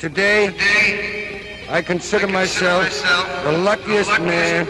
[0.00, 0.48] Today,
[1.68, 2.88] I consider myself
[3.44, 4.66] the luckiest man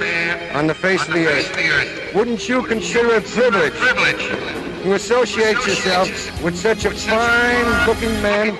[0.56, 2.12] on the face of the earth.
[2.16, 4.26] Wouldn't you consider it privilege
[4.82, 6.08] to associate yourself
[6.42, 8.58] with such a fine looking man?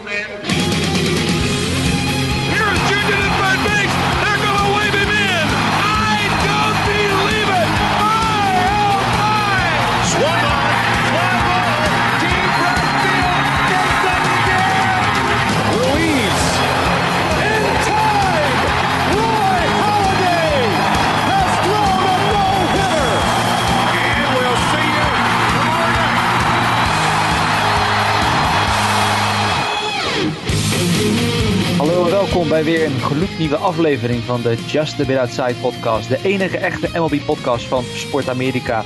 [32.64, 36.08] Weer een gloednieuwe aflevering van de Just a Bit Outside podcast.
[36.08, 38.84] De enige echte MLB podcast van Sport Amerika.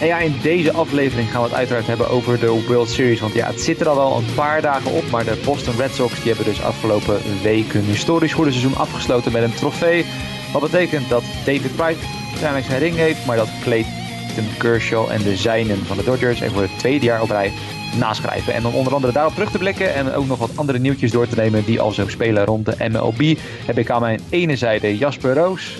[0.00, 3.20] En ja, in deze aflevering gaan we het uiteraard hebben over de World Series.
[3.20, 5.10] Want ja, het zit er al wel een paar dagen op.
[5.10, 9.32] Maar de Boston Red Sox die hebben dus afgelopen week hun historisch goede seizoen afgesloten
[9.32, 10.04] met een trofee.
[10.52, 12.00] Wat betekent dat David Price
[12.30, 13.26] uiteindelijk zijn ring heeft.
[13.26, 17.22] Maar dat Clayton Kershaw en de zijnen van de Dodgers er voor het tweede jaar
[17.22, 17.52] op rij
[17.98, 18.54] naschrijven.
[18.54, 21.28] En om onder andere daarop terug te blikken en ook nog wat andere nieuwtjes door
[21.28, 24.98] te nemen die al zo spelen rond de MLB, heb ik aan mijn ene zijde
[24.98, 25.78] Jasper Roos.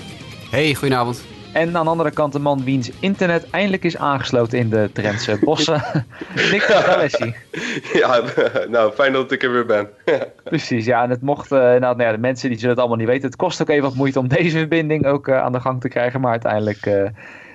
[0.51, 1.25] Hey, goedenavond.
[1.53, 5.39] En aan de andere kant de man wiens internet eindelijk is aangesloten in de Drentse
[5.45, 5.83] bossen.
[6.51, 7.35] Nick Dalessi.
[7.93, 8.23] Ja,
[8.69, 9.89] nou, fijn dat ik er weer ben.
[10.45, 11.03] Precies, ja.
[11.03, 13.27] En het mocht, eh, nou, nou ja, de mensen die zullen het allemaal niet weten.
[13.27, 15.89] Het kost ook even wat moeite om deze verbinding ook eh, aan de gang te
[15.89, 16.21] krijgen.
[16.21, 17.05] Maar uiteindelijk eh,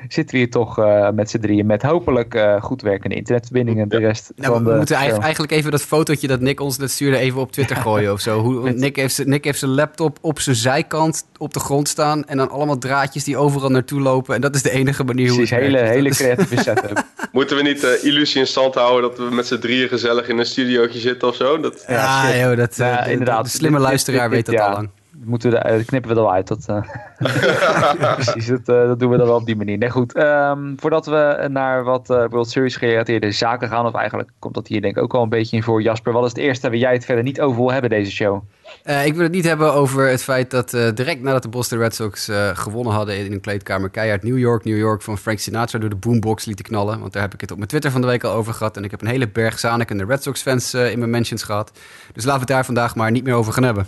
[0.07, 3.89] zitten we hier toch eh, met z'n drieën met hopelijk eh, goed werkende internetverbindingen.
[3.89, 5.21] De rest Nou, van we de moeten show.
[5.21, 8.41] eigenlijk, even dat fotootje dat Nick ons net stuurde even op Twitter gooien of zo.
[8.41, 12.25] Hoe, Nick, heeft, zijn- Nick heeft zijn laptop op zijn zijkant op de grond staan
[12.25, 14.35] en dan allemaal draadjes die overal naartoe lopen.
[14.35, 15.89] En dat is de enige manier hoe het hele, werkt.
[15.93, 17.03] hele creatieve setup.
[17.31, 20.37] Moeten we niet de illusie in stand houden dat we met z'n drieën gezellig in
[20.37, 21.59] een studiootje zitten of zo?
[21.59, 21.83] Dat...
[21.87, 23.43] Ja, joh, dat, Ja, eh, de- inderdaad.
[23.43, 24.65] De, slimme Dit- dit- luisteraar dit- weet dat ja.
[24.65, 24.89] al lang.
[25.23, 26.47] Moeten we de, knippen we er wel uit.
[26.47, 29.77] Dat, eh, Precies, dat, eh, dat doen we dan wel op die manier.
[29.77, 30.13] Nee, goed.
[30.13, 34.67] ehm, voordat we naar wat eh, World Series gerelateerde zaken gaan, of eigenlijk komt dat
[34.67, 35.81] hier denk ik ook al een beetje in voor.
[35.81, 38.43] Jasper, wat is het eerste waar jij het verder niet over wil hebben deze show?
[38.83, 41.79] Eh, ik wil het niet hebben over het feit dat eh, direct nadat de Boston
[41.79, 45.39] Red Sox eh, gewonnen hadden in een kleedkamer keihard New York, New York van Frank
[45.39, 46.99] Sinatra door de boombox lieten knallen.
[46.99, 48.77] Want daar heb ik het op mijn Twitter van de week al over gehad.
[48.77, 51.11] En ik heb een hele berg Zanik en de Red Sox fans eh, in mijn
[51.11, 51.71] mentions gehad.
[52.13, 53.87] Dus laten we het daar vandaag maar niet meer over gaan hebben.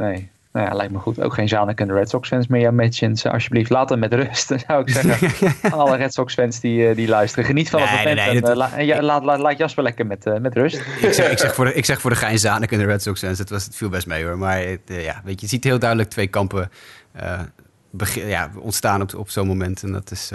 [0.00, 0.30] Nee.
[0.52, 1.20] Nou ja, lijkt me goed.
[1.20, 2.60] Ook geen Zanik en de Red Sox fans meer.
[2.60, 3.70] Ja, alsjeblieft.
[3.70, 5.52] Laat hem met rust, zou ik zeggen.
[5.72, 7.44] Aan alle Red Sox fans die, eh, die luisteren.
[7.44, 8.16] Geniet van Nee, het moment.
[8.16, 10.54] nee, nee, en, dat- eh, la- ja, laat, laat, laat Jasper lekker met, eh, met
[10.54, 10.76] rust.
[11.02, 13.02] ik, zeg, ik, zeg voor de, ik zeg voor de gein Zanik en de Red
[13.02, 13.38] Sox fans.
[13.38, 14.38] Het, was, het viel best mee hoor.
[14.38, 16.70] Maar het, ja, weet je, je ziet heel duidelijk twee kampen
[17.90, 19.82] begin- ja, ontstaan op, op zo'n moment.
[19.82, 20.30] En dat is,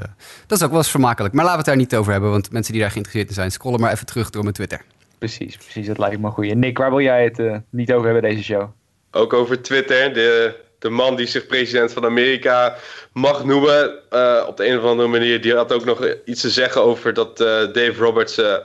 [0.47, 1.33] dat is ook wel eens vermakelijk.
[1.33, 2.29] Maar laten we het daar niet over hebben.
[2.31, 4.81] Want mensen die daar geïnteresseerd in zijn, scrollen maar even terug door mijn Twitter.
[5.17, 5.87] Precies, precies.
[5.87, 6.55] Dat lijkt me een goeie.
[6.55, 8.69] Nick, waar wil jij het niet over hebben deze show?
[9.15, 12.75] Ook over Twitter, de, de man die zich president van Amerika
[13.13, 13.99] mag noemen.
[14.09, 17.13] eh, op de een of andere manier, die had ook nog iets te zeggen over
[17.13, 18.55] dat eh, Dave Roberts eh,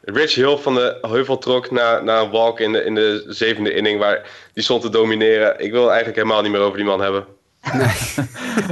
[0.00, 3.72] Rich Hill van de heuvel trok na, na een walk in de, in de zevende
[3.72, 5.60] inning waar die stond te domineren.
[5.60, 7.24] Ik wil eigenlijk helemaal niet meer over die man hebben.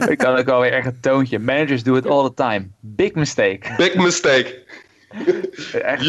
[0.08, 1.38] ik kan ook alweer erg een toontje.
[1.38, 2.68] Managers do it all the time.
[2.80, 3.74] Big mistake.
[3.76, 4.62] Big mistake.
[5.72, 6.02] Echt.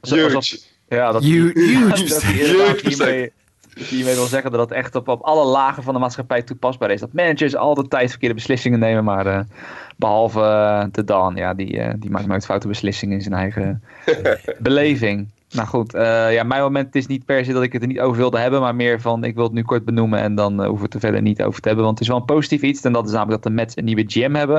[0.00, 0.58] Huge.
[0.88, 3.32] Ja, dat, Huge, huge mistake.
[3.76, 3.94] Mistake.
[3.96, 7.00] hiermee, wil zeggen dat het echt op, op alle lagen van de maatschappij toepasbaar is.
[7.00, 9.40] Dat managers altijd verkeerde beslissingen nemen, maar eh,
[9.96, 13.82] behalve eh, de Dan, ja, die, eh, die maakt nooit foute beslissingen in zijn eigen
[14.58, 15.28] beleving.
[15.50, 15.92] Nou goed,
[16.30, 18.60] ja, mijn moment is niet per se dat ik het er niet over wilde hebben,
[18.60, 21.00] maar meer van ik wil het nu kort benoemen en dan hoeven we het er
[21.00, 21.84] verder niet over te hebben.
[21.84, 23.84] Want het is wel een positief iets en dat is namelijk dat de Mets een
[23.84, 24.58] nieuwe GM hebben.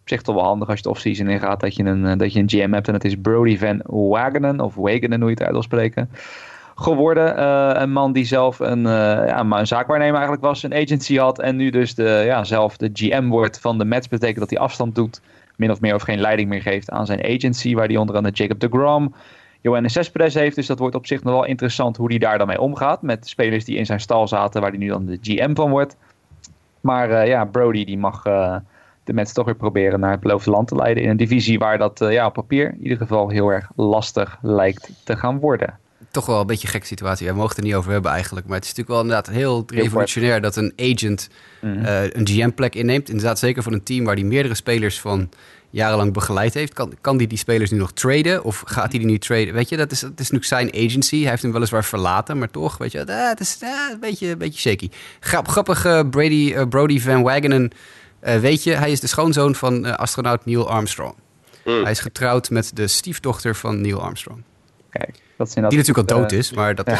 [0.00, 2.40] Op zich toch wel handig als je het offseason ingaat dat je een, dat je
[2.40, 5.52] een GM hebt en dat is Brody Van Wagenen of Wagenen hoe je het uit
[5.52, 6.10] wil spreken
[6.80, 7.36] geworden.
[7.36, 11.38] Eh, een man die zelf een, eh, ja, een zaakwaarnemer eigenlijk was, een agency had
[11.38, 14.08] en nu dus de, ja, zelf de GM wordt van de Mets.
[14.08, 15.20] Betekent dat hij afstand doet,
[15.56, 18.34] min of meer of geen leiding meer geeft aan zijn agency, waar hij onder andere
[18.34, 19.14] Jacob de Grom,
[19.60, 20.56] Johannes Cespedes heeft.
[20.56, 23.28] Dus dat wordt op zich nog wel interessant hoe hij daar dan mee omgaat met
[23.28, 25.96] spelers die in zijn stal zaten, waar hij nu dan de GM van wordt.
[26.80, 28.22] Maar eh, ja, Brody die mag
[29.04, 31.78] de Mets toch weer proberen naar het beloofde land te leiden in een divisie waar
[31.78, 35.78] dat ja, op papier in ieder geval heel erg lastig lijkt te gaan worden.
[36.10, 37.26] Toch wel een beetje een gekke situatie.
[37.26, 38.46] We mogen het er niet over hebben eigenlijk.
[38.46, 41.28] Maar het is natuurlijk wel inderdaad heel revolutionair dat een agent
[41.60, 41.84] Mhm.
[41.84, 43.08] eh, een GM-plek inneemt.
[43.08, 45.28] Inderdaad, zeker voor een team waar die meerdere spelers van
[45.70, 46.72] jarenlang begeleid heeft.
[46.72, 48.44] Kan, kan die die spelers nu nog traden?
[48.44, 49.54] Of gaat hij die nu traden?
[49.54, 51.20] Weet je, dat is, dat is nu zijn agency.
[51.20, 54.26] Hij heeft hem weliswaar verlaten, maar toch, weet je, eh, het is eh, een, beetje,
[54.28, 54.88] een beetje shaky.
[55.20, 57.70] Grap, grappig, eh, Brady, eh, Brody Van Wagenen.
[58.20, 61.14] eh, weet je, hij is de schoonzoon van eh, astronaut Neil Armstrong.
[61.64, 61.82] Hmm.
[61.82, 64.42] Hij is getrouwd met de stiefdochter van Neil Armstrong.
[64.90, 65.18] Kijk.
[65.38, 66.98] Dat Die natuurlijk al eh, dood is, maar dat is.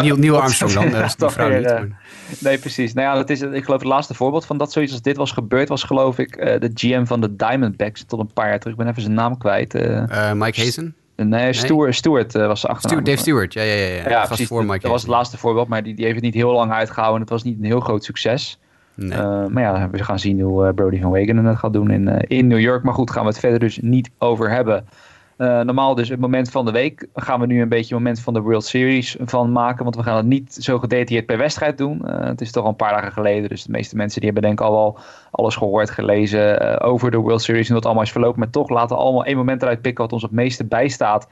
[0.00, 1.66] Neil, Neil Armstrong dan, dat is die toch vrouw weer, niet.
[1.66, 2.00] eh, maar-
[2.38, 2.92] Nee, precies.
[2.92, 5.32] Nou ja, dat is, ik geloof het laatste voorbeeld van dat zoiets als dit was
[5.32, 8.72] gebeurd, was geloof ik eh, de GM van de Diamondbacks tot een paar jaar terug.
[8.74, 9.74] Ik ben even zijn naam kwijt.
[9.74, 10.30] eh.
[10.30, 10.94] Eh, Mike Hazen?
[11.16, 13.04] nee, Stuart, Stuart eh, was zijn achternaam.
[13.04, 14.08] Stewart, Dave Stewart, ja, ja, ja.
[14.10, 14.26] ja.
[14.26, 14.46] Precies.
[14.48, 16.72] voor Mike dat was het laatste voorbeeld, maar die, die heeft het niet heel lang
[16.72, 17.20] uitgehouden.
[17.20, 18.58] Het was niet een heel groot succes.
[18.94, 19.18] Nee.
[19.18, 22.08] Eh, maar ja, we gaan zien hoe eh, Brody van Wegen het gaat doen in,
[22.08, 22.82] eh, in New York.
[22.82, 24.86] Maar goed, gaan we het verder dus niet over hebben.
[25.36, 28.20] Eh, normaal dus het moment van de week gaan we nu een beetje het moment
[28.20, 29.84] van de World Series van maken.
[29.84, 32.06] Want we gaan het niet zo gedetailleerd per wedstrijd doen.
[32.06, 33.48] Eh, het is toch al een paar dagen geleden.
[33.48, 34.98] Dus de meeste mensen die hebben denk ik al wel
[35.30, 37.68] alles gehoord, gelezen eh, over de World Series.
[37.68, 38.38] En dat allemaal is verlopen.
[38.38, 41.28] Maar toch laten we allemaal één moment eruit pikken wat ons het meeste bijstaat.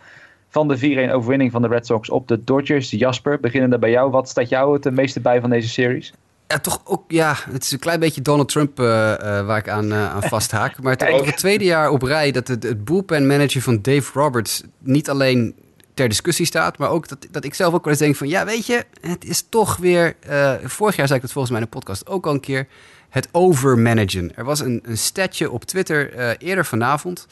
[0.49, 2.91] Van de 4-1 overwinning van de Red Sox op de Dodgers.
[2.91, 4.11] Jasper, beginnende bij jou.
[4.11, 6.15] Wat staat jou het meeste bij van deze series?
[6.49, 9.69] Ja, toch ook, ja, het is een klein beetje Donald Trump eh, eh, waar ik
[9.69, 10.83] aan, eh, aan vasthaak.
[10.83, 13.83] Maar het is ook het tweede jaar op rij dat het, het bullpen manager van
[13.83, 15.55] Dave Roberts niet alleen
[15.95, 18.45] ter discussie staat, maar ook dat, dat ik zelf ook wel eens denk van, ja,
[18.45, 20.17] weet je, het is toch weer,
[20.65, 22.67] vorig jaar zei ik dat volgens mij in een podcast ook al een keer,
[23.09, 24.37] het overmanagen.
[24.37, 27.27] Er was een, een statje op Twitter eerder vanavond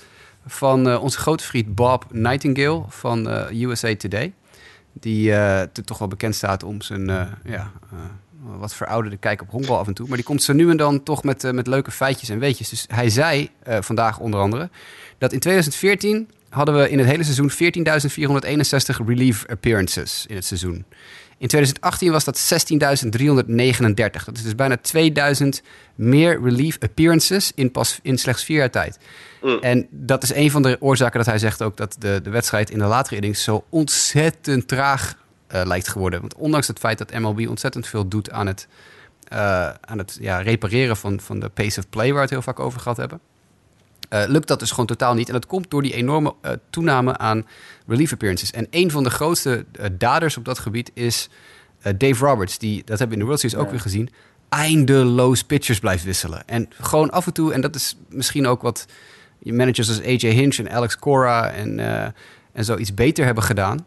[0.46, 4.32] van onze grote vriend Bob Nightingale van USA Today.
[4.92, 5.34] Die
[5.72, 7.06] toch wel bekend staat om zijn
[7.44, 7.72] ja,
[8.42, 10.06] wat verouderde kijk op honkbal af en toe.
[10.06, 12.68] Maar die komt zo nu en dan toch met, eh, met leuke feitjes en weetjes.
[12.68, 14.70] Dus hij zei eh, vandaag onder andere
[15.18, 20.84] dat in 2014 hadden we in het hele seizoen 14.461 relief appearances in het seizoen.
[21.38, 24.24] In 2018 was dat 16.339.
[24.24, 25.62] Dat is dus bijna 2000
[25.94, 28.98] meer relief appearances in, pas, in slechts vier jaar tijd.
[29.60, 32.70] En dat is een van de oorzaken dat hij zegt ook dat de, de wedstrijd
[32.70, 35.16] in de latere innings zo ontzettend traag
[35.64, 36.20] lijkt geworden.
[36.20, 38.68] Want ondanks het feit dat MLB ontzettend veel doet aan het,
[39.28, 42.42] eh, aan het ja, repareren van, van de pace of play waar we het heel
[42.42, 43.20] vaak over gehad hebben.
[44.08, 45.26] eh, lukt dat dus gewoon totaal niet.
[45.26, 47.46] En dat komt door die enorme eh, toename aan
[47.86, 48.50] relief appearances.
[48.50, 51.28] En een van de grootste eh, daders op dat gebied is
[51.82, 52.58] eh, Dave Roberts.
[52.58, 54.10] Die, dat hebben we in de World Series ook weer gezien.
[54.48, 56.42] Eindeloos pitchers blijft wisselen.
[56.46, 58.86] En gewoon af en toe, en dat is misschien ook wat
[59.42, 62.08] managers als AJ Hinch en Alex Cora en, eh,
[62.52, 63.86] en zo iets beter hebben gedaan.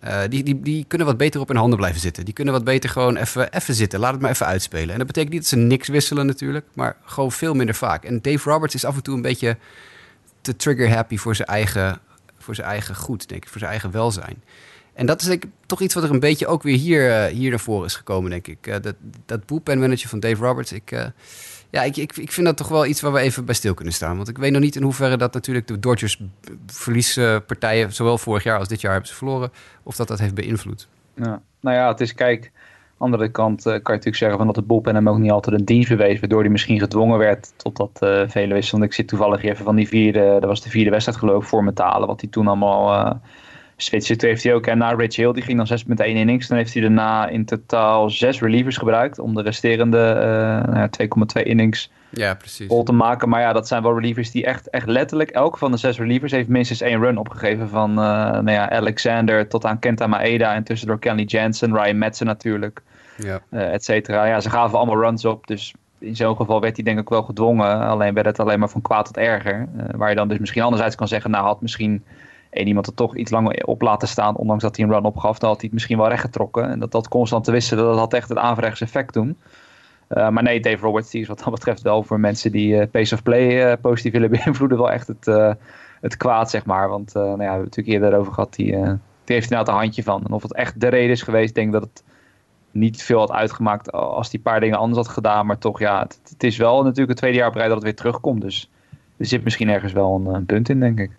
[0.00, 2.24] Eh, die, die, die kunnen wat beter op hun handen blijven zitten.
[2.24, 4.00] Die kunnen wat beter gewoon even, zitten.
[4.00, 4.90] Laat het maar even uitspelen.
[4.90, 8.04] En dat betekent niet dat ze niks wisselen natuurlijk, maar gewoon veel minder vaak.
[8.04, 9.56] En Dave Roberts is af en toe een beetje
[10.40, 11.98] te trigger happy voor zijn eigen,
[12.38, 14.42] voor zijn eigen goed, denk ik, voor zijn eigen welzijn.
[14.94, 17.32] En dat is denk ik toch iets wat er een beetje ook weer hier, eh,
[17.32, 18.66] hier naar voren is gekomen, denk ik.
[18.66, 18.94] Eh, dat,
[19.26, 20.92] dat manager van Dave Roberts, ik,
[21.70, 23.94] ja, ik, ik, ik vind dat toch wel iets waar we even bij stil kunnen
[23.94, 24.16] staan.
[24.16, 26.22] Want ik weet nog niet in hoeverre dat natuurlijk de Dodgers
[26.66, 29.50] verliespartijen, zowel vorig jaar als dit jaar hebben ze verloren,
[29.82, 30.88] of dat dat heeft beïnvloed.
[31.14, 31.42] Ja.
[31.60, 32.52] Nou ja, het is kijk,
[32.98, 35.58] andere kant eh, kan je natuurlijk zeggen van dat het bullpen hem ook niet altijd
[35.58, 38.80] een dienst bewees, waardoor hij misschien gedwongen werd tot dat eh vele wisselen.
[38.80, 41.48] Want ik zit toevallig even van die vierde, dat was de vierde wedstrijd geloof ik
[41.48, 43.14] voor Metalen, wat hij toen allemaal eh
[43.76, 44.16] switchte.
[44.16, 46.72] Toen heeft hij ook, en na Rich Hill, die ging dan 6,1 innings, dan heeft
[46.72, 50.88] hij daarna in totaal zes relievers gebruikt om de resterende eh, nou ja,
[51.40, 52.66] 2,2 innings Ja, precies.
[52.66, 53.28] vol te maken.
[53.28, 56.32] Maar ja, dat zijn wel relievers die echt, echt letterlijk, elke van de zes relievers
[56.32, 57.68] heeft minstens één run opgegeven.
[57.68, 57.96] Van eh,
[58.30, 62.82] nou ja, Alexander tot aan Kenta Maeda en tussendoor Kenley Jansen, Ryan Madsen natuurlijk,
[63.16, 63.40] Ja.
[63.50, 64.24] eh et cetera.
[64.24, 67.22] Ja, ze gaven allemaal runs op, dus in zo'n geval werd hij denk ik wel
[67.22, 67.80] gedwongen.
[67.80, 69.68] Alleen werd het alleen maar van kwaad tot erger.
[69.76, 72.04] Eh, waar je dan dus misschien anderzijds kan zeggen, nou had misschien
[72.50, 75.38] één iemand er toch iets langer op laten staan, ondanks dat hij een run opgaf,
[75.38, 76.70] dan had hij het misschien wel rechtgetrokken.
[76.70, 79.36] En dat dat constant te wisselen, dat had echt het averechts effect toen.
[80.08, 82.82] Uh, maar nee, Dave Roberts die is wat dat betreft wel voor mensen die uh,
[82.90, 85.56] pace of play uh, positief willen beïnvloeden wel echt het,
[86.00, 86.88] het kwaad, zeg maar.
[86.88, 88.70] Want nou ja, we hebben het natuurlijk eerder over gehad, die,
[89.24, 90.24] die heeft inderdaad een handje van.
[90.24, 92.04] En of het echt de reden is geweest, denk dat het
[92.70, 95.46] niet veel had uitgemaakt als die paar dingen anders had gedaan.
[95.46, 98.40] Maar toch, ja, het, is wel natuurlijk het tweede jaar op dat het weer terugkomt.
[98.40, 98.70] Dus
[99.16, 101.10] er zit misschien ergens wel een punt in, denk ik.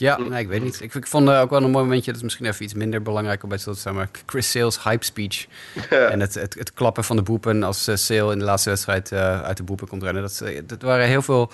[0.00, 0.80] Ja, nee, ik weet niet.
[0.80, 3.02] Ik, ik vond uh, ook wel een mooi momentje, dat is misschien even iets minder
[3.02, 5.46] belangrijk om bij stil te staan, maar Chris Sales hype speech.
[5.90, 6.08] Ja.
[6.08, 9.12] En het, het, het, klappen van de boepen als uh, Sale in de laatste wedstrijd
[9.12, 10.22] uh, uit de boepen komt rennen.
[10.22, 11.50] Dat, dat waren heel veel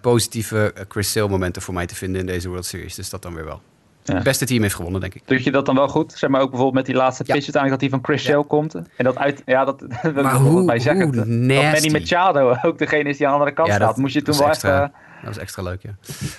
[0.00, 2.94] positieve Chris Sale momenten voor mij te vinden in deze World Series.
[2.94, 3.60] Dus dat dan weer wel.
[4.02, 4.14] Ja.
[4.14, 5.22] Het beste team heeft gewonnen, denk ik.
[5.24, 6.12] Doe je dat dan wel goed?
[6.12, 7.52] Zeg maar ook bijvoorbeeld met die laatste pitch ja.
[7.52, 8.44] uiteindelijk dat die van Chris Sale ja.
[8.48, 8.74] komt.
[8.74, 9.80] En dat uit, ja, dat
[10.14, 11.12] maar hoe, bij zeggen.
[11.12, 13.80] Dat Manny Machado ook degene is die aan de andere kant staat.
[13.80, 14.92] Dat, Moest je toen wel extra, even...
[15.20, 15.96] Dat was extra leuk, ja.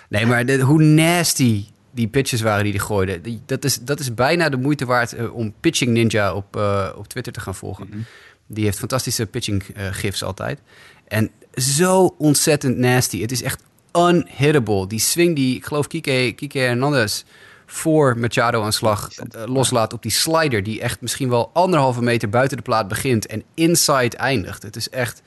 [0.10, 3.22] Nee, maar de, hoe nasty die pitches waren die.
[3.22, 6.90] Die, dat, is, dat is bijna de moeite waard uh, om Pitching Ninja op, uh,
[6.96, 7.86] op Twitter te gaan volgen.
[7.86, 8.06] Mm -hmm.
[8.48, 10.60] Die heeft fantastische pitching uh, gifs altijd.
[11.08, 13.22] En zo ontzettend nasty.
[13.22, 14.88] Het is echt unhittable.
[14.88, 17.24] Die swing die, ik geloof, Kike, Kike Hernandez
[17.66, 19.10] voor Machado aan slag
[19.46, 20.64] loslaat op die slider...
[20.64, 23.26] die echt misschien wel anderhalve meter buiten de plaat begint...
[23.26, 24.64] en inside eindigt.
[24.64, 25.22] Het is echt...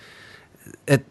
[0.85, 1.03] Het,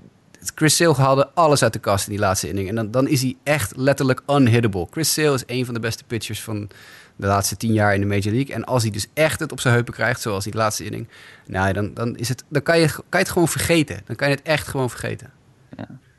[0.55, 2.69] Chris Sale haalde alles uit de kast in die laatste inning.
[2.69, 4.87] En dan, dan is hij echt letterlijk unhittable.
[4.91, 6.69] Chris Sale is een van de beste pitchers van
[7.15, 8.55] de laatste tien jaar in de Major League.
[8.55, 11.07] En als hij dus echt het op zijn heupen krijgt, zoals die laatste inning...
[11.45, 14.01] Nou, dan, dan, is het, dan kan, je, kan je het gewoon vergeten.
[14.05, 15.31] Dan kan je het echt gewoon vergeten.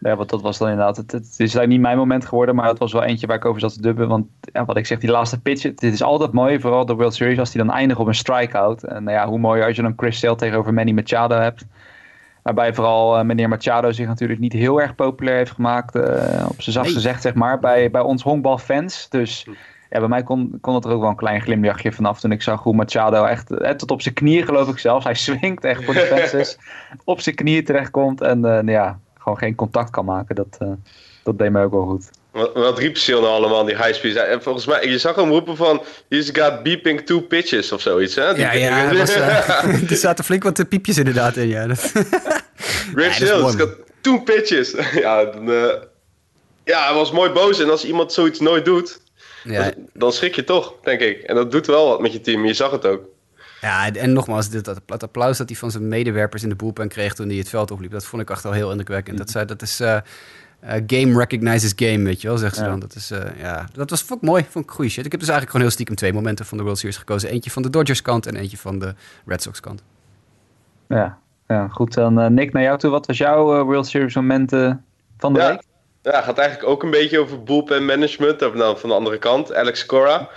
[0.05, 0.97] Ja, want dat was dan inderdaad.
[0.97, 3.75] Het, is niet mijn moment geworden, maar het was wel eentje waar ik over zat
[3.75, 4.09] te dubben.
[4.09, 7.15] Want ja, wat ik zeg, die laatste pitch, het is altijd mooi, vooral de World
[7.15, 8.83] Series, als die dan eindigt op een strikeout.
[8.83, 11.65] En nou ja, hoe mooi als je dan Chris Sale tegenover Manny Machado hebt.
[12.45, 15.97] Waarbij vooral uh, meneer Machado zich natuurlijk niet heel erg populair heeft gemaakt.
[15.97, 19.09] Uh, op zijn zacht gezegd, zeg maar, bij, bij ons honkbalfans.
[19.09, 19.47] Dus
[19.91, 22.43] ja, bij mij kon, kon het er ook wel een klein glimlachje vanaf toen ik
[22.43, 25.05] zag hoe Machado echt, eh, tot op zijn knieën geloof ik zelfs.
[25.05, 26.59] Hij swingt echt voor de fences.
[27.05, 30.35] op zijn knieën terechtkomt en nou ja, gewoon geen contact kan maken.
[30.35, 30.59] Dat,
[31.23, 32.11] dat deed mij ook wel goed.
[32.35, 34.17] Wat, wat riep nou allemaal, die high speed?
[34.17, 35.83] En volgens mij, je zag hem roepen van...
[36.09, 38.35] He's got beeping two pitches of zoiets, hè?
[38.35, 38.95] Die ja, ja.
[38.95, 41.67] Was, uh, er zaten flink wat piepjes inderdaad in, ja.
[42.95, 44.75] Rich ja, got two pitches.
[45.03, 45.73] ja, dan, uh,
[46.65, 47.61] ja, hij was mooi boos.
[47.61, 49.01] En als iemand zoiets nooit doet...
[49.45, 49.73] Ja.
[49.93, 51.23] Dan, schrik je toch, denk ik.
[51.23, 52.47] En dat doet wel wat met je team.
[52.47, 53.03] Je zag het ook.
[53.61, 57.15] Ja, en nogmaals, dit, dat, applaus dat hij van zijn medewerpers in de bullpen kreeg
[57.15, 59.19] toen hij het veld opliep, dat vond ik echt al heel indrukwekkend.
[59.19, 59.99] Dat, zei, dat is uh,
[60.87, 62.69] game recognizes game, weet je wel, zegt ze ja.
[62.69, 62.81] dan.
[62.81, 65.05] Dat, is, uh, ja, dat was vond ik mooi, vond ik goede shit.
[65.05, 67.31] Ik heb dus eigenlijk gewoon heel stiekem twee momenten van de World Series gekozen.
[67.31, 68.95] Eentje van de Dodgers kant en eentje van de
[69.27, 69.83] Red Sox kant.
[70.89, 71.19] Ja,
[71.49, 71.95] ja goed.
[71.95, 72.91] Dan Nick, naar jou toe.
[72.91, 74.85] Wat was jouw World Series momenten
[75.19, 75.49] van de ja.
[75.49, 75.63] week?
[76.03, 78.43] Ja, het gaat eigenlijk ook een beetje over bullpen management.
[78.43, 80.29] Of nou, van de andere kant, Alex Cora.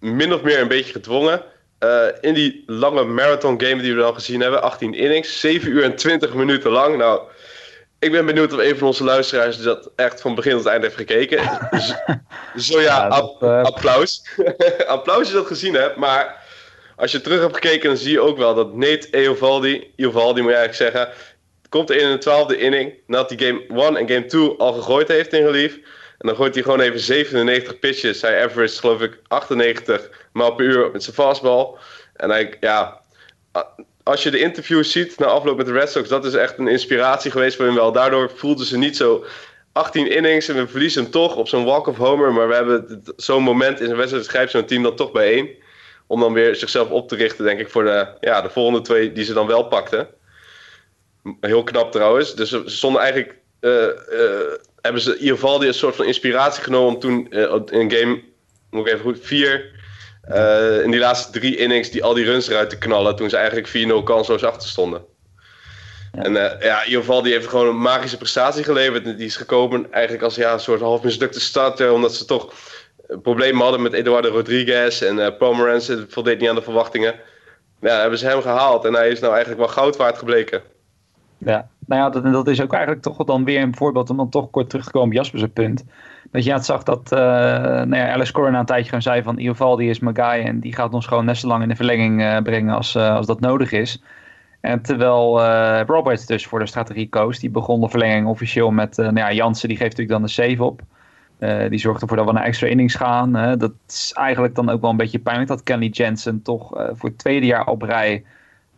[0.00, 1.42] Min of meer een beetje gedwongen.
[1.84, 5.82] Uh, in die lange marathon game die we al gezien hebben, 18 innings, 7 uur
[5.82, 6.96] en 20 minuten lang.
[6.96, 7.20] Nou,
[8.00, 10.96] ik ben benieuwd of een van onze luisteraars dat echt van begin tot eind heeft
[10.96, 11.42] gekeken.
[11.80, 11.94] Zo,
[12.56, 13.62] zo ja, uh...
[13.62, 14.22] applaus.
[14.86, 16.44] applaus als je dat gezien hebt, maar
[16.96, 20.50] als je terug hebt gekeken, dan zie je ook wel dat Nate Eovaldi, Eovaldi moet
[20.50, 21.14] je eigenlijk zeggen,
[21.68, 25.32] komt in de twaalfde inning, nadat hij game 1 en game 2 al gegooid heeft
[25.32, 25.74] in relief.
[26.18, 28.22] En dan gooit hij gewoon even 97 pitches.
[28.22, 31.68] Hij average geloof ik 98 maal per uur met zijn fastball.
[32.14, 33.00] En hij, ja,
[34.02, 36.68] als je de interviews ziet na afloop met de Red Sox, dat is echt een
[36.68, 37.92] inspiratie geweest voor hem wel.
[37.92, 39.24] Daardoor voelden ze niet zo
[39.72, 42.32] 18 innings en we verliezen hem toch op zo'n walk-of homer.
[42.32, 45.50] Maar we hebben zo'n moment in een wedstrijd, schrijft zo'n team dan toch bijeen.
[46.06, 49.12] Om dan weer zichzelf op te richten, denk ik, voor de, ja, de volgende twee
[49.12, 50.08] die ze dan wel pakten.
[51.40, 52.34] Heel knap trouwens.
[52.34, 57.00] Dus ze stonden eigenlijk uh, uh, hebben ze Iovaldi een soort van inspiratie genomen om
[57.00, 58.22] toen uh, in game,
[58.70, 59.79] moet ik even goed, 4,
[60.32, 63.36] uh, in die laatste drie innings die al die runs eruit te knallen toen ze
[63.36, 65.04] eigenlijk 4-0 kansloos achter stonden.
[66.12, 66.22] Ja.
[66.22, 69.04] En uh, ja, Iovaldi heeft gewoon een magische prestatie geleverd.
[69.04, 72.52] Die is gekomen eigenlijk als ja, een soort half mislukte starter, omdat ze toch
[73.22, 77.14] problemen hadden met Eduardo Rodriguez en uh, Pomeranz voldeed niet aan de verwachtingen.
[77.80, 80.62] Ja, hebben ze hem gehaald en hij is nou eigenlijk wel goud waard gebleken.
[81.38, 84.28] Ja, nou ja, dat, dat is ook eigenlijk toch dan weer een voorbeeld om dan
[84.28, 85.84] toch kort terug te komen op Jasper's punt.
[86.30, 89.98] Dat je het zag dat uh, nou ja, een tijdje gewoon zei van Iovaldi is
[89.98, 92.74] mijn guy en die gaat ons gewoon net zo lang in de verlenging uh, brengen
[92.74, 94.02] als, uh, als dat nodig is.
[94.60, 95.40] En terwijl
[95.84, 99.68] Roberts dus voor de strategie koos, die begon de verlenging officieel met nou ja, Jansen,
[99.68, 100.80] die geeft natuurlijk dan de save op.
[101.70, 103.58] die zorgt ervoor dat we naar extra innings gaan.
[103.58, 107.18] dat is eigenlijk dan ook wel een beetje pijnlijk dat Kenley Jensen toch voor het
[107.18, 108.24] tweede jaar op rij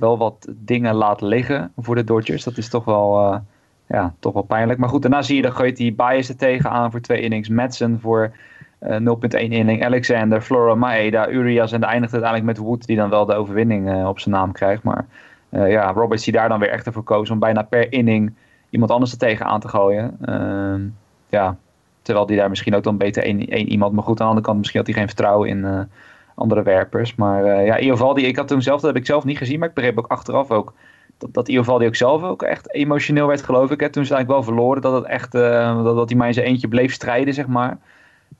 [0.02, 2.44] wel wat dingen laat liggen voor de Dodgers.
[2.44, 3.38] Dat is toch wel, uh,
[3.86, 4.78] ja, toch wel pijnlijk.
[4.78, 7.48] Maar goed, daarna zie je, dan gooit die Bias er tegenaan voor twee innings.
[7.48, 8.32] Madsen voor
[8.80, 9.84] uh, 0.1 inning.
[9.84, 11.72] Alexander, Flora, Maeda, Urias.
[11.72, 14.34] En dan eindigt het uiteindelijk met Wood, die dan wel de overwinning uh, op zijn
[14.34, 14.82] naam krijgt.
[14.82, 15.06] Maar
[15.48, 18.34] ja, Roberts die daar dan weer echt ervoor koos om bijna per inning
[18.70, 20.16] iemand anders er tegenaan te gooien.
[20.24, 20.80] Ehm,
[21.28, 21.56] ja,
[22.02, 23.92] terwijl die daar misschien ook dan beter één, één iemand.
[23.92, 25.88] Maar goed, aan de andere kant misschien had hij geen vertrouwen in
[26.34, 27.14] andere werpers.
[27.14, 29.68] Maar uh, ja, Iovaldi, ik had toen zelf, dat heb ik zelf niet gezien, maar
[29.68, 30.72] ik begreep ook achteraf ook
[31.18, 33.80] dat, dat Iovaldi ook zelf ook echt emotioneel werd, geloof ik.
[33.80, 33.90] Hè.
[33.90, 36.46] Toen ze eigenlijk wel verloren, dat het echt, uh, dat, dat hij maar in zijn
[36.46, 37.78] eentje bleef strijden, zeg maar.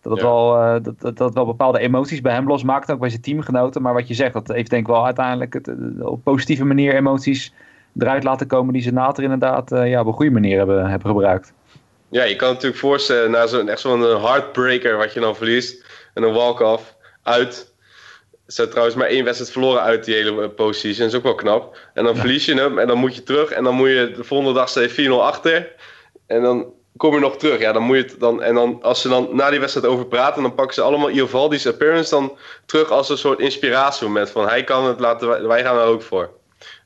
[0.02, 0.26] Dat het ja.
[0.26, 3.82] wel, uh, dat, dat, dat wel bepaalde emoties bij hem losmaakte, ook bij zijn teamgenoten.
[3.82, 5.70] Maar wat je zegt, dat heeft denk ik wel uiteindelijk het,
[6.00, 7.54] op positieve manier emoties
[7.98, 11.52] eruit laten komen die ze later inderdaad ja, op een goede manier hebben, hebben gebruikt.
[12.08, 15.84] Ja, je kan natuurlijk voorstellen, na zo'n echt zo'n heartbreaker wat je dan verliest,
[16.14, 17.71] en een walk-off uit,
[18.54, 21.04] ze trouwens maar één wedstrijd verloren uit die hele postseason.
[21.04, 21.76] Dat is ook wel knap.
[21.94, 22.20] En dan ja.
[22.20, 23.50] verlies je hem en dan moet je terug.
[23.50, 25.72] En dan moet je de volgende dag sta je 4-0 achter.
[26.26, 27.60] En dan kom je nog terug.
[27.60, 30.06] Ja, dan moet je het dan, en dan, als ze dan na die wedstrijd over
[30.06, 34.30] praten, dan pakken ze allemaal Iovaldi's appearance dan terug als een soort inspiratiemoment.
[34.30, 36.30] Van hij kan het, laten wij, wij gaan er ook voor.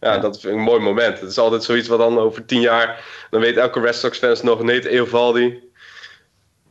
[0.00, 1.20] Ja, ja, dat vind ik een mooi moment.
[1.20, 4.42] Het is altijd zoiets wat dan over tien jaar, dan weet elke Red Sox fans
[4.42, 5.65] nog, nee, Eovaldi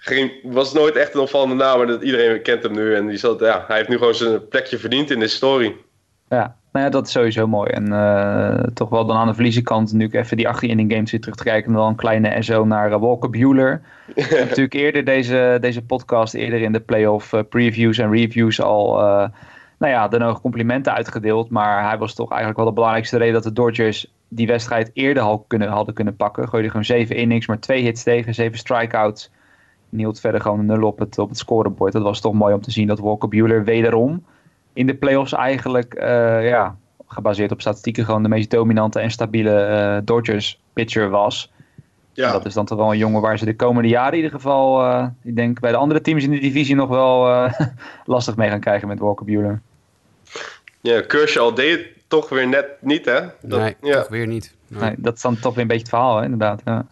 [0.05, 2.95] geen, was nooit echt een opvallende naam, maar dat iedereen kent hem nu.
[2.95, 5.75] En die zat, ja, hij heeft nu gewoon zijn plekje verdiend in de story.
[6.29, 7.69] Ja, nou ja, dat is sowieso mooi.
[7.69, 11.21] En eh, toch wel dan aan de verliezenkant nu even die 18 inning games weer
[11.21, 11.71] terug te kijken.
[11.71, 13.81] En dan een kleine SO naar uh, Walker Bueller.
[14.15, 18.61] Ik heb natuurlijk eerder deze, deze podcast, eerder in de playoff uh, previews en reviews
[18.61, 18.95] al...
[19.77, 21.49] nou ja, de nodige complimenten uitgedeeld.
[21.49, 25.23] Maar hij was toch eigenlijk wel de belangrijkste reden dat de Dodgers die wedstrijd eerder
[25.23, 26.49] al kunnen, hadden kunnen pakken.
[26.49, 29.31] Gooide gewoon zeven innings, maar twee hits tegen, zeven strikeouts.
[29.95, 31.93] En hield verder gewoon een nul op het, op het scorebord.
[31.93, 34.23] Dat was toch mooi om te zien dat Walker Bueller wederom
[34.73, 39.67] in de playoffs eigenlijk, uh, ja, gebaseerd op statistieken, gewoon de meest dominante en stabiele
[39.69, 41.51] uh, Dodgers pitcher was.
[42.13, 42.27] Ja.
[42.27, 44.31] En dat is dan toch wel een jongen waar ze de komende jaren in ieder
[44.31, 47.49] geval, uh, ik denk bij de andere teams in de divisie nog wel
[48.05, 49.61] lastig mee gaan krijgen met Walker Bueller.
[50.81, 53.19] Ja, Kershaw deed het toch weer net niet, hè?
[53.41, 53.99] Dat, nee, ja.
[53.99, 54.55] toch weer niet.
[54.67, 54.81] Nee.
[54.81, 54.95] nee.
[54.97, 56.61] dat is dan toch weer een beetje het verhaal, hè, inderdaad.
[56.65, 56.85] Ja.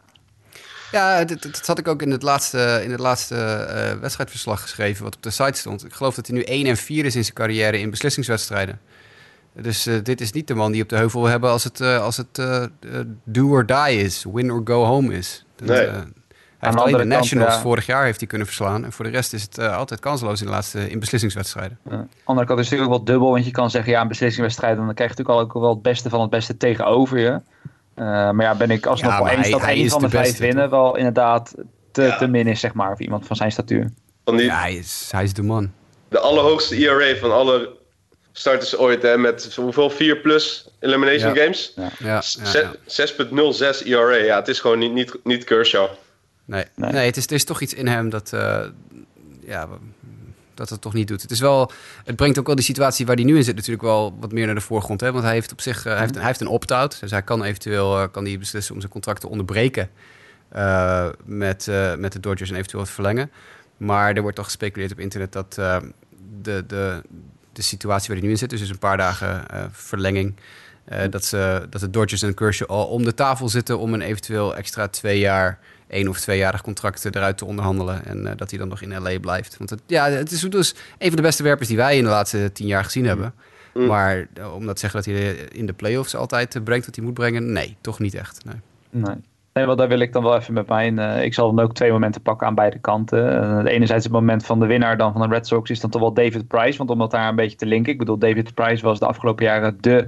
[0.94, 5.04] Ja, dat, dat had ik ook in het laatste, in het laatste uh, wedstrijdverslag geschreven,
[5.04, 5.86] wat op de site stond.
[5.86, 8.80] Ik geloof dat hij nu 1 en 4 is in zijn carrière in beslissingswedstrijden.
[9.54, 11.80] Dus uh, dit is niet de man die op de heuvel wil hebben als het,
[11.80, 12.42] uh, als het
[13.24, 15.46] do or die is, win or go home is.
[15.56, 15.78] Dat, nee.
[15.78, 16.06] hij
[16.60, 17.68] heeft alleen de Nationals kant, ja.
[17.68, 18.86] vorig jaar heeft hij kunnen verslaan.
[18.86, 21.78] En voor de rest is het altijd kansloos in de laatste in beslissingswedstrijden.
[21.86, 21.92] Ja.
[21.92, 24.02] Aan de andere kant is het natuurlijk ook wel dubbel, want je kan zeggen ja,
[24.02, 27.42] in beslissingswedstrijden dan krijg je natuurlijk ook wel het beste van het beste tegenover je.
[27.96, 30.38] Uh, maar ja, ben ik alsnog ja, wel eens dat één van de, de vijf
[30.38, 31.54] winnen wel inderdaad
[31.92, 32.18] te, ja.
[32.18, 33.90] te min is, zeg maar, voor iemand van zijn statuur.
[34.26, 35.72] Van die, ja, hij is, hij is de man.
[36.10, 37.78] De allerhoogste ERA van alle
[38.32, 41.42] starters ooit, hè, met hoeveel 4 plus elimination ja.
[41.42, 41.74] games?
[41.76, 41.92] Ja.
[42.00, 42.24] Ja,
[43.82, 44.16] 6,06 ERA.
[44.16, 45.90] Ja, het is gewoon niet, niet, niet Kershaw.
[46.46, 46.92] Nee, nee.
[46.92, 48.64] nee het, is, het is toch iets in hem dat, uh,
[49.46, 49.68] ja,
[50.54, 51.22] dat het toch niet doet.
[51.22, 51.72] Het, is wel,
[52.04, 54.46] het brengt ook wel die situatie waar hij nu in zit natuurlijk wel wat meer
[54.46, 55.02] naar de voorgrond.
[55.02, 55.12] Hè?
[55.12, 57.00] Want hij heeft op zich uh, hij heeft, hij heeft een opt-out.
[57.00, 59.90] Dus hij kan eventueel uh, kan hij beslissen om zijn contract te onderbreken
[60.56, 63.32] uh, met, met de Dodgers en eventueel te verlengen.
[63.78, 67.02] Maar er wordt toch gespeculeerd op internet dat de, de,
[67.54, 70.36] de situatie waar hij nu in zit, dus, dus een paar dagen verlenging,
[71.10, 74.56] dat, ze, dat de Dodgers en Kershaw al om de tafel zitten om een eventueel
[74.56, 75.60] extra twee jaar
[75.94, 78.06] één of tweejarig contract eruit te onderhandelen.
[78.06, 79.58] En uh, dat hij dan nog in LA blijft.
[79.58, 82.10] Want het, ja, het is dus een van de beste werpers die wij in de
[82.10, 83.34] laatste tien jaar gezien hebben.
[83.74, 83.86] Mm.
[83.86, 86.96] Maar uh, om dat te zeggen dat hij in de playoffs altijd uh, brengt wat
[86.96, 88.46] hij moet brengen, nee, toch niet echt.
[88.46, 88.56] Nee.
[89.04, 89.16] nee.
[89.54, 90.98] Nee, wel, daar wil ik dan wel even met mijn.
[90.98, 93.44] Uh, ik zal dan ook twee momenten pakken aan beide kanten.
[93.66, 96.02] Uh, enerzijds het moment van de winnaar dan van de Red Sox is dan toch
[96.02, 96.78] wel David Price.
[96.78, 97.92] Want om dat daar een beetje te linken.
[97.92, 100.08] Ik bedoel, David Price was de afgelopen jaren de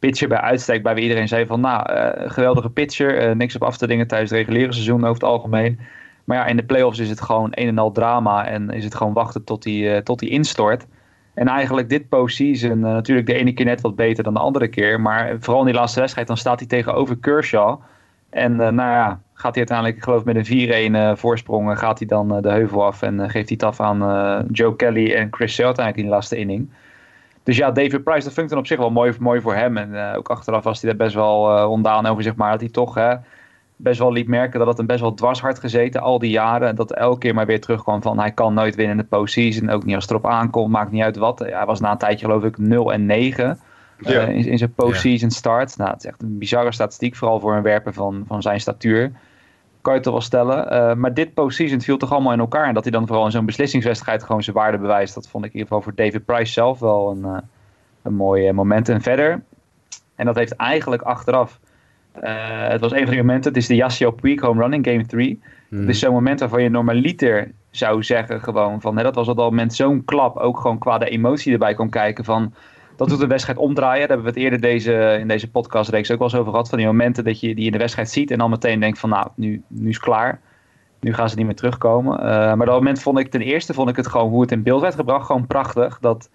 [0.00, 3.62] pitcher bij uitstek, bij wie iedereen zei van, nou, uh, geweldige pitcher, uh, niks op
[3.62, 5.78] af te dingen tijdens het reguliere seizoen over het algemeen.
[6.24, 8.94] Maar ja, in de playoffs is het gewoon een en al drama en is het
[8.94, 10.86] gewoon wachten tot hij uh, tot die instort.
[11.34, 15.00] En eigenlijk dit postseason, natuurlijk de ene keer net wat beter dan de andere keer,
[15.00, 17.80] maar vooral in die laatste wedstrijd, dan staat hij tegenover Kershaw.
[18.30, 22.42] En nou ja, gaat hij uiteindelijk, ik geloof met een 4-1 voorsprong, gaat hij dan
[22.42, 26.04] de heuvel af en geeft hij het af aan Joe Kelly en Chris Sale uiteindelijk
[26.04, 26.68] in de laatste inning.
[27.42, 29.76] Dus ja, David Price, dat vind ik dan op zich wel mooi, mooi voor hem.
[29.76, 32.50] En uh, ook achteraf was hij daar best wel uh, ondaan over, zeg maar.
[32.50, 33.14] Dat hij toch hè,
[33.76, 36.68] best wel liet merken dat het hem best wel dwars hard gezeten al die jaren.
[36.68, 39.70] En dat elke keer maar weer terugkwam van hij kan nooit winnen in de postseason.
[39.70, 41.38] Ook niet als het erop aankomt, maakt niet uit wat.
[41.38, 43.58] Hij was na een tijdje geloof ik 0 en 9
[43.98, 44.20] uh, ja.
[44.20, 45.34] in, in, zijn postseason ja.
[45.34, 45.76] start.
[45.76, 49.12] Nou, het is echt een bizarre statistiek, vooral voor een werper van, van zijn statuur
[49.80, 50.72] kan je toch wel stellen.
[50.72, 52.66] Uh, maar dit postseason viel toch allemaal in elkaar.
[52.66, 55.14] En dat hij dan vooral in zo'n beslissingswedstrijd gewoon zijn waarde bewijst.
[55.14, 57.38] Dat vond ik in ieder geval voor David Price zelf wel een, uh,
[58.02, 58.88] een mooi moment.
[58.88, 59.42] En verder,
[60.14, 61.60] en dat heeft eigenlijk achteraf...
[62.24, 64.84] Uh, het was een van die momenten, het is de Yasiel Puig home run in
[64.84, 65.42] game 3.
[65.68, 65.80] Mm.
[65.80, 68.96] Het is zo'n moment waarvan je normaliter zou zeggen gewoon van...
[68.96, 71.90] Hè, dat was op dat moment zo'n klap, ook gewoon qua de emotie erbij kon
[71.90, 72.54] kijken van
[73.00, 74.08] dat doet de wedstrijd omdraaien.
[74.08, 76.68] Daar hebben we het eerder deze, in deze podcastreeks ook wel eens over gehad.
[76.68, 79.10] Van die momenten dat je die in de wedstrijd ziet en dan meteen denkt van
[79.10, 80.40] nou, nu, nu is het klaar.
[81.00, 82.18] Nu gaan ze niet meer terugkomen.
[82.18, 84.62] Uh, maar dat moment vond ik ten eerste vond ik het gewoon hoe het in
[84.62, 85.98] beeld werd gebracht gewoon prachtig.
[86.00, 86.30] Dat,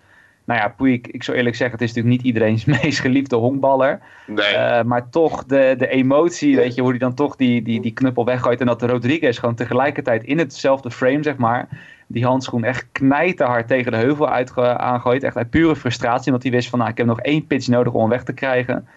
[0.45, 3.99] nou ja, Puig, ik zou eerlijk zeggen, het is natuurlijk niet iedereen's meest geliefde honkballer.
[4.27, 4.53] Nee.
[4.53, 7.93] Uh, maar toch de, de emotie, weet je, hoe hij dan toch die, die, die
[7.93, 8.59] knuppel weggooit.
[8.59, 11.67] En dat de Rodriguez gewoon tegelijkertijd in hetzelfde frame, zeg maar
[12.07, 15.23] die handschoen echt knijterhard tegen de heuvel uitge- aangooit.
[15.23, 17.93] Echt uit pure frustratie, omdat hij wist van nou, ik heb nog één pitch nodig
[17.93, 18.87] om hem weg te krijgen.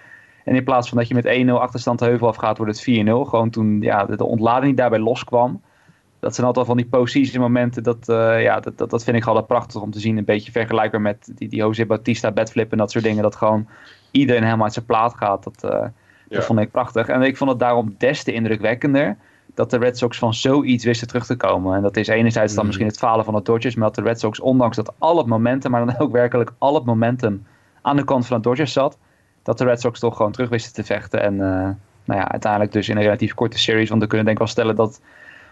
[0.45, 3.11] En in plaats van dat je met 1-0 achterstand de heuvel afgaat, wordt het 4-0.
[3.29, 5.63] Gewoon toen ja, de, de ontlading daarbij loskwam.
[6.21, 7.83] Dat zijn altijd van die positie momenten.
[7.83, 10.17] Dat, uh, ja, dat, dat, dat vind ik altijd prachtig om te zien.
[10.17, 13.23] Een beetje vergelijkbaar met die, die Jose Bautista bedflip en dat soort dingen.
[13.23, 13.69] Dat gewoon
[14.11, 15.45] iedereen helemaal uit zijn plaat gaat.
[15.45, 15.93] Dat, uh, ja.
[16.29, 17.09] dat vond ik prachtig.
[17.09, 19.17] En ik vond het daarom des te indrukwekkender
[19.55, 21.77] dat de Red Sox van zoiets wisten terug te komen.
[21.77, 24.21] En dat is enerzijds dan misschien het falen van de Dodgers, maar dat de Red
[24.21, 27.47] Sox, ondanks dat al het momentum, maar dan ook werkelijk al het momentum
[27.83, 28.99] aan de kant van de Dodgers zat,
[29.43, 31.23] dat de Red Sox toch gewoon terug wisten te vechten.
[31.23, 31.41] En uh,
[32.05, 34.53] nou ja, uiteindelijk dus in een relatief korte series, want we kunnen denk ik wel
[34.53, 35.01] stellen dat,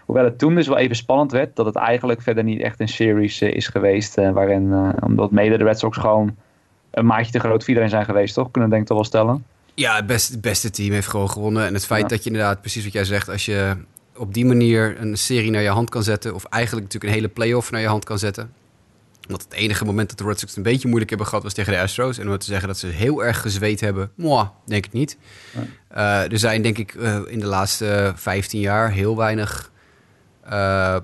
[0.05, 2.87] hoewel het toen dus wel even spannend werd, dat het eigenlijk verder niet echt een
[2.87, 6.35] series uh, is geweest, uh, waarin, omdat mede de Red Sox gewoon
[6.91, 8.51] een maatje te groot voor iedereen zijn geweest, toch?
[8.51, 9.45] Kunnen we denk ik toch wel stellen.
[9.79, 11.65] Ja, het beste, team heeft gewoon gewonnen.
[11.65, 12.07] En het feit Ja.
[12.07, 13.75] dat je inderdaad, precies wat jij zegt, als je
[14.15, 17.33] op die manier een serie naar je hand kan zetten, of eigenlijk natuurlijk een hele
[17.33, 18.53] playoff naar je hand kan zetten.
[19.27, 21.73] Want het enige moment dat de Red Sox een beetje moeilijk hebben gehad was tegen
[21.73, 22.17] de Astros.
[22.17, 25.17] En om te zeggen dat ze heel erg gezweet hebben, moi, denk ik niet.
[25.87, 29.71] Eh, er zijn denk ik eh, in de laatste 15 jaar heel weinig
[30.43, 30.97] eh,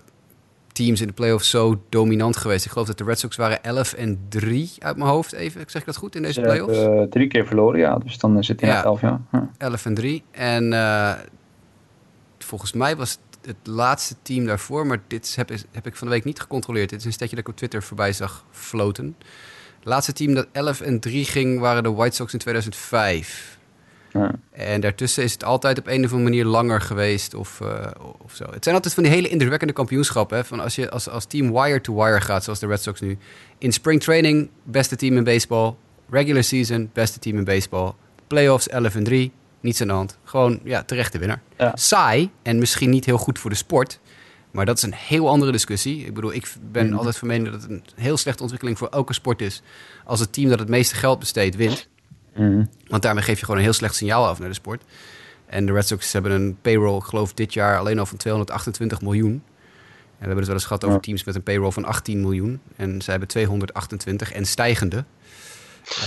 [0.74, 2.66] teams in de playoffs zo dominant geweest.
[2.66, 5.62] Ik geloof dat de Red Sox waren 11 en 3 uit mijn hoofd even.
[5.68, 6.78] Zeg ik dat goed in deze Ze playoffs?
[6.78, 7.96] hebben eh, drie keer verloren, ja.
[7.98, 8.76] Dus dan eh, zit hij Ja.
[8.76, 9.22] na elf jaar.
[9.32, 9.50] Ja.
[9.58, 10.24] 11 en 3.
[10.32, 11.14] En eh,
[12.40, 16.14] volgens mij was het het laatste team daarvoor, maar dit heb, heb ik van de
[16.14, 16.90] week niet gecontroleerd.
[16.90, 19.16] Dit is een stetje dat ik op Twitter voorbij zag floten.
[19.80, 23.58] Het laatste team dat 11 en 3 ging waren de White Sox in 2005.
[24.14, 24.32] Ja.
[24.52, 27.92] En daartussen is het altijd op een of andere manier langer geweest of, eh,
[28.24, 28.44] of zo.
[28.52, 30.38] Het zijn altijd van die hele indrukwekkende kampioenschappen.
[30.38, 30.44] Hè?
[30.46, 33.18] Van als je als, als team wire to wire gaat, zoals de Red Sox nu.
[33.58, 35.74] In spring training, beste team in baseball.
[36.10, 37.92] Regular season, beste team in baseball.
[38.28, 40.18] Playoffs 11 en 3, niets aan de hand.
[40.24, 41.42] Gewoon, ja, terechte winnaar.
[41.58, 41.72] Ja.
[41.76, 44.00] Saai en misschien niet heel goed voor de sport.
[44.52, 46.06] Maar dat is een heel andere discussie.
[46.06, 46.96] Ik bedoel, ik ben Mhm.
[46.98, 49.62] altijd van mening dat het een heel slechte ontwikkeling voor elke sport is.
[50.06, 51.88] Als het team dat het meeste geld besteedt, wint.
[52.36, 52.66] Mhm.
[52.88, 54.84] Want daarmee geef je gewoon een heel slecht signaal af naar de sport.
[55.46, 59.02] En de Red Sox hebben een payroll, ik geloof dit jaar alleen al van 228
[59.02, 59.32] miljoen.
[59.32, 62.62] En we hebben het wel eens gehad over teams met een payroll van 18 miljoen.
[62.76, 65.04] En zij hebben 228 en stijgende.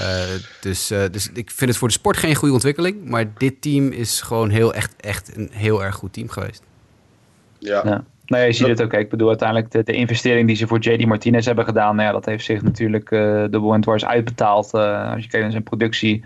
[0.01, 0.25] Eh,
[0.61, 3.05] dus, eh, dus ik vind het voor de sport geen goede ontwikkeling.
[3.05, 6.63] Maar dit team is gewoon heel echt, echt een heel erg goed team geweest.
[7.59, 7.83] Ja.
[7.85, 8.05] Ja.
[8.27, 8.93] Nou ja, je ziet het ook.
[8.93, 12.13] Ik bedoel, uiteindelijk de, de investering die ze voor JD Martinez hebben gedaan, nou ja,
[12.13, 14.75] dat heeft zich natuurlijk eh de en dwars uitbetaald.
[14.75, 16.25] Eh, als je kijkt naar zijn productie.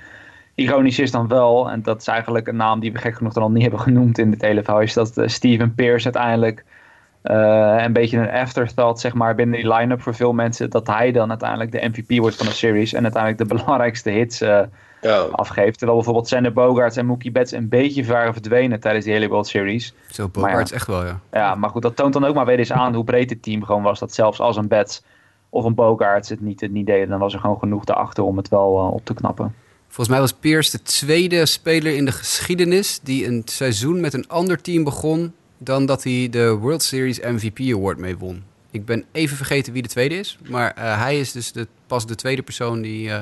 [0.54, 3.42] Ironisch is dan wel, en dat is eigenlijk een naam die we gek genoeg dan
[3.42, 6.64] al niet hebben genoemd in dit hele verhaal, is dat eh, Steven Pierce uiteindelijk
[7.22, 11.28] een beetje een afterthought zeg maar, binnen die line-up voor veel mensen, dat hij dan
[11.28, 14.42] uiteindelijk de MVP wordt van de series en uiteindelijk de belangrijkste hits
[15.00, 15.18] Ja.
[15.20, 15.78] afgeeft.
[15.78, 19.46] Terwijl bijvoorbeeld Sander Bogarts en Mookie Betts een beetje waren verdwenen tijdens die hele World
[19.46, 19.94] Series.
[20.10, 20.76] Zo, Bogarts ja.
[20.76, 21.20] echt wel, ja.
[21.32, 23.64] Ja, maar goed, dat toont dan ook maar weer eens aan hoe breed het team
[23.64, 23.98] gewoon was.
[23.98, 25.02] Dat zelfs als een Betts
[25.48, 28.36] of een Bogarts het niet, het niet deden, dan was er gewoon genoeg daarachter om
[28.36, 29.54] het wel eh, op te knappen.
[29.86, 34.28] Volgens mij was Pierce de tweede speler in de geschiedenis die een seizoen met een
[34.28, 38.42] ander team begon dan dat hij de World Series MVP Award mee won.
[38.70, 42.06] Ik ben even vergeten wie de tweede is, maar eh, hij is dus de, pas
[42.06, 43.20] de tweede persoon die, eh,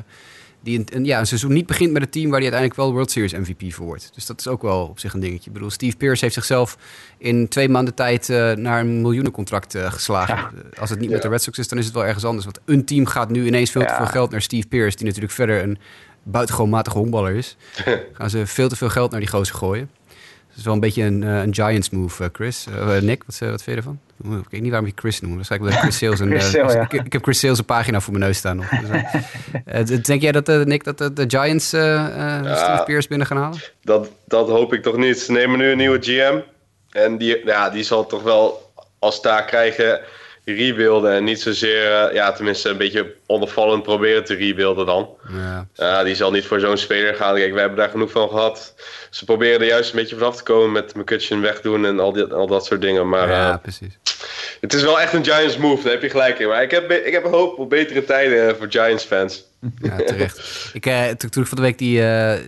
[0.60, 2.92] die een, een- ja, een seizoen niet begint met een team waar hij uiteindelijk wel
[2.92, 4.10] World Series MVP voor wordt.
[4.14, 5.46] Dus dat is ook wel op zich een dingetje.
[5.46, 6.78] Ik bedoel, Steve Pierce heeft zichzelf
[7.18, 10.36] in twee maanden tijd eh, naar een miljoenencontract eh, geslagen.
[10.36, 10.50] Ja.
[10.72, 11.14] Eh, Als het niet Ja.
[11.14, 12.44] met de Red Sox is, dan is het wel ergens anders.
[12.44, 15.32] Want een team gaat nu ineens veel te veel geld naar Steve Pierce, die natuurlijk
[15.34, 15.78] verder een
[16.22, 17.56] buitengewoon matige honkballer is.
[18.12, 19.90] gaan ze veel te veel geld naar die gozer gooien.
[20.58, 22.66] Is wel een beetje een, eh, een Giants move, eh, Chris.
[22.66, 23.98] Eh, Nick, wat, wat vind je ervan?
[24.24, 25.34] Ik weet niet waarom je Chris noemt.
[25.34, 26.28] Waarschijnlijk omdat Chris Sales een...
[26.38, 26.80] Chris Sale, ja.
[26.80, 28.68] ik, ik heb Chris Sales een pagina voor mijn neus staan nog.
[29.86, 33.36] Dus, denk jij dat, Nick, dat de, de Giants eh, eh, Steve Pierce binnen gaan
[33.36, 33.58] halen?
[33.82, 35.18] Dat, dat hoop ik toch niet.
[35.18, 36.38] Ze nemen nu een nieuwe GM.
[36.90, 40.00] En die, ja, die zal toch wel als taak krijgen
[40.54, 41.12] rebuilden.
[41.12, 45.08] En niet zozeer, eh, ja, tenminste een beetje ondervallend proberen te rebuilden dan.
[45.74, 47.34] Ja, die zal niet voor zo'n speler gaan.
[47.34, 48.74] Kijk, we hebben daar genoeg van gehad.
[49.11, 52.24] Ze proberen er juist een beetje vanaf te komen met McCutcheon wegdoen en al, die,
[52.24, 53.08] al dat soort dingen.
[53.08, 53.98] Maar ja, eh, precies.
[54.61, 56.48] het is wel echt een Giants move, daar heb je gelijk in.
[56.48, 59.44] Maar ik heb, ik heb een hoop op betere tijden eh, voor Giants fans.
[59.82, 60.70] Ja, terecht.
[60.72, 62.38] ik, eh, toen, toen ik van de week die, eh,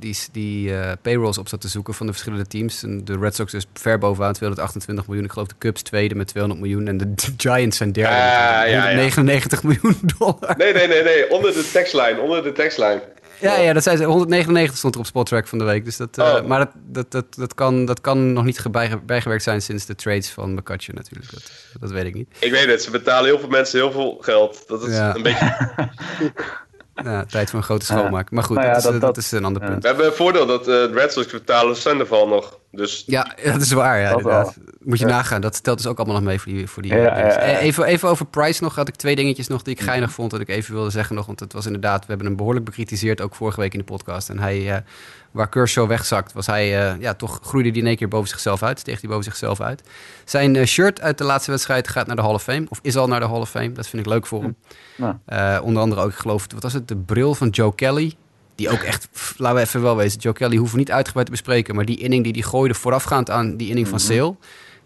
[0.00, 2.82] die, die eh, payrolls op zat te zoeken van de verschillende teams.
[2.82, 5.24] En de Red Sox is ver bovenaan, 228 miljoen.
[5.24, 6.88] Ik geloof de Cubs tweede met 200 miljoen.
[6.88, 8.76] En de Giants zijn derde met ja, ja.
[8.80, 10.54] 199 miljoen dollar.
[10.56, 11.30] Nee, nee, nee, nee.
[11.30, 12.20] Onder de tekstline.
[12.20, 13.02] Onder de tekstline.
[13.40, 14.04] Ja, ja, dat zijn ze.
[14.04, 15.84] 199 stond er op Spottrack van de week.
[15.84, 16.46] Dus dat, eh, Oh.
[16.46, 19.86] Maar dat, dat, dat, dat, kan, dat kan nog niet ge- bijge- bijgewerkt zijn sinds
[19.86, 21.30] de trades van McCutcheon natuurlijk.
[21.32, 22.28] Dat, dat weet ik niet.
[22.38, 24.64] Ik weet het, ze betalen heel veel mensen heel veel geld.
[24.66, 25.14] Dat is Ja.
[25.14, 25.68] een beetje...
[26.94, 28.30] Ja, tijd voor een grote schoonmaak.
[28.30, 29.68] Maar goed, Nou ja, dat, is, dat- eh, dat dat- is een ander ja.
[29.68, 29.82] punt.
[29.82, 32.58] We hebben een voordeel dat eh, de Red Sox betalen Sandoval nog.
[32.72, 34.00] Dus Ja, dat is waar.
[34.00, 34.56] Ja, Dat.
[34.80, 35.40] Moet je nagaan.
[35.40, 36.66] Dat telt dus ook allemaal nog mee voor die.
[36.66, 37.16] Voor die Ja,
[37.58, 38.74] Even, even over Price nog.
[38.74, 40.30] Had ik twee dingetjes nog die ik geinig vond.
[40.30, 41.26] Dat ik even wilde zeggen nog.
[41.26, 42.00] Want het was inderdaad.
[42.00, 43.20] We hebben hem behoorlijk bekritiseerd.
[43.20, 44.28] Ook vorige week in de podcast.
[44.28, 44.72] En hij.
[44.74, 44.80] eh,
[45.30, 46.32] waar Kershaw wegzakt.
[46.32, 46.90] Was hij.
[46.92, 48.78] eh, ja, toch groeide hij in één keer boven zichzelf uit.
[48.78, 49.82] Steeg hij boven zichzelf uit.
[50.24, 52.66] Zijn eh, shirt uit de laatste wedstrijd gaat naar de Hall of Fame.
[52.68, 53.72] Of is al naar de Hall of Fame.
[53.72, 54.56] Dat vind ik leuk voor hem.
[54.96, 55.18] Ja.
[55.26, 56.88] Eh, onder andere ook, ik geloof, wat was het?
[56.88, 58.14] De bril van Joe Kelly.
[58.60, 60.20] Die ook echt, pff, laten we even wel wezen.
[60.20, 61.74] Joe Kelly hoeven we niet uitgebreid te bespreken.
[61.74, 64.34] Maar die inning die hij gooide voorafgaand aan die inning van Sale.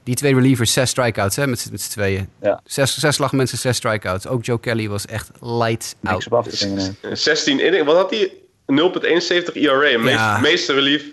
[0.05, 2.29] Die twee relievers, zes strikeouts hè, met, z'n- met z'n tweeën.
[2.43, 2.61] Ja.
[2.65, 4.27] Zes, zes slagmensen, zes strikeouts.
[4.27, 6.13] Ook Joe Kelly was echt lights out.
[6.13, 6.77] Niks op af te dingen.
[7.03, 7.13] nee.
[7.13, 7.85] eh, 16 inning.
[7.85, 8.33] Wat had hij?
[8.67, 9.99] 0,71 ERA.
[9.99, 10.39] Meest, Ja.
[10.39, 11.05] Meeste relief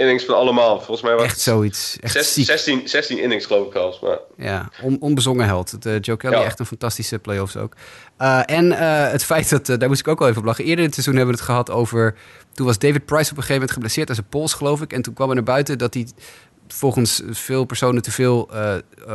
[0.00, 0.76] innings van allemaal.
[0.76, 1.96] Volgens mij was Echt zoiets.
[2.00, 2.44] Echt zes- ziek.
[2.46, 3.98] 16, 16 innings geloof ik al.
[4.02, 5.70] Maar Ja, on, onbezongen held.
[5.70, 6.44] Het, eh, Joe Kelly Ja.
[6.44, 7.74] echt een fantastische playoffs ook.
[8.16, 10.64] Eh, en eh, het feit dat, daar moest ik ook wel even op lachen.
[10.64, 12.14] Eerder in het seizoen hebben we het gehad over...
[12.52, 14.92] Toen was David Price op een gegeven moment geblesseerd aan zijn pols, geloof ik.
[14.92, 16.06] En toen kwam er naar buiten dat hij
[16.68, 18.50] volgens veel personen te veel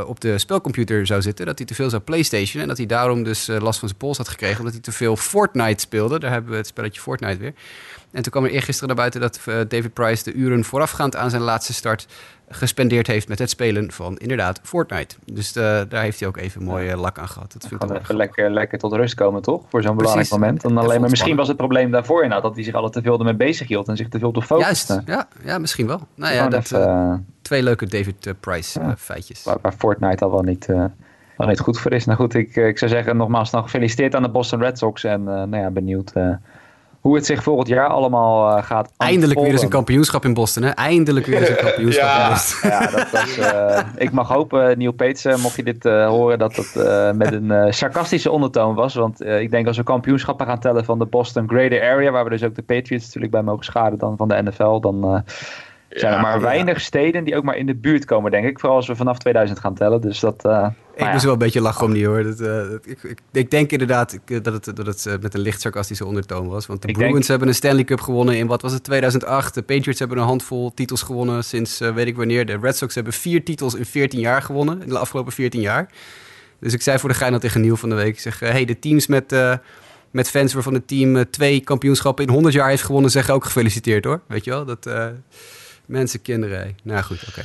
[0.05, 1.45] op de spelcomputer zou zitten.
[1.45, 2.61] Dat hij te veel zou PlayStation.
[2.61, 4.57] En dat hij daarom dus last van zijn pols had gekregen.
[4.57, 6.19] Omdat hij te veel Fortnite speelde.
[6.19, 7.53] Daar hebben we het spelletje Fortnite weer.
[8.15, 11.29] En toen kwam er eergisteren naar buiten dat eh, David Price de uren voorafgaand aan
[11.29, 12.07] zijn laatste start
[12.49, 15.15] gespendeerd heeft met het spelen van inderdaad Fortnite.
[15.25, 17.53] Dus eh, daar heeft hij ook even mooi eh, lak aan gehad.
[17.53, 19.63] Dat vind ik even lekker, lekker tot rust komen, toch?
[19.69, 20.61] Voor zo'n belangrijk moment.
[20.61, 23.01] Dan Ja, alleen, maar misschien was het probleem daarvoor inderdaad dat hij zich alle te
[23.01, 25.11] veel ermee bezig hield en zich te veel op de Juist, focuste.
[25.11, 26.01] ja, ja, misschien wel.
[26.15, 29.43] Nou ja, dat, even, eh, eh, twee leuke David eh, Price eh, feitjes.
[29.43, 30.85] waar, waar Fortnite al wel niet, eh,
[31.37, 32.05] goed voor is.
[32.05, 35.03] Nou goed, ik, eh, ik zou zeggen nogmaals dan gefeliciteerd aan de Boston Red Sox.
[35.03, 36.29] En eh, nou ja, benieuwd eh,
[37.05, 40.63] hoe het zich volgend jaar allemaal eh, gaat Eindelijk weer eens een kampioenschap in Boston,
[40.63, 40.69] hè?
[40.69, 42.23] Eindelijk weer eens een kampioenschap Ja.
[42.23, 42.69] in Boston.
[42.69, 46.39] Ja, dat was, eh, ik mag hopen, Neil Peets, eh, mocht je dit eh, horen,
[46.39, 48.93] dat het eh, met een eh, sarcastische ondertoon was.
[48.95, 52.23] Want eh, ik denk als we kampioenschappen gaan tellen van de Boston Greater Area, waar
[52.23, 55.19] we dus ook de Patriots natuurlijk bij mogen schaden dan van de NFL, dan eh,
[55.89, 56.39] zijn er Ja, maar ja.
[56.41, 58.59] weinig steden die ook maar in de buurt komen, denk ik.
[58.59, 60.01] Vooral als we vanaf 2000 gaan tellen.
[60.01, 61.11] Dus dat, eh, Ik ja.
[61.11, 62.23] moest wel een beetje lachen om die hoor.
[62.23, 65.39] Dat, eh, ik, ik, ik denk inderdaad eh, dat het, dat het eh, met een
[65.39, 66.65] licht sarcastische ondertoon was.
[66.65, 69.53] Want de Ik Bruins denk- hebben een Stanley Cup gewonnen in, wat was het, 2008.
[69.53, 72.45] De Patriots hebben een handvol titels gewonnen sinds weet ik wanneer.
[72.45, 74.81] De Red Sox hebben vier titels in 14 jaar gewonnen.
[74.81, 75.89] In de afgelopen 14 jaar.
[76.59, 78.13] Dus ik zei voor de gein al tegen Niel van de week.
[78.13, 79.35] Ik zeg, hey, de teams met,
[80.11, 83.11] met fans waarvan het team twee kampioenschappen in 100 jaar heeft gewonnen...
[83.11, 84.21] zeggen ook gefeliciteerd hoor.
[84.27, 84.65] Weet je wel?
[84.65, 84.89] Dat
[85.85, 86.75] mensen, kinderen.
[86.83, 87.41] Nou goed, oké.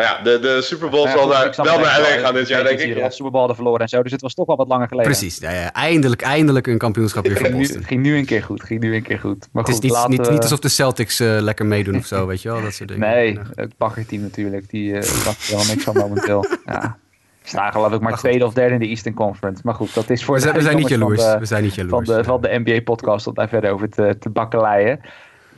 [0.00, 2.64] Nou ja, de, de Super Bowl ja, zal daar wel naar LA gaan dit jaar,
[2.64, 3.02] denk ik.
[3.02, 4.02] al Super Bowl hadden verloren en zo.
[4.02, 5.10] Dus het was toch wel wat langer geleden.
[5.10, 7.78] Precies, ja, ja, eindelijk, eindelijk een kampioenschap weer voor Ging Boston.
[7.78, 8.62] nu, ging nu een keer goed.
[8.62, 9.48] Ging nu een keer goed.
[9.52, 11.96] Maar Het is goed, niet, laten niet, we- niet alsof de Celtics eh, lekker meedoen
[11.96, 12.62] of zo, weet je wel?
[12.62, 13.08] Dat soort dingen.
[13.08, 14.70] Nee, het baggerteam natuurlijk.
[14.70, 16.44] Die uh, er helemaal niks van momenteel.
[16.66, 16.96] Ja.
[17.42, 19.60] Staan geloof ik maar tweede of derde in de Eastern Conference.
[19.64, 21.34] Maar goed, dat is voor We zijn, we zijn niet jongens van jaloers.
[21.34, 22.08] de- We zijn niet van jaloers.
[22.08, 25.00] de, van de NBA-podcast om daar verder over te, te bakkeleien.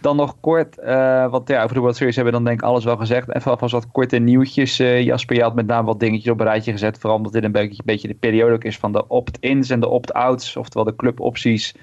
[0.03, 2.69] Dan nog kort, eh, want ja, over de World Series hebben we dan denk ik
[2.69, 3.35] alles wel gezegd.
[3.35, 4.79] Even alvast wat korte nieuwtjes.
[4.79, 6.99] eh, Jasper, je had met name wat dingetjes op een rijtje gezet.
[6.99, 9.81] Vooral omdat dit een beetje, een beetje de periode ook is van de opt-ins en
[9.81, 10.57] de opt-outs.
[10.57, 11.75] Oftewel de clubopties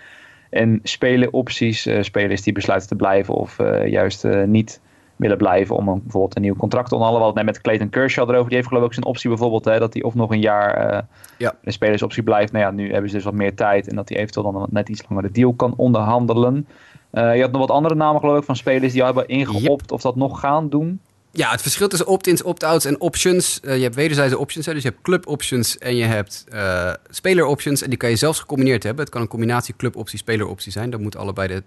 [0.49, 1.85] en spelenopties.
[1.85, 4.81] eh spelers die besluiten te blijven of juist niet
[5.15, 7.33] willen blijven om een, bijvoorbeeld een nieuw contract te onderhandelen.
[7.33, 8.47] We hadden net met Clayton Kershaw erover.
[8.47, 9.65] Die heeft geloof ik ook zijn optie bijvoorbeeld.
[9.65, 11.05] Hè, dat hij of nog een jaar
[11.37, 11.55] Ja.
[11.61, 12.51] de spelersoptie blijft.
[12.51, 13.87] Nou ja, nu hebben ze dus wat meer tijd.
[13.87, 16.67] En dat hij eventueel dan net iets langer de deal kan onderhandelen.
[17.11, 19.91] Eh, je had nog wat andere namen geloof ik van spelers die hebben ingeopt.
[19.91, 21.01] Of dat nog gaan doen.
[21.31, 23.59] Ja, het verschil tussen opt-ins, opt-outs en options.
[23.59, 24.65] eh, je hebt wederzijdse options.
[24.65, 27.81] Hè, dus je hebt club options en je hebt eh speler options.
[27.81, 29.03] En die kan je zelfs gecombineerd hebben.
[29.03, 30.89] Het kan een combinatie cluboptie, speler-optie zijn.
[30.89, 31.63] Dan moeten allebei de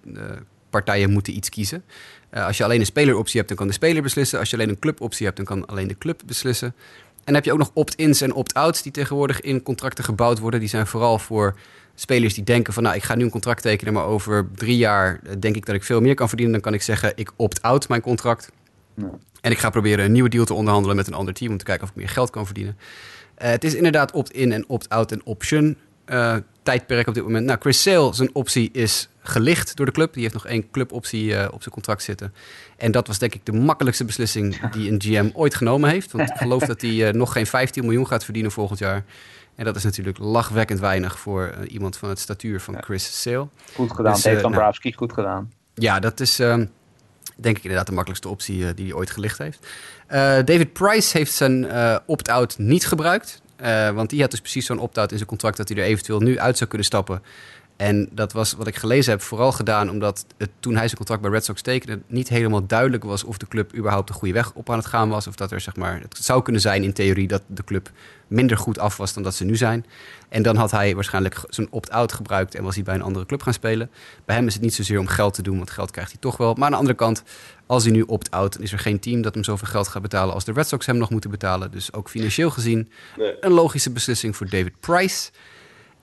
[0.71, 1.85] partijen moeten iets kiezen.
[2.33, 4.39] Als je alleen een speleroptie hebt, dan kan de speler beslissen.
[4.39, 6.75] Als je alleen een cluboptie hebt, dan kan alleen de club beslissen.
[7.25, 10.61] En dan heb je ook nog opt-ins en opt-outs die tegenwoordig in contracten gebouwd worden.
[10.61, 11.55] Die zijn vooral voor
[11.95, 12.83] spelers die denken van...
[12.83, 15.75] nou, ik ga nu een contract tekenen, maar over drie jaar eh, denk ik dat
[15.75, 16.55] ik veel meer kan verdienen.
[16.55, 18.51] Dan kan ik zeggen, ik opt-out mijn contract.
[19.41, 21.53] En ik ga proberen een nieuwe deal te onderhandelen met een ander team...
[21.53, 22.79] om te kijken of ik meer geld kan verdienen.
[23.35, 27.47] Eh, het is inderdaad opt-in en opt-out en option eh, tijdperk op dit moment.
[27.47, 30.13] Nou, Chris Sale, zijn optie is gelicht door de club.
[30.13, 32.35] Die heeft nog één cluboptie eh, op zijn contract zitten.
[32.83, 36.13] En dat was denk ik de makkelijkste beslissing die een GM ooit genomen heeft.
[36.13, 39.05] Want ik geloof dat hij eh, nog geen 15 miljoen gaat verdienen volgend jaar.
[39.55, 43.49] En dat is natuurlijk lachwekkend weinig voor eh, iemand van het statuur van Chris Sale.
[43.75, 44.13] Goed gedaan.
[44.15, 45.53] Dus, eh, Dombrowski goed gedaan.
[45.75, 46.67] Ja, dat is ehm,
[47.37, 49.67] denk ik inderdaad de makkelijkste optie die hij ooit gelicht heeft.
[50.47, 51.67] David Price heeft zijn
[52.07, 53.42] opt-out niet gebruikt.
[53.63, 56.21] Eh, want die had dus precies zo'n opt-out in zijn contract dat hij er eventueel
[56.21, 57.23] nu uit zou kunnen stappen.
[57.77, 60.27] En dat was wat ik gelezen heb vooral gedaan omdat
[60.61, 63.77] toen hij zijn contract bij Red Sox tekende niet helemaal duidelijk was of de club
[63.77, 65.27] überhaupt de goede weg op aan het gaan was.
[65.27, 67.91] Of dat er zeg maar, het zou kunnen zijn in theorie dat de club
[68.27, 69.87] minder goed af was dan dat ze nu zijn.
[70.29, 73.43] En dan had hij waarschijnlijk zijn opt-out gebruikt en was hij bij een andere club
[73.43, 73.91] gaan spelen.
[74.25, 76.37] Bij hem is het niet zozeer om geld te doen, want geld krijgt hij toch
[76.37, 76.55] wel.
[76.55, 77.23] Maar aan de andere kant,
[77.73, 80.35] als hij nu opt-out, dan is er geen team dat hem zoveel geld gaat betalen
[80.35, 81.71] als de Red Sox hem nog moeten betalen.
[81.71, 83.35] Dus ook financieel gezien Nee.
[83.41, 85.31] een logische beslissing voor David Price.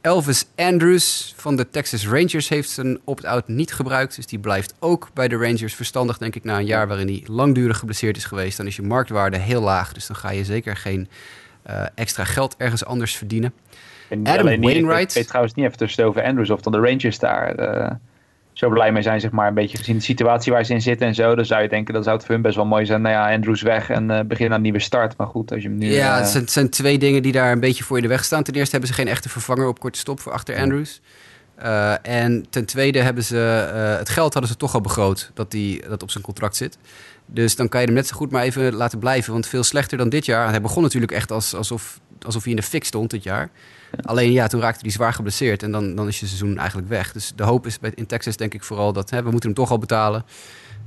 [0.02, 4.16] Elvis Andrews van de Texas Rangers heeft zijn opt-out niet gebruikt.
[4.16, 5.74] Dus die blijft ook bij de Rangers.
[5.76, 8.58] Verstandig, denk ik, na een jaar waarin hij langdurig geblesseerd is geweest.
[8.58, 9.94] Dan is je marktwaarde heel laag.
[9.94, 11.08] Dus dan ga je zeker geen
[11.64, 13.54] eh, extra geld ergens anders verdienen.
[14.10, 15.10] En Adam niet- Wainwright.
[15.10, 17.92] Ik weet trouwens niet even tussen over Andrews of dan de Rangers daar eh,
[18.60, 19.48] zo blij mee zijn, zeg maar.
[19.48, 21.36] Een beetje gezien de situatie waar ze in zitten en zo.
[21.36, 23.02] Dan zou je denken, dat zou het voor hun best wel mooi zijn.
[23.02, 25.18] Nou ja, Andrews weg en eh begin aan een nieuwe start.
[25.18, 25.92] Maar goed, als je hem nu...
[25.92, 28.10] ja, eh, het zijn, het zijn twee dingen die daar een beetje voor in de
[28.10, 28.44] weg staan.
[28.44, 31.02] Ten eerste hebben ze geen echte vervanger op korte stop voor achter Andrews.
[31.64, 35.52] Uh, en ten tweede hebben ze uh, het geld hadden ze toch al begroot dat
[35.52, 36.78] die, dat op zijn contract zit.
[37.26, 39.34] Dus dan kan je hem net zo goed maar even laten blijven.
[39.34, 40.50] Want veel slechter dan dit jaar.
[40.50, 43.50] Hij begon natuurlijk echt als, alsof, alsof hij in de fik stond dit jaar.
[44.06, 45.64] Alleen ja, toen raakte hij zwaar geblesseerd.
[45.64, 47.12] En dan, dan is je seizoen eigenlijk weg.
[47.12, 49.58] Dus de hoop is bij, in Texas denk ik vooral dat hè, we moeten hem
[49.58, 50.26] toch al betalen.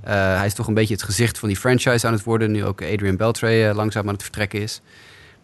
[0.05, 2.51] Uh, hij is toch een beetje het gezicht van die franchise aan het worden.
[2.51, 4.81] Nu ook Adrian Beltre uh, langzaam aan het vertrekken is.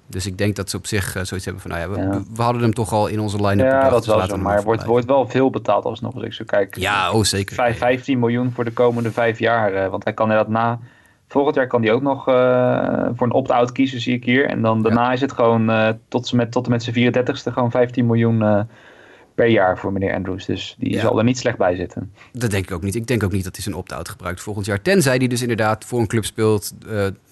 [0.06, 1.70] Dus ik denk dat ze op zich uh, zoiets hebben van...
[1.70, 2.22] Nou ja, we, Ja.
[2.34, 3.66] we hadden hem toch al in onze line-up.
[3.70, 4.36] Ja, bedacht, dat dus wel zo.
[4.36, 6.76] Maar er wordt, wordt wel veel betaald alsnog als ik zo kijk.
[6.76, 7.54] Ja, oh zeker.
[7.54, 9.72] Vijf- 15 miljoen voor de komende vijf jaar.
[9.74, 10.78] eh, want hij kan inderdaad na...
[11.28, 14.46] Volgend jaar kan hij ook nog eh, voor een opt-out kiezen, zie ik hier.
[14.46, 17.70] En dan daarna is het gewoon eh, tot, met, tot en met zijn 34ste gewoon
[17.70, 18.60] 15 miljoen eh,
[19.34, 20.46] per jaar voor meneer Andrews.
[20.46, 21.00] Dus die Ja.
[21.00, 22.12] zal er niet slecht bij zitten.
[22.32, 22.94] Dat denk ik ook niet.
[22.94, 24.82] Ik denk ook niet dat hij zijn opt-out gebruikt volgend jaar.
[24.82, 26.72] Tenzij hij dus inderdaad voor een club speelt.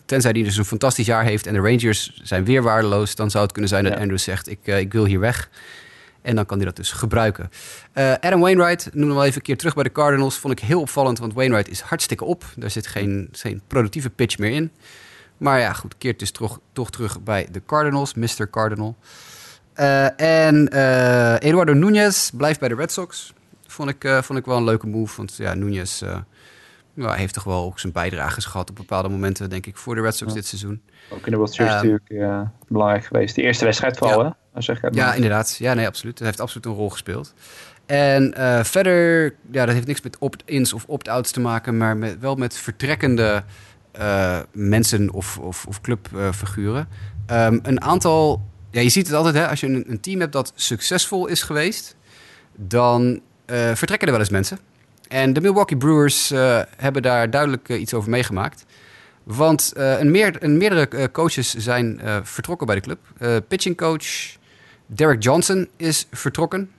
[0.05, 3.15] tenzij hij dus een fantastisch jaar heeft en de Rangers zijn weer waardeloos.
[3.15, 4.01] Dan zou het kunnen zijn dat Ja.
[4.01, 5.51] Andrews zegt: ik, ik wil hier weg.
[6.27, 7.51] En dan kan hij dat dus gebruiken.
[7.93, 10.39] Eh, Adam Wainwright, noem hem wel even een keer terug bij de Cardinals.
[10.39, 12.45] Vond ik heel opvallend, want Wainwright is hartstikke op.
[12.57, 14.71] Daar zit geen, geen productieve pitch meer in.
[15.37, 18.51] Maar ja, goed, keert dus toch, toch terug bij de Cardinals, Mr.
[18.51, 18.97] Cardinal.
[19.73, 23.33] Eh, en eh, Eduardo Nunez blijft bij de Red Sox.
[23.67, 25.17] Vond ik, vond ik wel een leuke move.
[25.17, 26.03] Want ja, Nunez
[26.97, 30.01] ja, heeft toch wel ook zijn bijdrages gehad op bepaalde momenten, denk ik, voor de
[30.01, 30.37] Red Sox Ja.
[30.37, 30.83] dit seizoen.
[31.11, 33.35] Ook in de World Series Ehm, natuurlijk eh, belangrijk geweest.
[33.35, 34.37] De eerste wedstrijd vooral, Ja.
[34.53, 34.63] hè?
[34.63, 35.57] Zeg ik Ja, inderdaad.
[35.57, 36.19] Ja, nee, absoluut.
[36.19, 37.35] Hij heeft absoluut een rol gespeeld.
[37.87, 42.19] En eh, verder, ja, dat heeft niks met opt-ins of opt-outs te maken, maar met,
[42.19, 43.45] wel met vertrekkende
[43.93, 46.89] eh, mensen of, of, of clubfiguren.
[47.27, 50.33] Ehm, een aantal, ja, je ziet het altijd, hè, als je een, een team hebt
[50.33, 51.97] dat succesvol is geweest,
[52.57, 53.21] dan
[53.75, 54.59] vertrekken er wel eens mensen.
[55.09, 58.65] En de Milwaukee Brewers eh, hebben daar duidelijk eh, iets over meegemaakt.
[59.23, 62.99] Want eh, een, meer, een meerdere coaches zijn vertrokken bij de club.
[63.49, 64.07] Pitching coach
[64.87, 66.71] Derek Johnson is vertrokken.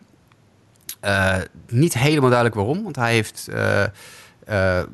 [1.68, 3.50] Niet helemaal duidelijk waarom, want hij heeft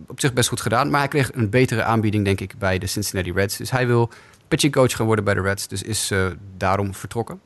[0.08, 0.90] op zich best goed gedaan.
[0.90, 3.58] Maar hij kreeg een betere aanbieding, denk ik, bij de Cincinnati Reds.
[3.58, 4.10] Dus hij wil
[4.48, 6.12] pitching coach gaan worden bij de Reds, dus is
[6.58, 7.42] daarom vertrokken.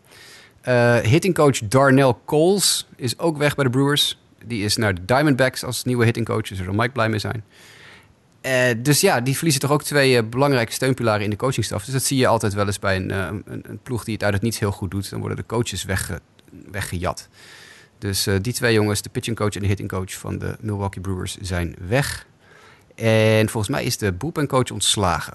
[1.02, 4.18] Hitting coach Darnell Coles is ook weg bij de Brewers.
[4.46, 7.20] Die is naar de Diamondbacks als nieuwe hitting coach, dus daar zal Mike blij mee
[7.20, 7.44] zijn.
[8.42, 11.84] Eh, dus ja, die verliezen toch ook twee eh, belangrijke steunpilaren in de coachingstaf.
[11.84, 14.42] Dus dat zie je altijd wel eens bij een, eh, een, ploeg die het uit
[14.42, 15.10] het heel goed doet.
[15.10, 16.22] Dan worden de coaches wegge,
[16.72, 17.28] weggejat.
[18.00, 21.38] Dus die twee jongens, de pitching coach en de hitting coach van de Milwaukee Brewers,
[21.42, 22.26] zijn weg.
[22.96, 25.34] En volgens mij is de bullpen coach ontslagen.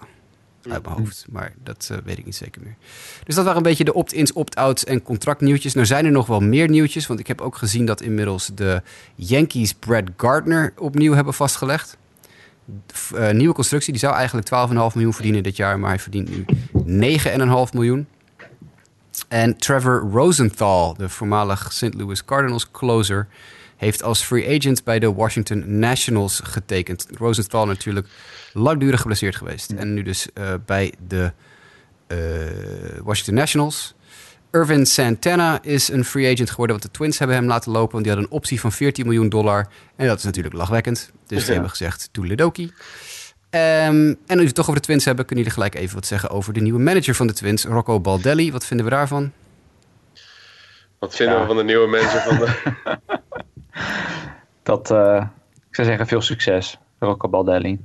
[0.71, 2.77] Uit mijn hoofd, maar dat eh, weet ik niet zeker meer.
[3.25, 5.75] Dus dat waren een beetje de opt-ins, opt-outs en contractnieuwtjes.
[5.75, 8.83] Nou zijn er nog wel meer nieuwtjes, want ik heb ook gezien dat inmiddels de
[9.15, 11.97] Yankees Brad Gardner opnieuw hebben vastgelegd.
[13.15, 16.45] Eh, nieuwe constructie, die zou eigenlijk 12,5 miljoen verdienen dit jaar, maar hij verdient nu
[16.85, 18.07] 9,5 miljoen.
[19.29, 21.95] En Trevor Rosenthal, de voormalig St.
[21.95, 23.29] Louis Cardinals closer,
[23.83, 27.07] heeft als free agent bij de Washington Nationals getekend.
[27.19, 28.07] Rosenthal natuurlijk
[28.53, 29.71] langdurig geblesseerd geweest.
[29.71, 31.33] En nu dus eh, bij de
[32.07, 32.19] eh,
[33.03, 33.95] Washington Nationals.
[34.51, 37.93] Irvin Santana is een free agent geworden, want de Twins hebben hem laten lopen.
[37.93, 39.69] Want die hadden een optie van 14 miljoen dollar.
[39.97, 41.11] En dat is natuurlijk lachwekkend.
[41.27, 41.53] Dus die Ja.
[41.53, 42.73] hebben gezegd, toeledoki.
[43.51, 43.61] Ehm,
[44.07, 46.31] en nu we het toch over de Twins hebben, kunnen jullie gelijk even wat zeggen
[46.31, 48.53] over de nieuwe manager van de Twins, Rocco Baldelli.
[48.53, 49.33] Wat vinden we daarvan?
[50.99, 51.41] Wat vinden Ja.
[51.41, 52.51] we van de nieuwe mensen van de...
[54.63, 55.25] Dat, eh,
[55.69, 57.81] ik zou zeggen, veel succes, Rocco Baldelli.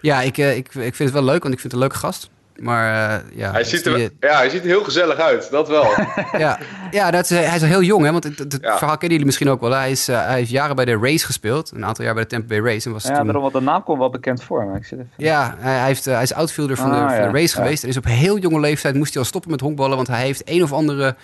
[0.00, 1.96] Ja, ik, eh, ik, ik vind het wel leuk, want ik vind het een leuke
[1.96, 2.30] gast.
[2.56, 5.68] Maar eh, ja, Hij ziet, er, die, ja, hij ziet er heel gezellig uit, dat
[5.68, 5.84] wel.
[6.38, 6.58] Ja,
[6.90, 8.10] ja dat is, hij is al heel jong, hè?
[8.12, 8.70] Want het, het het Ja.
[8.78, 9.70] verhaal kennen jullie misschien ook wel.
[9.70, 11.70] Hij, is, eh, hij heeft jaren bij de Race gespeeld.
[11.74, 12.86] Een aantal jaar bij de Tampa Bay Race.
[12.86, 14.64] En was Ja, toen, daarom, want de naam komt wel bekend voor.
[14.66, 15.10] Maar ik zit even...
[15.16, 17.30] ja hij, hij heeft, hij is outfielder van, de, Ah, van ja.
[17.30, 17.62] de Race Ja.
[17.62, 17.82] geweest.
[17.82, 19.96] En is op heel jonge leeftijd moest hij al stoppen met honkballen.
[19.96, 21.16] Want hij heeft een of andere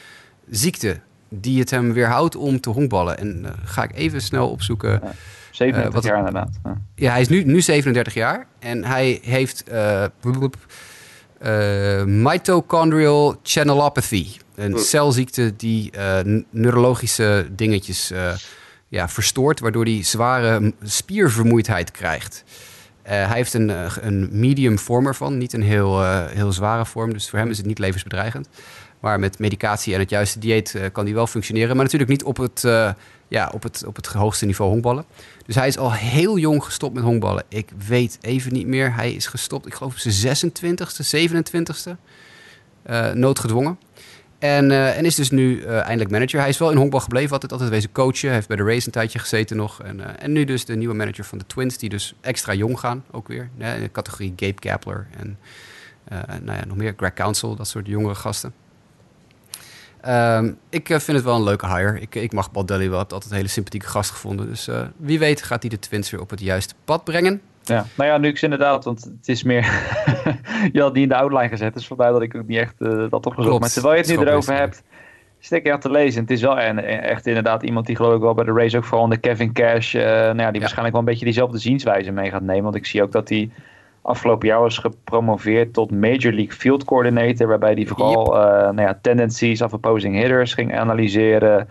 [0.50, 3.18] ziekte die het hem weerhoudt om te honkballen.
[3.18, 5.00] En eh, ga ik even snel opzoeken.
[5.50, 6.50] 37 Eh, wat- jaar inderdaad.
[6.64, 6.76] Ja.
[6.94, 8.46] Ja, hij is nu, nu 37 jaar.
[8.58, 10.04] En hij heeft eh,
[11.38, 14.26] eh, mitochondrial channelopathy.
[14.54, 16.18] Een celziekte die eh,
[16.50, 18.32] neurologische dingetjes eh,
[18.88, 22.44] ja, verstoort, waardoor hij zware spiervermoeidheid krijgt.
[23.02, 27.12] Eh, hij heeft een, een medium vorm ervan, niet een heel, eh, heel zware vorm.
[27.12, 28.48] Dus voor hem is het niet levensbedreigend.
[29.00, 31.74] Maar met medicatie en het juiste dieet eh, kan hij wel functioneren.
[31.74, 32.92] Maar natuurlijk niet op het, eh,
[33.28, 35.04] ja, op het, op het hoogste niveau honkballen.
[35.46, 37.44] Dus hij is al heel jong gestopt met honkballen.
[37.48, 38.94] Ik weet even niet meer.
[38.94, 41.96] Hij is gestopt, ik geloof op zijn 26e, 27e.
[42.82, 43.78] eh, noodgedwongen.
[44.38, 46.40] En, en is dus nu eindelijk manager.
[46.40, 48.30] Hij is wel in honkbal gebleven, altijd, altijd wezen coachen.
[48.32, 49.82] Heeft bij de Race een tijdje gezeten nog.
[49.82, 53.04] En, en nu dus de nieuwe manager van de Twins, die dus extra jong gaan,
[53.10, 53.50] ook weer.
[53.58, 55.38] In de categorie Gabe Kapler en
[56.42, 58.52] nou ja, nog meer Greg Council, dat soort jongere gasten.
[60.06, 62.00] Ehm, ik eh, vind het wel een leuke hire.
[62.00, 63.00] Ik, ik mag Baldelli wel.
[63.00, 64.46] Ik heb altijd een hele sympathieke gast gevonden.
[64.46, 67.40] Dus eh, wie weet gaat hij de Twins weer op het juiste pad brengen.
[67.62, 69.62] Ja, nou ja, nu ik inderdaad, want het is meer.
[70.72, 72.88] je had die in de outline gezet, dus vandaar dat ik ook niet echt eh,
[72.88, 73.46] dat opgezocht.
[73.46, 73.60] Klopt.
[73.60, 74.82] Maar terwijl je het nu erover hebt,
[75.38, 76.20] stik je aan te lezen.
[76.20, 79.08] Het is wel echt inderdaad iemand die geloof ik wel bij de race ook vooral
[79.08, 82.62] de Kevin Cash, nou ja, die waarschijnlijk wel een beetje diezelfde zienswijze mee gaat nemen.
[82.62, 83.50] Want ik zie ook dat hij
[84.06, 88.98] afgelopen jaar was gepromoveerd tot Major League Field Coordinator, waarbij hij vooral eh, nou ja,
[89.02, 91.68] tendencies of opposing hitters ging analyseren.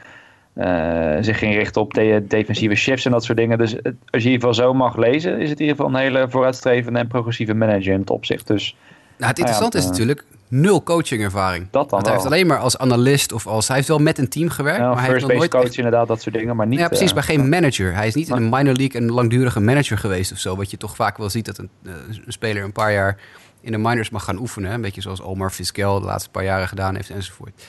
[0.54, 3.58] eh, zich ging richten op de defensieve shifts en dat soort dingen.
[3.58, 5.94] Dus het- als je in ieder geval zo mag lezen, is het in ieder geval
[6.00, 8.48] een hele vooruitstrevende en progressieve manager in het opzicht.
[8.48, 8.76] Dus
[9.18, 11.68] Nou, het interessante het, is eh, natuurlijk nul coachingervaring.
[11.72, 12.14] Dat dan Want hij wel.
[12.14, 13.68] heeft alleen maar als analist of als...
[13.68, 15.78] Hij heeft wel met een team gewerkt, ja, maar hij heeft nog nooit coach echt-
[15.78, 16.56] inderdaad, dat soort dingen.
[16.56, 17.94] Maar niet, ja, precies, eh, maar geen manager.
[17.94, 20.56] Hij is niet in een minor league een langdurige manager geweest of zo.
[20.56, 21.92] Wat je toch vaak wel ziet dat een, eh,
[22.26, 23.18] een speler een paar jaar
[23.62, 24.72] in de minors mag gaan oefenen.
[24.72, 27.64] Een beetje zoals Omar Vizquel de laatste paar jaren gedaan heeft enzovoort.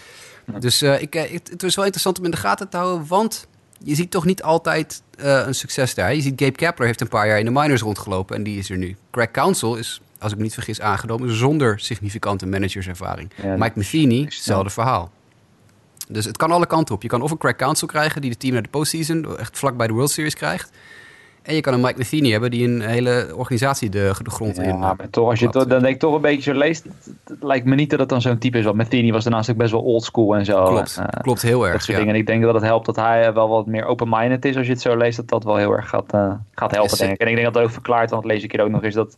[0.58, 3.46] Dus ik, het, het is wel interessant om in de gaten te houden, want
[3.78, 6.14] je ziet toch niet altijd een succes daar.
[6.14, 8.70] Je ziet Gabe Kapler heeft een paar jaar in de minors rondgelopen en die is
[8.70, 8.96] er nu.
[9.10, 13.30] Craig Counsell is, als ik me niet vergis, aangenomen zonder significante managerservaring.
[13.42, 15.10] Ja, Mike Matheny, hetzelfde verhaal.
[16.08, 17.02] Dus het kan alle kanten op.
[17.02, 19.76] Je kan of een Craig Counsell krijgen die de team naar de postseason echt vlak
[19.76, 20.70] bij de World Series krijgt.
[21.42, 24.62] En je kan een Mike Matheny hebben die een hele organisatie de, de grond Ja,
[24.62, 24.78] in.
[24.78, 26.94] maar toch, als je dan denk ik toch een beetje zo leest, het,
[27.24, 28.64] het lijkt me niet dat het dan zo'n type is.
[28.64, 30.64] Want Matheny was daarnaast ook best wel oldschool en zo.
[30.64, 31.72] Klopt, En, eh, klopt heel erg.
[31.72, 31.98] Dat soort ja.
[31.98, 32.14] dingen.
[32.14, 34.56] En ik denk dat het helpt dat hij eh, wel wat meer open-minded is.
[34.56, 36.98] Als je het zo leest, dat dat wel heel erg gaat, eh, gaat helpen, Yes,
[36.98, 37.20] denk ik.
[37.20, 38.94] En ik denk dat dat ook verklaart, want dat lees ik hier ook nog eens,
[38.94, 39.16] dat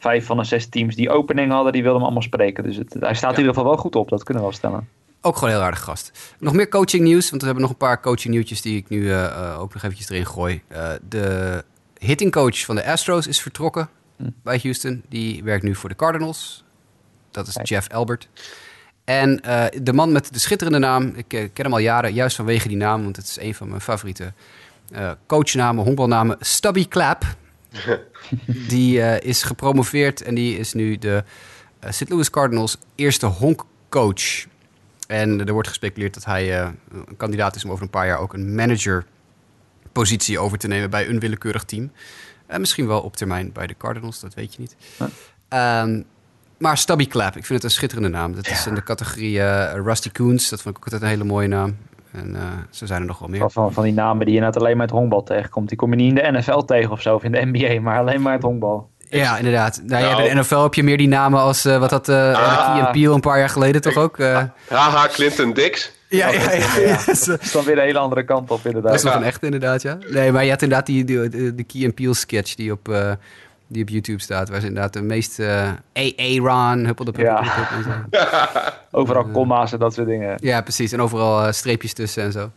[0.00, 2.64] vijf van de zes teams die opening hadden, die wilden hem allemaal spreken.
[2.64, 4.88] Dus het, hij staat in ieder geval wel goed op, dat kunnen we wel stellen.
[5.22, 6.34] Ook gewoon een heel aardig gast.
[6.38, 9.10] Nog meer coaching nieuws, want we hebben nog een paar coaching nieuwtjes die ik nu
[9.10, 10.62] eh, eh, ook nog eventjes erin gooi.
[10.68, 11.64] Eh, de
[11.98, 14.30] hitting coach van de Astros is vertrokken Hm.
[14.42, 15.02] bij Houston.
[15.08, 16.64] Die werkt nu voor de Cardinals.
[17.30, 17.66] Dat is Kijk.
[17.66, 18.28] Jeff Albert.
[19.04, 19.36] En
[19.82, 23.02] de man met de schitterende naam, ik ken hem al jaren, juist vanwege die naam,
[23.02, 24.32] want het is een van mijn favoriete
[25.26, 27.24] coachnamen, honkbalnamen, Stubby Clap.
[28.68, 31.24] Die eh, is gepromoveerd en die is nu de
[31.78, 32.08] eh, St.
[32.08, 34.46] Louis Cardinals eerste honkcoach.
[35.06, 36.68] En er wordt gespeculeerd dat hij eh,
[37.08, 41.08] een kandidaat is om over een paar jaar ook een managerpositie over te nemen bij
[41.08, 41.92] een willekeurig team.
[42.46, 44.76] En misschien wel op termijn bij de Cardinals, dat weet je niet.
[45.48, 46.02] Ehm,
[46.58, 48.34] maar Stubby Clap, ik vind het een schitterende naam.
[48.34, 49.42] Dat is in de categorie
[49.82, 51.76] Rusty Coons, dat vond ik ook altijd een hele mooie naam.
[52.12, 53.50] En eh, zo zijn er nog wel meer.
[53.50, 55.68] Van, van, die namen die je net alleen maar het honkbal tegenkomt.
[55.68, 57.98] Die kom je niet in de NFL tegen of zo, of in de NBA, maar
[57.98, 58.88] alleen maar het honkbal.
[59.10, 59.80] Ja, inderdaad.
[59.84, 60.28] Nou, ja, Nou.
[60.28, 62.74] de NFL heb je meer die namen als, eh, wat had Ah.
[62.74, 64.18] Key en Peel een paar jaar geleden toch ook?
[64.18, 64.42] eh?
[64.68, 65.92] Haha, Clinton Dix.
[66.08, 66.76] ja, ja, ja.
[66.78, 66.96] ja.
[67.06, 68.90] Dat is dan weer de hele andere kant op, inderdaad.
[68.90, 69.98] Dat is nog een echte inderdaad, ja.
[70.10, 73.12] Nee, maar je had inderdaad die, die, de, Key and Peele sketch die op, eh,
[73.72, 74.48] die op YouTube staat.
[74.48, 75.38] Waar ze inderdaad de meest...
[75.38, 77.68] eh AA-Ron, huppelde Ja.
[77.76, 77.90] en zo.
[78.90, 80.38] Overal comma's en dat soort dingen.
[80.42, 80.92] Ja, precies.
[80.92, 82.50] En overal eh, streepjes tussen en zo.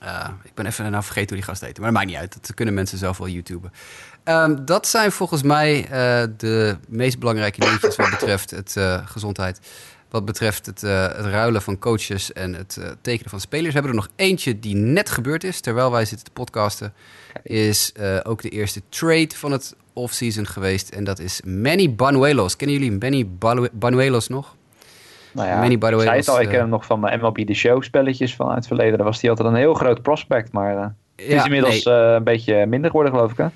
[0.00, 1.80] Eh, ik ben even nou vergeten hoe die gast heette.
[1.80, 2.32] Maar dat maakt niet uit.
[2.40, 3.72] Dat kunnen mensen zelf wel YouTuben.
[4.24, 5.86] Ehm, dat zijn volgens mij
[6.36, 9.60] de meest belangrijke nieuwtjes wat betreft het gezondheid.
[10.10, 13.66] Wat betreft het, het ruilen van coaches en het tekenen van spelers.
[13.66, 16.92] We hebben er nog eentje die net gebeurd is, terwijl wij zitten te podcasten.
[17.42, 20.88] Is ook de eerste trade van het offseason geweest.
[20.88, 22.56] En dat is Manny Banuelos.
[22.56, 24.56] Kennen jullie Manny Banu- Banuelos nog?
[25.32, 27.46] Nou ja, Manny, ik zei het al, ik eh, ken hem nog van mijn MLB
[27.46, 28.96] The Show spelletjes van uit het verleden.
[28.96, 30.86] Daar was hij altijd een heel groot prospect, maar eh,
[31.16, 31.94] het is inmiddels nee.
[31.94, 33.36] eh, een beetje minder geworden, geloof ik.
[33.36, 33.46] Hè?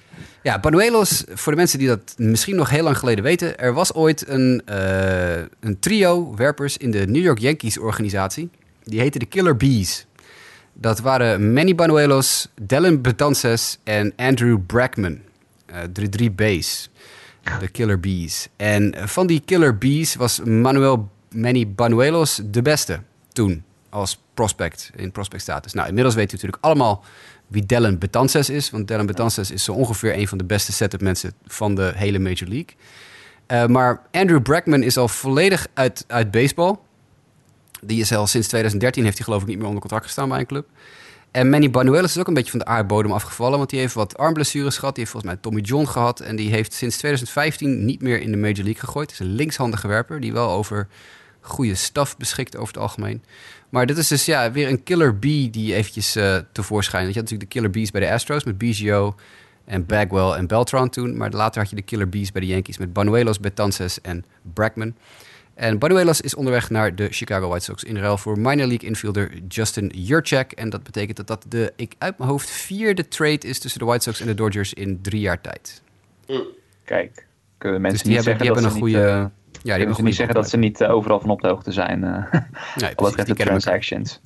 [0.43, 3.95] Ja, Banuelos, voor de mensen die dat misschien nog heel lang geleden weten, er was
[3.95, 8.51] ooit een, eh, een trio werpers in de New York Yankees organisatie.
[8.84, 10.07] Die heette de Killer Bees.
[10.72, 15.18] Dat waren Manny Banuelos, Dylan Betances en Andrew Brackman.
[15.73, 16.91] Eh, de drie B's.
[17.61, 18.49] De Killer Bees.
[18.57, 23.01] En van die Killer Bees was Manuel Manny Banuelos de beste
[23.33, 25.73] toen als prospect in prospect status.
[25.73, 27.05] Nou, inmiddels weten we natuurlijk allemaal
[27.47, 28.71] wie Dylan Betances is.
[28.71, 32.18] Want Dylan Betances is zo ongeveer een van de beste setup mensen van de hele
[32.18, 32.75] Major League.
[33.47, 36.77] Eh, maar Andrew Brackman is al volledig uit, uit baseball.
[37.83, 40.39] Die is al sinds 2013, heeft hij geloof ik niet meer onder contract gestaan bij
[40.39, 40.68] een club.
[41.31, 43.59] En Manny Banuelos is ook een beetje van de aardbodem afgevallen.
[43.59, 44.95] Want die heeft wat armblessures gehad.
[44.95, 46.20] Die heeft volgens mij Tommy John gehad.
[46.20, 49.11] En die heeft sinds 2015 niet meer in de Major League gegooid.
[49.11, 50.89] Het is een linkshandige werper die wel over
[51.41, 53.22] goede staf beschikt over het algemeen.
[53.68, 57.03] Maar dit is dus ja, weer een killer bee die eventjes eh, tevoorschijn.
[57.03, 59.14] Want je had natuurlijk de killer bees bij de Astros met Biggio
[59.64, 61.16] en Bagwell en Beltran toen.
[61.16, 64.24] Maar later had je de killer bees bij de Yankees met Banuelos, Betances en
[64.55, 64.95] Brackman.
[65.61, 69.31] En Banuelos is onderweg naar de Chicago White Sox in ruil voor minor league infielder
[69.49, 70.53] Justin Jurczak.
[70.53, 73.87] En dat betekent dat dat de, ik uit mijn hoofd, vierde trade is tussen de
[73.87, 75.83] White Sox en de Dodgers in drie jaar tijd.
[76.85, 77.27] Kijk,
[77.59, 79.61] kunnen Dus mensen die niet hebben, die zeggen hebben een dat ze goede, niet, Ja,
[79.63, 82.05] Die hebben moeten niet zeggen dat ze niet eh, overal van op de hoogte zijn.
[82.05, 82.33] eh
[82.77, 84.21] Nee, precies, die de transactions.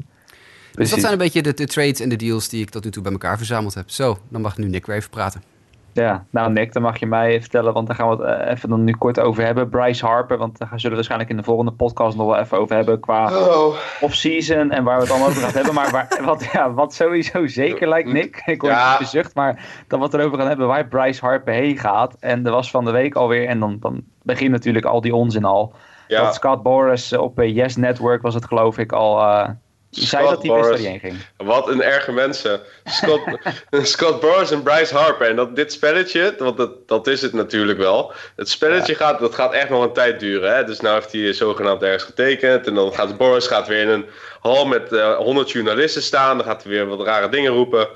[0.72, 2.90] Dus dat zijn een beetje de, de trades en de deals die ik tot nu
[2.90, 3.90] toe bij elkaar verzameld heb.
[3.90, 5.42] Zo, dan mag nu Nick weer even praten.
[5.94, 8.68] Ja, nou Nick, dan mag je mij vertellen, want daar gaan we het eh, even
[8.68, 9.68] dan nu kort over hebben.
[9.68, 12.76] Bryce Harper, want daar zullen we waarschijnlijk in de volgende podcast nog wel even over
[12.76, 15.74] hebben qua Oh, off-season en waar we het allemaal over gaan hebben.
[15.74, 18.92] Maar waar, wat, ja, wat sowieso zeker lijkt, Nick, ik hoor Ja.
[18.92, 22.16] je bezucht, maar dan wat we erover gaan hebben waar Bryce Harper heen gaat.
[22.20, 25.44] En er was van de week alweer, en dan, dan begint natuurlijk al die onzin
[25.44, 25.72] al.
[26.08, 26.22] ja.
[26.22, 29.20] Dat Scott Boris eh, op eh, Yes Network was het geloof ik al...
[29.96, 31.16] eh zei Scott dat hij wist waar hij heen ging.
[31.36, 32.60] Wat een erge mensen.
[32.84, 33.22] Scott,
[33.92, 35.28] Scott en Bryce Harper.
[35.28, 38.12] En dat, dit spelletje, want dat, dat is het natuurlijk wel.
[38.36, 40.54] Het spelletje gaat, dat gaat echt nog een tijd duren.
[40.56, 40.64] Hè?
[40.64, 42.66] Dus nou heeft hij zogenaamd ergens getekend.
[42.66, 44.06] En dan gaat Boris gaat weer in een
[44.40, 46.36] hal met eh 100 journalisten staan.
[46.36, 47.88] Dan gaat hij weer wat rare dingen roepen.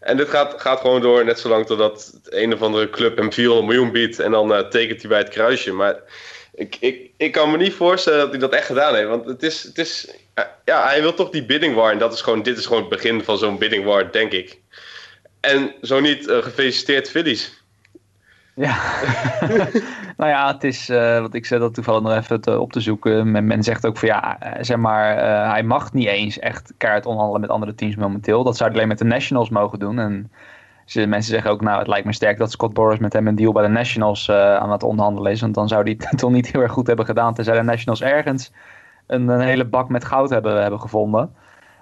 [0.00, 3.66] En dit gaat, gaat gewoon door net zolang totdat een of andere club hem 400
[3.66, 4.18] miljoen biedt.
[4.18, 5.72] En dan eh, tekent hij bij het kruisje.
[5.72, 5.96] Maar
[6.54, 9.08] ik, ik, ik kan me niet voorstellen dat hij dat echt gedaan heeft.
[9.08, 10.08] Want het is, het is
[10.64, 11.92] ja, hij wil toch die bidding war.
[11.92, 14.60] En dat is gewoon, dit is gewoon het begin van zo'n bidding war, denk ik.
[15.40, 17.62] En zo niet, eh, gefeliciteerd Phillies.
[18.54, 18.76] Ja,
[20.16, 22.80] nou ja, het is, eh wat ik zei dat toevallig nog even te, op te
[22.80, 23.46] zoeken.
[23.46, 27.06] Men, zegt ook van ja, eh, zeg maar, eh, hij mag niet eens echt kaart
[27.06, 28.44] onderhandelen met andere teams momenteel.
[28.44, 29.98] Dat zou hij alleen met de Nationals mogen doen.
[29.98, 30.30] En
[30.94, 33.52] mensen zeggen ook, nou, het lijkt me sterk dat Scott Boras met hem een deal
[33.52, 35.40] bij de Nationals eh, aan het onderhandelen is.
[35.40, 38.02] Want dan zou hij het toch niet heel erg goed hebben gedaan, tenzij de Nationals
[38.02, 38.52] ergens
[39.12, 41.34] een, een hele bak met goud hebben, hebben gevonden.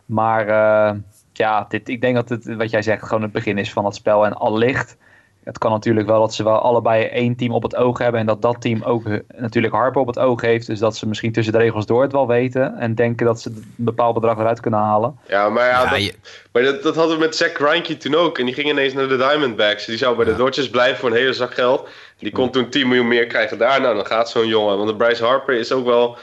[0.07, 0.97] Maar eh,
[1.33, 3.95] ja, dit, ik denk dat het, wat jij zegt, gewoon het begin is van het
[3.95, 4.25] spel.
[4.27, 4.97] En allicht,
[5.45, 8.21] het kan natuurlijk wel dat ze wel allebei één team op het oog hebben.
[8.21, 9.03] En dat dat team ook
[9.37, 10.67] natuurlijk Harper op het oog heeft.
[10.67, 12.77] Dus dat ze misschien tussen de regels door het wel weten.
[12.79, 15.19] En denken dat ze een bepaald bedrag eruit kunnen halen.
[15.29, 16.15] Ja, maar, ja, Ja, dat, je-
[16.53, 18.39] maar dat, dat hadden we met Zach Greinke toen ook.
[18.39, 19.85] En die ging ineens naar de Diamondbacks.
[19.87, 21.89] Die zou bij de Dodgers blijven voor een hele zak geld.
[22.19, 23.81] Die kon toen 10 miljoen meer krijgen daar.
[23.81, 24.77] Nou, dan gaat zo'n jongen.
[24.77, 26.17] Want de Bryce Harper is ook wel...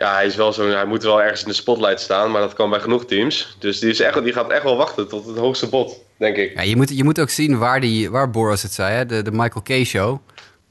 [0.00, 2.30] Ja, hij, is wel zo, hij moet wel ergens in de spotlight staan.
[2.30, 3.56] Maar dat kan bij genoeg teams.
[3.58, 6.54] Dus die, is echt, die gaat echt wel wachten tot het hoogste bod, denk ik.
[6.54, 8.94] Ja, je, moet, je moet ook zien waar, die, waar Boras het zei.
[8.94, 9.06] Hè?
[9.06, 10.18] De, de Michael Kay Show.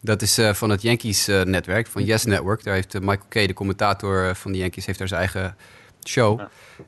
[0.01, 2.63] Dat is eh, van het Yankees-netwerk, van Yes Network.
[2.63, 5.55] Daar heeft eh, Michael Kay, de commentator eh, van de Yankees, heeft daar zijn eigen
[6.07, 6.41] show.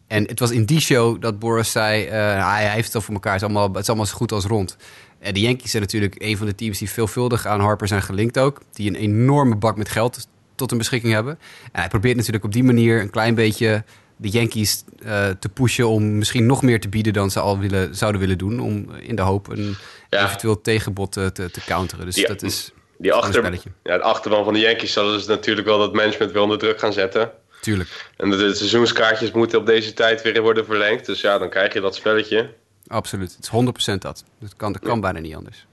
[0.07, 2.05] En het was in die show dat Boras zei...
[2.05, 4.15] eh, hij, hij heeft het al voor elkaar, het is, allemaal, het is allemaal zo
[4.15, 4.77] goed als rond.
[5.19, 8.39] En de Yankees zijn natuurlijk een van de teams die veelvuldig aan Harper zijn gelinkt
[8.39, 8.61] ook.
[8.71, 10.27] Die een enorme bak met geld
[10.61, 11.39] tot hun beschikking hebben.
[11.71, 13.83] En hij probeert natuurlijk op die manier een klein beetje
[14.17, 17.95] de Yankees eh, te pushen om misschien nog meer te bieden dan ze al willen,
[17.95, 18.59] zouden willen doen.
[18.59, 19.75] Om in de hoop een
[20.09, 20.25] Ja.
[20.25, 22.05] eventueel tegenbod te, te, te counteren.
[22.05, 22.27] Dus Ja.
[22.27, 23.53] dat is Die een achter,
[23.83, 26.79] ja, de achterban van de Yankees zullen dus natuurlijk wel dat management wil onder druk
[26.79, 27.31] gaan zetten.
[27.61, 31.05] tuurlijk En de, de seizoenskaartjes moeten op deze tijd weer worden verlengd.
[31.05, 32.53] Dus ja, dan krijg je dat spelletje.
[32.87, 33.35] absoluut.
[33.35, 34.23] Het is 100% dat.
[34.39, 35.65] Dat kan, dat kan bijna niet anders.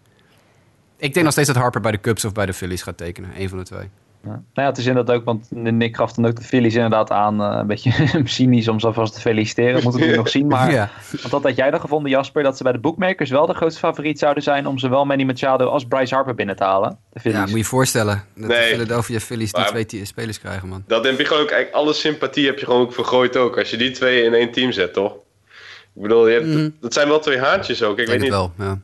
[0.96, 3.30] Ik denk nog steeds dat Harper bij de Cubs of bij de Phillies gaat tekenen.
[3.36, 3.88] Eén van de twee.
[4.32, 7.42] Nou ja, het is inderdaad ook, want Nick gaf dan ook de Phillies inderdaad aan.
[7.42, 7.92] eh, een beetje
[8.24, 9.72] cynisch om ze alvast te feliciteren.
[9.72, 10.46] Moeten we natuurlijk nog zien.
[10.56, 10.90] Maar Ja.
[11.10, 13.80] want dat had jij dan gevonden, Jasper, dat ze bij de bookmakers wel de grootste
[13.80, 16.98] favoriet zouden zijn om zowel Manny Machado als Bryce Harper binnen te halen.
[17.12, 18.58] De Ja, moet je je voorstellen dat Nee.
[18.58, 20.84] de Philadelphia Phillies die Maar- twee te- spelers krijgen, man.
[20.86, 23.58] Dat heb je gewoon ook, eigenlijk alle sympathie heb je gewoon ook vergooid ook.
[23.58, 25.12] Als je die twee in één team zet, toch?
[25.94, 26.68] Ik bedoel, je hebt, Mhm.
[26.80, 27.98] dat zijn wel twee haantjes ook.
[27.98, 28.78] Ik Ik weet denk het niet, wel, ja.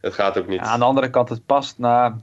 [0.00, 0.60] het gaat ook niet.
[0.60, 2.16] Ja, aan de andere kant, het past na.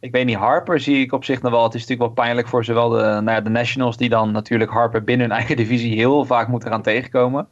[0.00, 1.62] Ik weet niet, Harper zie ik op zich nog wel.
[1.62, 4.70] Het is natuurlijk wel pijnlijk voor zowel de, nou ja, de Nationals, die dan natuurlijk
[4.70, 7.48] Harper binnen hun eigen divisie heel vaak moeten gaan tegenkomen.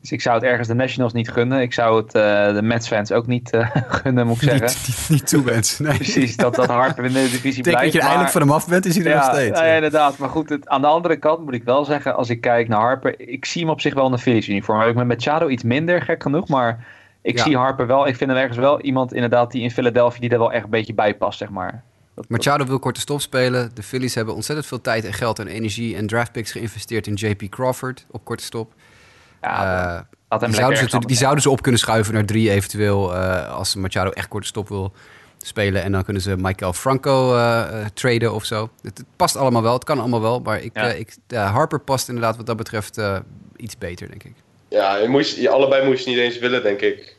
[0.00, 1.60] Dus ik zou het ergens de Nationals niet gunnen.
[1.60, 3.68] Ik zou het eh, de Mets-fans ook niet eh,
[4.02, 4.66] gunnen, moet ik zeggen.
[4.66, 5.94] Niet, niet, niet toewensen, nee.
[5.94, 7.82] Precies, dat, dat Harper in de divisie blijft.
[7.82, 9.60] dat je er maar- eindelijk van hem af bent, is hij er ja, nog steeds.
[9.60, 10.18] ja, inderdaad.
[10.18, 12.80] Maar goed, het, aan de andere kant moet ik wel zeggen, als ik kijk naar
[12.80, 14.80] Harper, ik zie hem op zich wel in de Phillies uniform.
[14.80, 16.84] Ik met Machado iets minder, gek genoeg, maar
[17.26, 17.42] ik Ja.
[17.42, 20.38] zie Harper wel, ik vind hem ergens wel iemand inderdaad die in Philadelphia die er
[20.38, 21.82] wel echt een beetje bij past, zeg maar.
[22.14, 23.70] Dat- Machado wil korte stop spelen.
[23.74, 27.42] De Phillies hebben ontzettend veel tijd en geld en energie en draftpicks geïnvesteerd in JP
[27.50, 28.72] Crawford op korte stop.
[29.42, 33.54] ja, Eh, die, zouden ze, die zouden ze op kunnen schuiven naar drie eventueel eh,
[33.54, 34.92] als Machado echt korte stop wil
[35.38, 35.82] spelen.
[35.82, 38.70] En dan kunnen ze Michael Franco eh, eh, traden of zo.
[38.82, 40.40] Het, het past allemaal wel, het kan allemaal wel.
[40.40, 40.82] Maar ik, Ja.
[40.86, 43.18] ik, Harper past inderdaad wat dat betreft eh,
[43.56, 44.34] iets beter, denk ik.
[44.68, 47.15] Ja, je moest, je, allebei moest je niet eens willen, denk ik.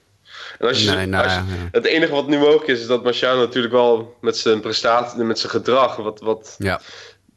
[0.59, 1.69] En als je, Nee, nou als je- ja.
[1.71, 5.39] Het enige wat nu mogelijk is, is dat Machado natuurlijk wel met zijn prestatie, met
[5.39, 6.81] zijn gedrag, wat, wat Ja.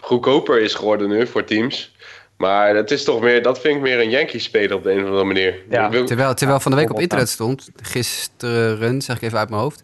[0.01, 1.95] goedkoper is geworden nu voor teams.
[2.37, 5.07] Maar het is toch meer, dat vind ik meer een Yankee-speler op de een of
[5.07, 5.55] andere manier.
[5.71, 9.39] Ja, Ik wil- Terwijl, terwijl van de week op internet stond, gisteren, zeg ik even
[9.39, 9.83] uit mijn hoofd,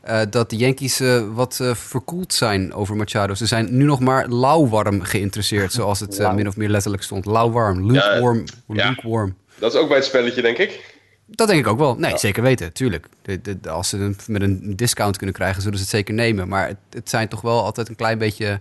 [0.00, 3.34] eh, dat de Yankees eh, wat eh, verkoeld zijn over Machado.
[3.34, 7.26] Ze zijn nu nog maar lauwwarm geïnteresseerd, zoals het min of meer letterlijk stond.
[7.26, 8.44] Lauwwarm, lukewarm.
[8.68, 8.88] ja.
[8.88, 9.36] lukewarm.
[9.58, 10.93] Dat is ook bij het spelletje, denk ik.
[11.26, 11.94] Dat denk ik ook wel.
[11.98, 13.06] Nee, zeker weten, tuurlijk.
[13.22, 16.14] De, de, de- als ze het met een discount kunnen krijgen, zullen ze het zeker
[16.14, 16.48] nemen.
[16.48, 18.60] Maar het, het zijn toch wel altijd een klein beetje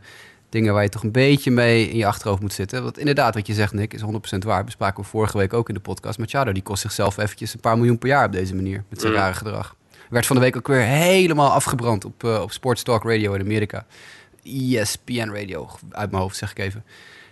[0.50, 2.84] dingen waar je toch een beetje mee in je achterhoofd moet zitten.
[2.84, 4.64] Want inderdaad, wat je zegt, Nick, is 100% waar.
[4.64, 6.20] Bespraken we vorige week ook in de podcast.
[6.20, 8.84] Machado, die kost zichzelf eventjes een paar miljoen per jaar op deze manier.
[8.90, 9.18] Met zijn Mm.
[9.20, 9.76] rare gedrag.
[10.10, 13.42] Werd van de week ook weer helemaal afgebrand op, eh, op Sports Talk Radio in
[13.42, 13.86] Amerika.
[14.44, 16.84] ESPN Radio, uit mijn hoofd zeg ik even.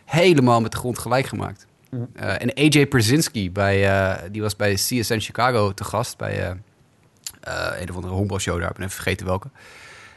[0.06, 1.66] Helemaal met de grond gelijk gemaakt.
[2.14, 6.18] Eh, en AJ Persinski, bij, eh, die was bij CSN Chicago te gast.
[6.18, 6.50] Bij
[7.42, 9.50] eh, een of andere honkbalshow daar, ik ben even vergeten welke.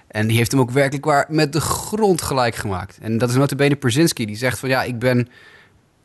[0.07, 2.99] En die heeft hem ook werkelijk waar met de grond gelijk gemaakt.
[3.01, 5.29] En dat is notabene Persinski, die zegt van ja, ik ben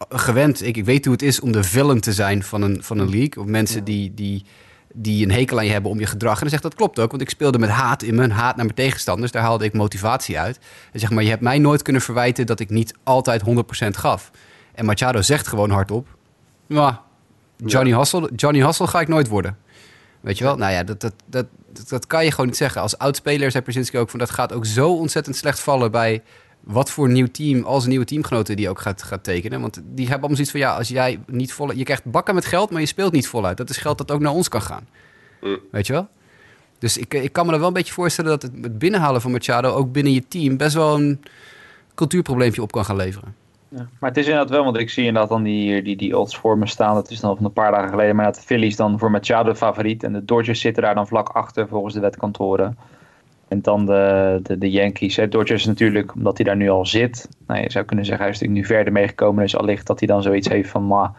[0.09, 2.97] gewend, ik, ik weet hoe het is om de villain te zijn van een, van
[2.97, 3.43] een league.
[3.43, 4.45] Of mensen die, die,
[4.93, 6.33] die een hekel aan je hebben om je gedrag.
[6.33, 8.65] En dan zegt dat klopt ook, want ik speelde met haat in mijn haat naar
[8.65, 9.31] mijn tegenstanders.
[9.31, 10.59] Daar haalde ik motivatie uit.
[10.91, 13.41] En zeg maar, je hebt mij nooit kunnen verwijten dat ik niet altijd
[13.85, 14.31] 100% gaf.
[14.79, 16.07] En Machado zegt gewoon hardop,
[16.67, 16.93] nou,
[17.65, 19.57] Johnny, Hassel, Johnny Hassel ga ik nooit worden.
[20.19, 20.55] Weet je wel?
[20.55, 21.45] Nou ja, dat, dat, dat,
[21.87, 22.81] dat, kan je gewoon niet zeggen.
[22.81, 26.23] Als oud-speler zei Brzezinski ook van dat gaat ook zo ontzettend slecht vallen bij
[26.59, 29.61] wat voor nieuw team, als nieuwe teamgenoten die ook gaat, gaat tekenen.
[29.61, 32.45] Want die hebben allemaal zoiets van ja, als jij niet vol, je krijgt bakken met
[32.45, 33.57] geld, maar je speelt niet voluit.
[33.57, 34.87] Dat is geld dat ook naar ons kan gaan.
[35.41, 35.59] Mm.
[35.71, 36.07] Weet je wel?
[36.77, 39.31] Dus ik, ik kan me er wel een beetje voorstellen dat het, het binnenhalen van
[39.31, 41.21] Machado ook binnen je team best wel een
[41.95, 43.38] cultuurprobleempje op kan gaan leveren.
[43.69, 46.57] Maar het is inderdaad wel, want ik zie inderdaad dan die, die, die odds voor
[46.57, 46.93] me staan.
[46.93, 48.15] Dat is dan van een paar dagen geleden.
[48.15, 50.03] Maar dat de Phillies dan voor Machado favoriet.
[50.03, 52.77] En de Dodgers zitten daar dan vlak achter volgens de wetkantoren.
[53.47, 55.15] En dan de, de, de Yankees.
[55.15, 55.27] Hè.
[55.27, 57.29] Dodgers natuurlijk, omdat hij daar nu al zit.
[57.47, 59.43] Nou, je zou kunnen zeggen, hij is natuurlijk nu verder meegekomen.
[59.43, 60.87] Dus allicht dat hij dan zoiets heeft van...
[60.87, 61.11] Maar,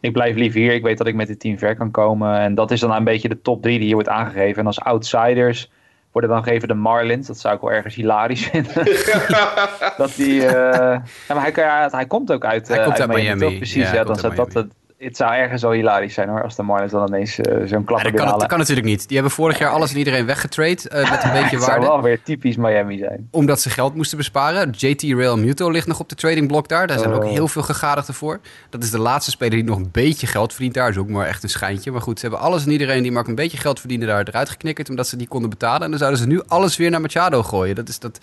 [0.00, 0.74] ik blijf liever hier.
[0.74, 2.38] Ik weet dat ik met het team ver kan komen.
[2.38, 4.60] En dat is dan een beetje de top drie die hier wordt aangegeven.
[4.60, 5.70] En als outsiders
[6.14, 7.26] worden dan gegeven de Marlins.
[7.26, 8.74] Dat zou ik wel ergens hilarisch vinden.
[9.96, 10.98] dat die, eh,
[11.28, 13.40] ja, maar hij, kan- hij komt ook uit, Hij eh, komt uit Miami.
[13.40, 13.56] toch?
[13.56, 14.72] Precies, Ja, ja, dan zou dat het,
[15.04, 16.42] het zou ergens wel hilarisch zijn hoor.
[16.42, 19.06] Als de Marlins dan ineens eh, zo'n Ja, klapper dat, kan, dat kan natuurlijk niet.
[19.08, 21.86] Die hebben vorig jaar alles en iedereen weggetrade eh, met een beetje Het zou waarde.
[21.86, 23.28] wel weer typisch Miami zijn.
[23.30, 24.70] Omdat ze geld moesten besparen.
[24.70, 26.86] JT Real Muto ligt nog op de tradingblok daar.
[26.86, 27.30] Daar zijn ook Oh.
[27.30, 28.40] heel veel gegadigden voor.
[28.70, 30.88] Dat is de laatste speler die nog een beetje geld verdient daar.
[30.88, 31.90] is ook maar echt een schijntje.
[31.90, 34.28] Maar goed, ze hebben alles en iedereen die maar ook een beetje geld verdiende daar
[34.28, 34.88] eruit geknikkerd.
[34.88, 35.82] Omdat ze die konden betalen.
[35.82, 37.74] En dan zouden ze nu alles weer naar Machado gooien.
[37.74, 38.18] Dat, is, dat,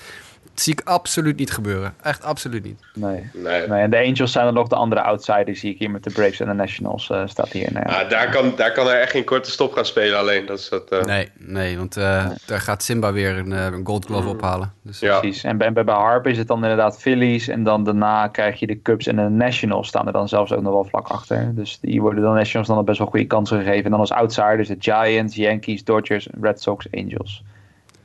[0.53, 1.93] zie ik absoluut niet gebeuren.
[2.01, 2.79] Echt absoluut niet.
[2.93, 3.29] Nee.
[3.33, 3.67] Nee.
[3.67, 3.81] nee.
[3.81, 5.59] En de Angels zijn dan nog de andere outsiders.
[5.59, 7.73] Zie ik hier met de Braves en de Nationals eh, staat hier.
[7.73, 8.01] Nou, ja.
[8.01, 10.45] Ah, daar, kan, daar kan er echt geen korte stop gaan spelen alleen.
[10.45, 13.85] Dat is dat, eh, Nee, nee want eh, daar gaat Simba weer een, eh, een
[13.85, 14.73] gold glove ophalen.
[14.81, 15.19] Dus, Ja.
[15.19, 15.43] Precies.
[15.43, 17.47] En bij, bij bij Harper is het dan inderdaad Phillies.
[17.47, 20.61] En dan daarna krijg je de Cubs en de Nationals staan er dan zelfs ook
[20.61, 21.55] nog wel vlak achter.
[21.55, 23.85] Dus die worden dan Nationals dan best wel goede kansen gegeven.
[23.85, 27.43] En dan als outsiders de Giants, Yankees, Dodgers, Red Sox, Angels.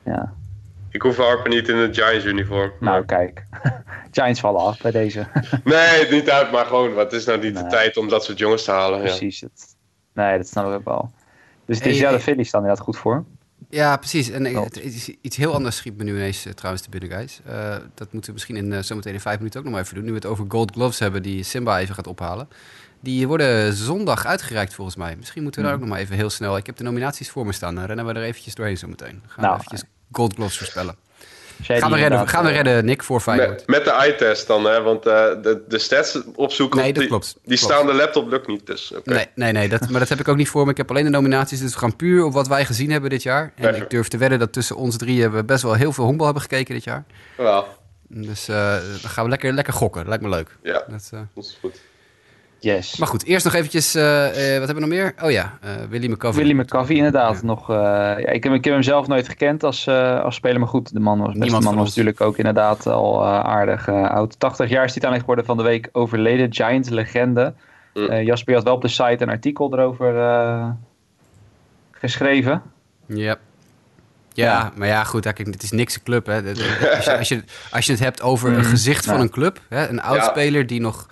[0.02, 0.32] Ja,
[0.96, 2.72] Ik hoef Harper niet in het Giants uniform.
[2.80, 3.42] nou kijk.
[4.12, 5.26] Giants vallen af bij deze.
[5.64, 8.38] Nee, het niet uit, maar gewoon, wat is nou niet de tijd om dat soort
[8.38, 8.98] jongens te halen?
[8.98, 9.04] Ja.
[9.04, 9.40] Precies.
[9.40, 9.76] Het,
[10.14, 11.10] nee, dat snap ik ook wel.
[11.64, 12.24] Dus het is, Hey, ja, de hey.
[12.24, 13.24] Phillies staan inderdaad goed voor.
[13.68, 14.30] Ja, precies.
[14.30, 17.10] En eh, het is iets heel anders schiet me nu ineens eh, trouwens te binnen,
[17.10, 17.40] guys.
[17.46, 19.94] Eh, dat moeten we misschien in, eh, zometeen in vijf minuten ook nog maar even
[19.94, 20.04] doen.
[20.04, 22.48] Nu we het over gold gloves hebben die Simba even gaat ophalen.
[23.00, 25.16] Die worden zondag uitgereikt volgens mij.
[25.16, 26.56] Misschien moeten we daar ook nog maar even heel snel...
[26.56, 27.74] Ik heb de nominaties voor me staan.
[27.74, 29.22] Dan rennen we er eventjes doorheen zometeen.
[29.26, 30.96] Gaan Nou, we eventjes gold gloves voorspellen.
[31.62, 33.50] Gaan we, redden, gaan we eh, redden, Nick, voor Feyenoord.
[33.50, 34.82] Met, met de eye-test dan, hè?
[34.82, 37.32] Want eh, de, de stats opzoeken, Nee, dat die, klopt.
[37.44, 37.72] die Klopt.
[37.74, 38.66] staan de laptop lukt niet.
[38.66, 39.12] Dus, oké.
[39.12, 40.70] Nee, nee, nee dat, maar dat heb ik ook niet voor me.
[40.70, 43.22] Ik heb alleen de nominaties, dus we gaan puur op wat wij gezien hebben dit
[43.22, 43.42] jaar.
[43.42, 43.82] En Perfect.
[43.82, 46.42] ik durf te wedden dat tussen ons drieën we best wel heel veel honkbal hebben
[46.42, 47.04] gekeken dit jaar.
[47.36, 47.66] Wel,
[48.08, 50.08] Dus eh, dan gaan we lekker, lekker gokken.
[50.08, 50.56] Lijkt me leuk.
[50.62, 51.80] ja, Dat, eh, dat is goed.
[52.60, 52.96] Yes.
[52.96, 55.14] Maar goed, eerst nog eventjes, eh, eh, wat hebben we nog meer?
[55.22, 56.42] Oh ja, eh Willy McCovey.
[56.44, 57.46] Willy McCovey inderdaad Ja.
[57.46, 57.70] nog.
[57.70, 60.68] eh, ja, ik, heb, ik heb hem zelf nooit gekend als, eh, als speler, maar
[60.68, 64.10] goed, de man was, Niemand de man was natuurlijk ook inderdaad al eh, aardig eh,
[64.10, 64.38] oud.
[64.40, 67.54] 80 jaar is hij uiteindelijk geworden van de week overleden, Giants legende.
[67.94, 68.08] Mm.
[68.08, 70.68] Eh, Jasper je had wel op de site een artikel erover eh,
[71.90, 72.62] geschreven.
[73.06, 73.36] Ja.
[74.32, 74.72] Ja, Ja.
[74.76, 76.26] maar ja, goed, het is niks een club.
[76.26, 76.40] Hè.
[76.96, 79.60] Als, je, als, je, als je het hebt over een Mm, gezicht van een club,
[79.68, 81.06] hè, een oud-speler die nog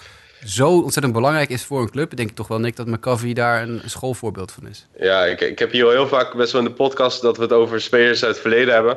[0.45, 3.63] zo ontzettend belangrijk is voor een club, denk ik toch wel, Nick, dat McCovey daar
[3.63, 4.87] een, schoolvoorbeeld van is.
[4.99, 7.43] Ja, ik, ik heb hier al heel vaak best wel in de podcast dat we
[7.43, 8.97] het over spelers uit het verleden hebben.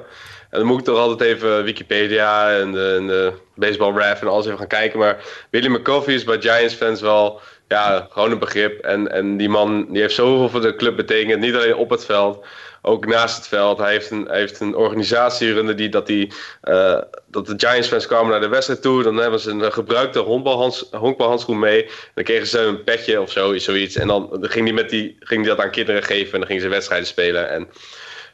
[0.50, 4.46] En dan moet ik toch altijd even Wikipedia en de, en baseball ref en alles
[4.46, 5.00] even gaan kijken.
[5.00, 5.18] Maar
[5.50, 8.80] Willie McCovey is bij Giants fans wel ja, gewoon een begrip.
[8.80, 11.40] En, en die man die heeft zoveel voor de club betekend.
[11.40, 12.46] Niet alleen op het veld,
[12.82, 13.78] ook naast het veld.
[13.78, 17.88] Hij heeft een, hij heeft een organisatie runde die dat, die, eh, dat de Giants
[17.88, 19.04] fans kwamen naar de wedstrijd toe.
[19.04, 21.90] Dan hebben ze een gebruikte honkbalhands, honkbalhandschoen mee.
[22.14, 23.96] Dan kregen ze een petje of zo, zoiets.
[23.96, 26.64] En dan ging die, met die, ging die dat aan kinderen geven en dan gingen
[26.64, 27.50] ze wedstrijden spelen.
[27.50, 27.70] En,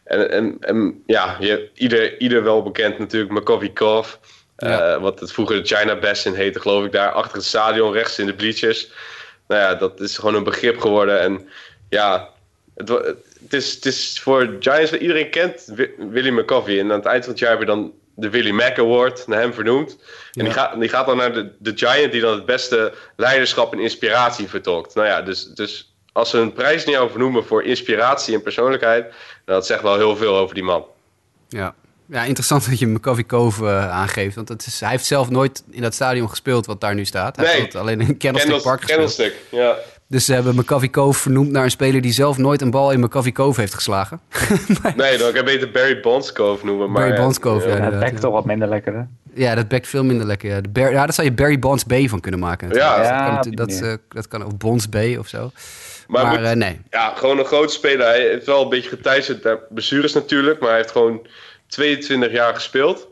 [0.03, 4.17] en, en, en ja, je, ieder, ieder wel bekend natuurlijk McCovey Cove.
[4.57, 4.93] Ja.
[4.93, 8.19] Eh, wat het vroeger de China Basin heette, geloof ik, daar achter het stadion, rechts
[8.19, 8.91] in de bleachers.
[9.53, 11.19] Nou ja, dat is gewoon een begrip geworden.
[11.19, 11.47] En
[11.89, 12.29] ja,
[12.75, 16.79] het, het, is, het is voor Giants, iedereen kent Wi- Willie McCovey.
[16.79, 19.39] En aan het eind van het jaar heb je dan de Willie Mack Award naar
[19.39, 19.97] hem vernoemd.
[20.33, 23.73] En die, gaat, die gaat dan naar de, de Giant die dan het beste leiderschap
[23.73, 24.95] en inspiratie vertolkt.
[24.95, 29.03] Nou ja, dus, dus als ze een prijs niet jou vernoemen voor inspiratie en persoonlijkheid,
[29.45, 30.85] dan dat zegt wel heel veel over die man.
[31.49, 31.75] Ja.
[32.14, 34.36] Ja, interessant dat je McCovey Cove uh, aangeeft.
[34.36, 37.36] Want het is, hij heeft zelf nooit in dat stadion gespeeld wat daar nu staat.
[37.36, 37.55] Hij Nee.
[37.55, 39.16] heeft alleen in Candlestick Park gespeeld.
[39.16, 39.76] Candlestick, ja.
[40.07, 42.99] Dus ze hebben McCovey Cove vernoemd naar een speler die zelf nooit een bal in
[42.99, 44.20] McCovey Cove heeft geslagen.
[44.95, 46.91] Nee, dan kan ik beter Barry Bondscove noemen.
[46.91, 47.76] Maar, Barry ja, Bondscove, ja.
[47.76, 48.20] Inderdaad, bekt ja.
[48.20, 49.01] toch wat minder lekker, hè?
[49.34, 50.49] Ja, dat bekt veel minder lekker.
[50.49, 52.74] Ja, de Bar- ja daar zou je Barry Bonds B van kunnen maken.
[52.74, 52.97] Ja.
[53.36, 55.51] dat, kan, dat, eh, dat kan of Bonds B of zo.
[56.07, 56.80] Maar, eh, nee.
[56.89, 58.05] ja, gewoon een grote speler.
[58.05, 60.59] Hij heeft wel een beetje geteisterd naar blessures natuurlijk.
[60.59, 61.28] Maar hij heeft gewoon
[61.74, 63.07] 22 jaar gespeeld.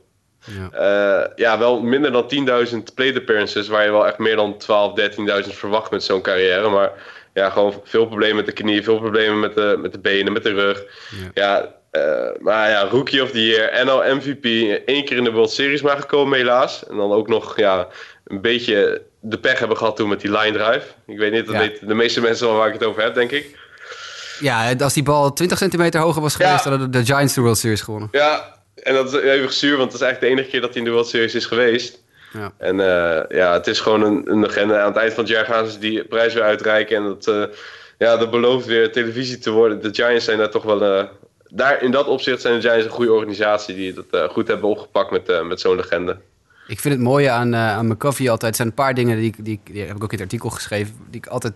[0.45, 0.69] Ja.
[0.71, 3.67] Eh, ja, wel minder dan 10.000 plate appearances.
[3.67, 6.69] Waar je wel echt meer dan 12, 13.000 verwacht met zo'n carrière.
[6.69, 6.91] Maar
[7.33, 8.83] ja, gewoon veel problemen met de knieën.
[8.83, 10.83] Veel problemen met de, met de benen, met de rug.
[11.33, 14.45] Ja, eh, maar ja, Rookie of the Year, NL MVP.
[14.85, 16.87] één keer in de World Series maar gekomen helaas.
[16.87, 17.87] En dan ook nog ja,
[18.25, 20.85] een beetje de pech hebben gehad toen met die line drive.
[21.07, 21.61] Ik weet niet, dat Ja.
[21.61, 23.59] weten de meeste mensen wel waar ik het over heb, denk ik.
[24.41, 26.69] Ja, als die bal 20 centimeter hoger was geweest, Ja.
[26.69, 28.09] hadden de Giants de World Series gewonnen.
[28.11, 30.79] Ja, en dat is even zuur, want het is eigenlijk de enige keer dat hij
[30.79, 31.99] in de World Series is geweest.
[32.33, 32.51] Ja.
[32.57, 34.77] En eh, ja, het is gewoon een, een legende.
[34.79, 36.95] Aan het eind van het jaar gaan ze die prijs weer uitreiken.
[36.97, 37.43] En dat, eh,
[37.97, 39.81] ja, dat belooft weer televisie te worden.
[39.81, 40.83] De Giants zijn daar toch wel...
[40.83, 41.03] eh,
[41.49, 43.75] daar, in dat opzicht zijn de Giants een goede organisatie...
[43.75, 46.17] die dat goed hebben opgepakt met, met zo'n legende.
[46.67, 48.51] Ik vind het mooie aan, eh aan McCovey altijd.
[48.51, 50.93] Er zijn een paar dingen die, die, die heb ik ook in het artikel geschreven.
[51.09, 51.53] Die, ik altijd,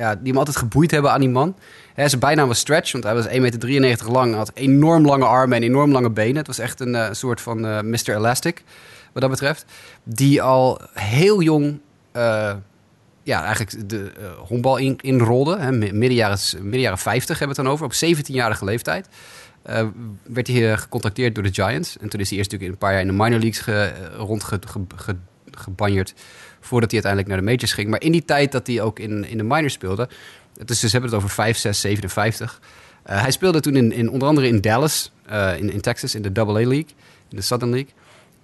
[0.00, 1.56] ja, die me altijd geboeid hebben aan die man.
[1.94, 3.34] Hè, zijn bijnaam was Stretch, want hij was 1,93
[3.80, 4.34] meter lang.
[4.34, 6.36] Had enorm lange armen en enorm lange benen.
[6.36, 8.14] Het was echt een eh, soort van eh Mr.
[8.16, 8.62] Elastic,
[9.12, 9.64] wat dat betreft.
[10.04, 11.80] Die al heel jong,
[12.12, 12.54] eh,
[13.22, 14.12] ja, eigenlijk de
[14.46, 15.58] honkbal in, inrolde.
[15.58, 18.10] Hè, mi- midden, jaren, midden jaren 50 hebben we het dan over.
[18.10, 19.08] Op 17-jarige leeftijd.
[20.22, 21.98] werd hij gecontacteerd door de Giants.
[21.98, 23.92] En toen is hij eerst natuurlijk een paar jaar in de minor leagues ge.
[26.60, 27.88] Voordat hij uiteindelijk naar de majors ging.
[27.88, 30.08] Maar in die tijd dat hij ook in, in de minors speelde.
[30.64, 32.60] Dus ze hebben het over 5, 6, 57.
[33.02, 36.22] Eh, hij speelde toen in, in, onder andere in Dallas, eh, in, in Texas, in
[36.22, 36.86] de AA League,
[37.28, 37.92] in de Southern League.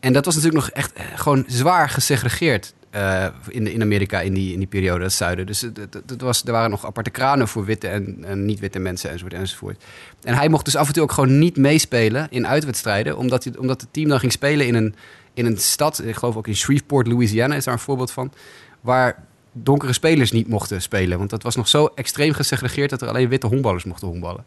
[0.00, 4.34] En dat was natuurlijk nog echt eh, gewoon zwaar gesegregeerd eh, in, in Amerika in
[4.34, 5.46] die, in die periode, het zuiden.
[5.46, 9.10] Dus het, het was, er waren nog aparte kranen voor witte en, en niet-witte mensen
[9.10, 9.84] enzovoort, enzovoort.
[10.22, 13.56] En hij mocht dus af en toe ook gewoon niet meespelen in uitwedstrijden, omdat, hij,
[13.56, 14.94] omdat het team dan ging spelen in een,
[15.36, 18.32] in een stad, ik geloof ook in Shreveport, Louisiana is daar een voorbeeld van,
[18.80, 21.18] waar donkere spelers niet mochten spelen.
[21.18, 24.44] Want dat was nog zo extreem gesegregeerd dat er alleen witte honkballers mochten honkballen.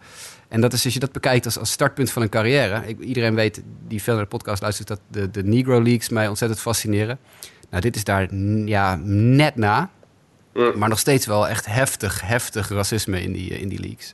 [0.48, 2.88] En dat is, als je dat bekijkt als, als startpunt van een carrière.
[2.88, 6.28] Ik, iedereen weet die veel naar de podcast luistert dat de, de Negro Leagues mij
[6.28, 7.20] ontzettend fascineren.
[7.70, 8.36] Nou, dit is daar
[8.66, 9.90] ja, net na.
[10.76, 14.14] Maar nog steeds wel echt heftig, heftig racisme in die, in die leagues.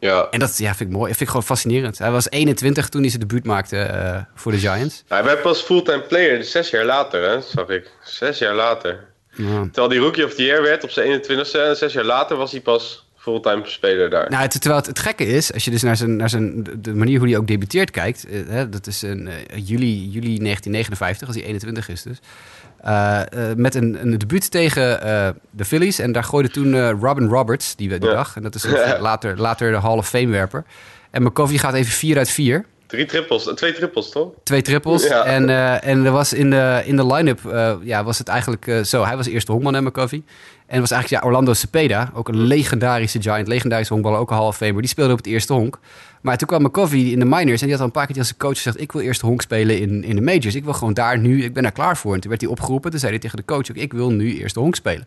[0.00, 0.28] Ja.
[0.30, 1.06] En dat ja, vind ik mooi.
[1.08, 1.98] Dat vind ik gewoon fascinerend.
[1.98, 5.04] Hij was 21 toen hij zijn debuut maakte eh, voor de Giants.
[5.08, 7.90] Hij werd pas fulltime player zes jaar later, hè, zag ik.
[8.04, 9.04] Zes jaar later.
[9.30, 9.62] Ja.
[9.62, 11.60] Terwijl die Rookie of the Year werd op zijn 21ste.
[11.60, 14.30] En zes jaar later was hij pas fulltime speler daar.
[14.30, 16.94] Nou, het, terwijl het, het gekke is, als je dus naar, zijn, naar zijn, de-
[16.94, 18.26] manier hoe hij ook debuteert kijkt.
[18.26, 22.18] eh, hè, dat is in eh, juli, juli 1959, als hij 21 is dus.
[22.86, 23.20] Eh,
[23.50, 25.98] eh, met een, een debuut tegen eh, de Phillies.
[25.98, 28.14] En daar gooide toen Robin Roberts die, die Ja.
[28.14, 28.36] dag.
[28.36, 30.64] En dat is een- later, later de Hall of Fame werper.
[31.10, 32.64] En McCovey gaat even 4 uit 4.
[32.86, 34.28] Drie trippels, twee trippels toch?
[34.42, 35.06] Twee trippels.
[35.06, 35.24] Ja.
[35.24, 35.48] En,
[35.82, 37.40] en er was in de, in de line-up
[37.82, 39.04] ja, was het eigenlijk zo.
[39.04, 40.22] Hij was de eerste honkman, hè, McCovey.
[40.66, 44.46] En was eigenlijk ja, Orlando Cepeda, ook een legendarische giant, legendarische honkballer, ook een Hall
[44.46, 44.80] of Famer.
[44.80, 45.78] Die speelde op het eerste honk.
[46.20, 48.36] Maar toen kwam McCovey in de minors en die had al een paar keer zijn
[48.38, 48.80] coach gezegd...
[48.80, 50.54] ik wil eerst honk spelen in, in de majors.
[50.54, 52.14] Ik wil gewoon daar nu, ik ben daar klaar voor.
[52.14, 52.90] En toen werd hij opgeroepen.
[52.90, 55.06] Toen zei hij tegen de coach ook, ik wil nu eerst de honk spelen.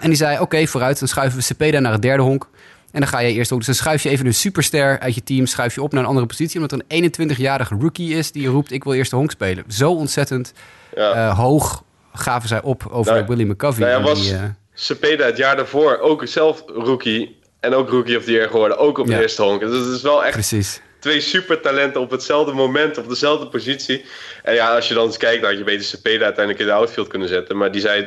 [0.00, 2.48] En die zei, oké, vooruit, dan schuiven we Cepeda naar het derde honk.
[2.92, 3.64] En dan ga je eerst honk.
[3.66, 6.08] Dus dan schuif je even een superster uit je team, schuif je op naar een
[6.08, 6.60] andere positie.
[6.60, 9.64] Omdat er een 21-jarige rookie is die roept, ik wil eerst de honk spelen.
[9.68, 10.52] Zo ontzettend
[10.94, 11.12] Ja.
[11.12, 11.82] eh, hoog
[12.12, 13.86] gaven zij op over Nou, Willie McCovey.
[13.88, 14.42] nou ja, was- die, eh,
[14.80, 17.38] Cepeda het jaar daarvoor ook zelf rookie.
[17.60, 18.78] En ook rookie of the year geworden.
[18.78, 19.20] Ook op de Ja.
[19.20, 19.60] eerste honk.
[19.60, 20.80] Dus het is wel echt precies.
[20.98, 24.04] twee supertalenten op hetzelfde moment, op dezelfde positie.
[24.42, 26.78] En ja, als je dan eens kijkt, dan had je beter Cepeda uiteindelijk in de
[26.78, 27.56] outfield kunnen zetten.
[27.56, 28.00] Maar die, zei,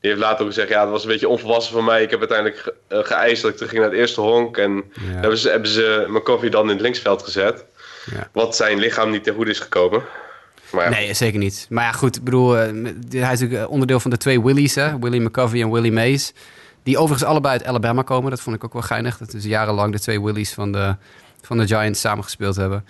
[0.00, 2.02] die heeft later ook gezegd, ja, dat was een beetje onvolwassen van mij.
[2.02, 4.56] Ik heb uiteindelijk ge, eh, geëist dat ik terug ging naar het eerste honk.
[4.56, 5.00] En Ja.
[5.20, 7.64] hebben ze, hebben ze dan in het linksveld gezet.
[8.14, 8.28] Ja.
[8.32, 10.04] Wat zijn lichaam niet ten goede is gekomen.
[10.72, 11.66] Maar ja, Nee, zeker niet.
[11.70, 12.72] Maar ja, goed, ik bedoel, eh,
[13.10, 14.98] hij is natuurlijk onderdeel van de twee Willies, hè?
[14.98, 16.32] Willie McCovey en Willie Mays.
[16.82, 18.30] Die overigens allebei uit Alabama komen.
[18.30, 19.18] Dat vond ik ook wel geinig.
[19.18, 20.96] Dat is jarenlang de twee Willies van de,
[21.42, 22.84] van de Giants samengespeeld hebben.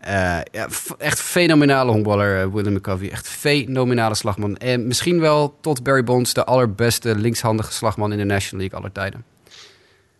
[0.00, 0.66] Eh, ja,
[0.98, 3.10] echt fenomenale honkballer, eh, Willie McCovey.
[3.10, 4.56] Echt fenomenale slagman.
[4.56, 8.92] En misschien wel tot Barry Bonds de allerbeste linkshandige slagman in de National League aller
[8.92, 9.24] tijden.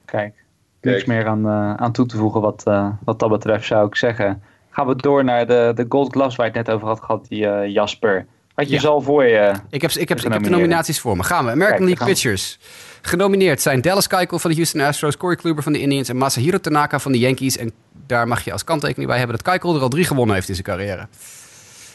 [0.05, 0.35] Kijk,
[0.81, 3.97] niks meer aan, eh, aan toe te voegen wat, eh, wat dat betreft zou ik
[3.97, 4.43] zeggen.
[4.77, 7.27] Gaan we door naar de, de Gold Gloves waar je het net over had gehad,
[7.29, 8.27] die eh, Jasper.
[8.55, 8.81] Had je Ja.
[8.81, 9.53] ze al voor je?
[9.70, 11.22] Ik heb, ik, heb, ik heb de nominaties voor me.
[11.22, 11.51] Gaan we.
[11.51, 12.07] American Kijk, League.
[12.14, 12.59] Pitchers.
[13.03, 16.59] Genomineerd zijn Dallas Keuchel van de Houston Astros, Corey Kluber van de Indians en Masahiro
[16.59, 17.57] Tanaka van de Yankees.
[17.57, 17.72] En
[18.07, 20.55] daar mag je als kanttekening bij hebben dat Keuchel er al drie gewonnen heeft in
[20.55, 21.07] zijn carrière.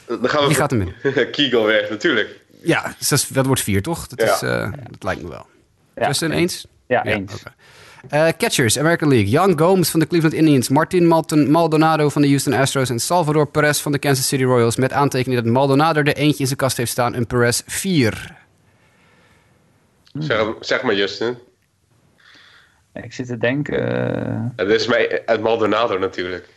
[0.08, 0.94] Dan gaan we Wie gaat hem in?
[1.32, 2.40] Kegel weg, natuurlijk.
[2.64, 4.08] Ja, dus dat, wordt vier, toch?
[4.08, 4.34] Dat, Ja.
[4.36, 5.46] is, eh, dat lijkt me wel.
[5.96, 6.68] Ja, Justin, eens?
[6.88, 7.34] Ja, eens.
[7.34, 7.54] oké.
[8.10, 9.30] Eh, catchers, American League.
[9.30, 10.70] Jan Gomes van de Cleveland Indians.
[10.70, 12.90] Martin Malton, Maldonado van de Houston Astros.
[12.90, 14.76] En Salvador Perez van de Kansas City Royals.
[14.76, 18.36] Met aantekening dat Maldonado er eentje in zijn kast heeft staan en Perez vier.
[20.20, 21.38] Zeg, zeg maar, Justin.
[22.94, 23.88] Ik zit te denken.
[24.58, 26.48] eh, dit is mij uit Maldonado natuurlijk.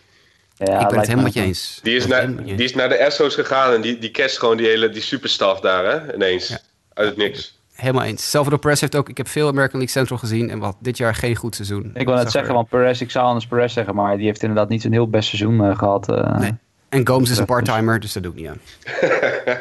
[0.56, 1.80] ja, ik ben het helemaal me- met je eens.
[1.82, 4.56] Die is, het naar, die is naar de Astros gegaan en die, die catcht gewoon
[4.56, 6.14] die hele die superstaf daar, hè?
[6.14, 6.56] Ineens.
[6.94, 7.58] Uit het niks.
[7.74, 8.30] Helemaal eens.
[8.30, 9.08] Salvador Perez heeft ook...
[9.08, 11.90] Ik heb veel American League Central gezien en wat dit jaar geen goed seizoen.
[11.94, 14.42] Ik wil net zeggen, er- want Perez, ik zou anders Perez zeggen, maar die heeft
[14.42, 16.08] inderdaad niet zo'n heel best seizoen eh, gehad.
[16.08, 16.38] eh.
[16.38, 16.52] Nee.
[16.88, 18.58] En Gomes is een part-timer, dus dat doe ik niet aan.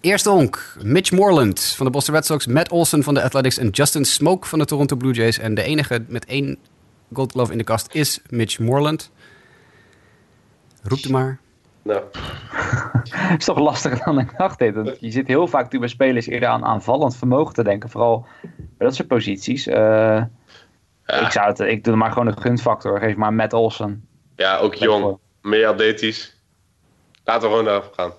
[0.00, 0.76] Eerste honk.
[0.82, 2.46] Mitch Moreland van de Boston Red Sox.
[2.46, 3.58] Matt Olson van de Athletics.
[3.58, 5.38] En Justin Smoke van de Toronto Blue Jays.
[5.38, 6.56] En de enige met één
[7.12, 9.10] Gold Glove in de kast is Mitch Moreland.
[10.82, 11.38] Roep hem maar.
[11.82, 12.02] Nou,
[13.38, 14.58] is toch lastiger dan ik dacht.
[14.58, 14.74] Dit.
[14.74, 17.90] Want Je zit heel vaak bij spelers eerder aan aanvallend vermogen te denken.
[17.90, 19.66] Vooral bij dat soort posities.
[19.66, 20.22] Eh,
[21.06, 22.98] Ik, zou het, ik doe er maar gewoon een gunfactor.
[22.98, 24.08] Geef maar Matt Olsen.
[24.36, 25.18] ja, ook jong.
[25.42, 26.40] Meer atletisch.
[27.24, 28.12] Laten we gewoon daarop gaan.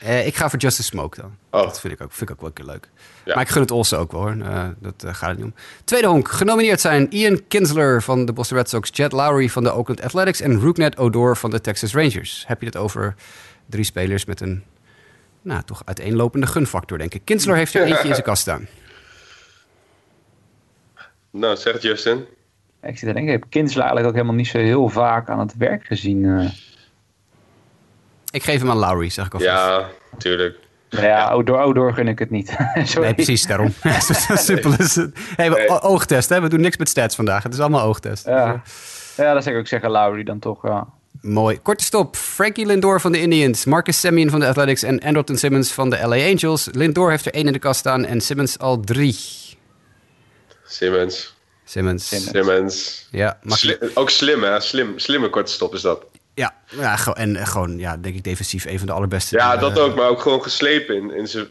[0.00, 1.36] Eh, ik ga voor Justin Smoke dan.
[1.50, 1.62] Oh.
[1.62, 2.88] Dat vind ik, ook, vind ik ook wel een keer leuk.
[3.24, 3.34] Ja.
[3.34, 4.36] Maar ik gun het Olsen ook wel hoor.
[4.40, 5.54] Eh, dat eh, gaat het niet om.
[5.84, 6.28] Tweede honk.
[6.28, 8.90] Genomineerd zijn Ian Kinsler van de Boston Red Sox.
[8.92, 10.40] Jet Lowry van de Oakland Athletics.
[10.40, 12.44] En Rooknet Odor van de Texas Rangers.
[12.46, 13.14] Heb je het over
[13.66, 14.64] drie spelers met een
[15.42, 17.24] nou, toch uiteenlopende gunfactor denk ik.
[17.24, 18.66] Kinsler heeft er eentje in zijn kast staan.
[21.32, 22.24] Nou, zeg het Justin.
[22.82, 25.38] Ik zit te denken, ik heb Kinsler eigenlijk ook helemaal niet zo heel vaak aan
[25.38, 26.50] het werk gezien.
[28.30, 29.52] Ik geef hem aan Lowry, zeg ik alvast.
[29.52, 30.58] Ja, tuurlijk.
[30.90, 32.48] Maar ja, Odor, Odor gun ik het niet.
[32.84, 33.04] Sorry.
[33.04, 33.72] Nee, precies, daarom.
[34.26, 35.18] Zo simpel is het.
[35.36, 36.40] Hey, we- oogtest, hè?
[36.40, 37.42] We doen niks met stats vandaag.
[37.42, 38.26] Het is allemaal oogtest.
[38.26, 38.62] Ja.
[39.16, 40.62] ja, dat zou ik ook zeggen, Lowry dan toch.
[40.66, 40.86] Ja.
[41.20, 41.58] Mooi.
[41.62, 42.16] Korte stop.
[42.16, 43.64] Frankie Lindor van de Indians.
[43.64, 44.82] Marcus Semien van de Athletics.
[44.82, 46.68] En Andrelton Simmons van de LA Angels.
[46.72, 48.04] Lindor heeft er één in de kast staan.
[48.04, 49.16] En Simmons al drie.
[50.64, 51.34] Simmons.
[51.64, 52.08] Simmons.
[52.08, 52.30] Simmons.
[52.30, 53.08] Simmons.
[53.10, 53.38] Ja,
[53.94, 54.60] ook slim, hè?
[54.60, 56.04] Slim, slimme korte stop is dat.
[56.40, 59.36] Ja, ja en eh, gewoon, ja, denk ik defensief een van de allerbeste.
[59.36, 61.46] Ja, eh, dat ook, maar ook gewoon geslepen in, in zijn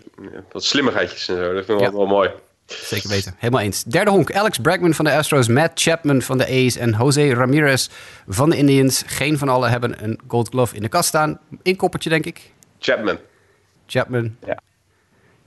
[0.51, 1.53] wat slimmigheidjes en zo.
[1.53, 1.91] Dat vind ik Ja.
[1.91, 2.29] wel, wel mooi.
[2.65, 3.35] Zeker weten.
[3.37, 3.83] Helemaal eens.
[3.83, 4.33] Derde honk.
[4.33, 5.47] Alex Bregman van de Astros.
[5.47, 6.75] Matt Chapman van de A's.
[6.77, 7.87] En Jose Ramirez
[8.27, 9.03] van de Indians.
[9.05, 11.39] Geen van allen hebben een gold glove in de kast staan.
[11.61, 12.51] Inkoppertje, denk ik.
[12.79, 13.17] Chapman.
[13.87, 14.35] Chapman.
[14.45, 14.59] Ja.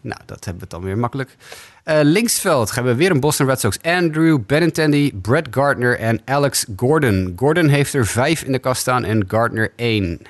[0.03, 1.37] Nou, dat hebben we dan weer makkelijk.
[1.85, 3.83] Eh, linksveld hebben we weer een Boston Red Sox.
[3.83, 7.33] Andrew Benintendi, Brett Gardner en Alex Gordon.
[7.37, 10.21] Gordon heeft er vijf in de kast staan en Gardner één.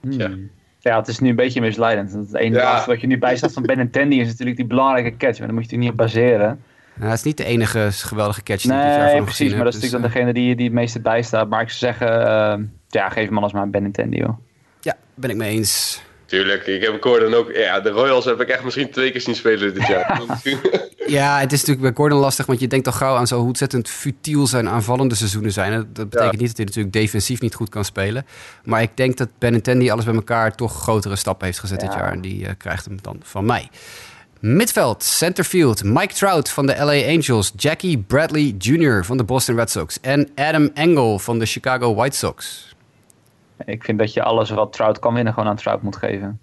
[0.00, 0.30] Ja.
[0.78, 2.12] ja, het is nu een beetje misleidend.
[2.12, 2.84] Het enige Ja.
[2.86, 5.38] wat je nu bij staat van Ben en Tandy is natuurlijk die belangrijke catch.
[5.38, 6.60] Maar daar moet je natuurlijk niet op baseren.
[6.94, 9.24] Nou, dat is niet de enige geweldige catch die ik dit jaar van Nee, hem
[9.24, 9.38] precies.
[9.40, 11.48] gezien Maar dat is heb, natuurlijk dan degene die, die het meeste bijstaat.
[11.48, 14.26] Maar ik zou zeggen, eh, ja, geef hem alles maar aan Ben en Tandy, joh.
[14.28, 16.02] dus, eh, ja, ben ik mee eens.
[16.28, 17.52] Tuurlijk, ik heb Gordon ook...
[17.52, 20.20] Ja, de Royals heb ik echt misschien twee keer zien spelen dit jaar.
[21.06, 23.88] Ja, het is natuurlijk bij Gordon lastig, want je denkt al gauw aan zo ontzettend
[23.88, 25.72] futiel zijn aanvallende seizoenen zijn.
[25.72, 26.38] Dat betekent Ja.
[26.40, 28.26] niet dat hij natuurlijk defensief niet goed kan spelen.
[28.64, 31.98] Maar ik denk dat Benintendi alles bij elkaar toch grotere stappen heeft gezet dit Ja.
[31.98, 32.12] jaar.
[32.12, 33.68] En die eh, krijgt hem dan van mij.
[34.40, 39.04] Midveld, centerfield, Mike Trout van de LA Angels, Jackie Bradley Jr.
[39.04, 42.67] van de Boston Red Sox en Adam Engel van de Chicago White Sox.
[43.64, 46.40] Ik vind dat je alles wat Trout kan winnen gewoon aan Trout moet geven.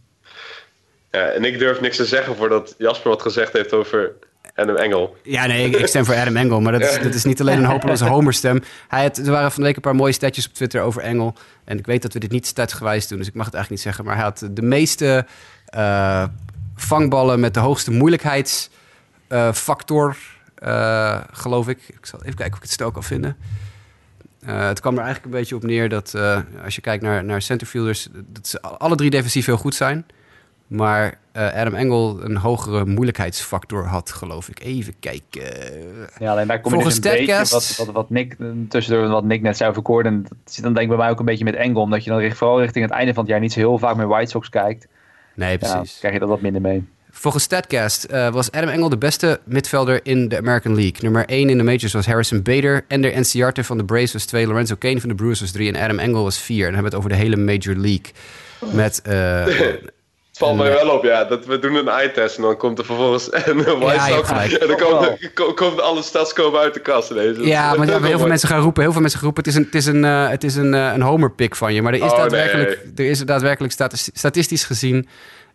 [1.12, 4.12] ja, en ik durf niks te zeggen voordat Jasper wat gezegd heeft over
[4.56, 5.16] Adam Engel.
[5.24, 6.62] Ja, nee, ik, ik stem voor Adam Engel.
[6.62, 8.64] Maar dat is, dat is niet alleen een hopeloze homerstem.
[8.88, 11.36] Hij had, er waren van de week een paar mooie statjes op Twitter over Engel.
[11.64, 13.94] En ik weet dat we dit niet statsgewijs doen, dus ik mag het eigenlijk niet
[13.94, 14.06] zeggen.
[14.06, 15.26] Maar hij had de meeste
[15.66, 16.24] eh,
[16.76, 20.18] vangballen met de hoogste moeilijkheidsfactor,
[20.56, 21.80] eh, geloof ik.
[21.88, 23.38] Ik zal even kijken of ik het stel kan vinden.
[24.46, 27.24] Eh, het kwam er eigenlijk een beetje op neer dat eh, als je kijkt naar,
[27.24, 30.06] naar centerfielders, dat ze alle drie defensief heel goed zijn.
[30.68, 34.64] Maar eh, Adam Engel een hogere moeilijkheidsfactor had, geloof ik.
[34.64, 35.44] Even kijken.
[36.20, 38.36] Ja, alleen je Volgens dus een beetje, wat, wat, wat Nick,
[38.70, 41.20] tussendoor wat Nick net zei over Gordon, dat zit dan denk ik bij mij ook
[41.20, 43.54] een beetje met Engel, omdat je dan vooral richting het einde van het jaar niet
[43.54, 44.88] zo heel vaak meer White Sox kijkt.
[45.36, 45.98] Nee, precies.
[46.00, 46.88] krijg je dat wat minder mee.
[47.18, 50.96] Volgens Statcast eh, was Adam Engel de beste midvelder in de American League.
[51.02, 52.86] Nummer 1 in de majors was Harrison Bader.
[52.88, 54.48] Ender Enciarte van de Braves was 2.
[54.48, 55.74] Lorenzo Kane van de Brewers was 3.
[55.74, 56.56] En Adam Engel was 4.
[56.68, 58.12] En dan hebben we het over de hele Major League.
[58.74, 61.24] Met eh, Het valt mij wel op, ja.
[61.24, 64.28] Dat we doen een eye-test en dan komt er vervolgens een White Ja, Sox.
[64.28, 64.52] gelijk.
[64.52, 67.38] en dan Toch komen, ko- komen alle stats komen uit de kast ineens.
[67.42, 69.60] Ja, maar ja, heel veel mensen gaan roepen, heel veel mensen gaan roepen, het is
[69.60, 71.82] een, het is een, eh, het is een, eh, een homer-pick van je.
[71.82, 75.08] Maar er is Oh, daadwerkelijk, er is er daadwerkelijk statis- statistisch gezien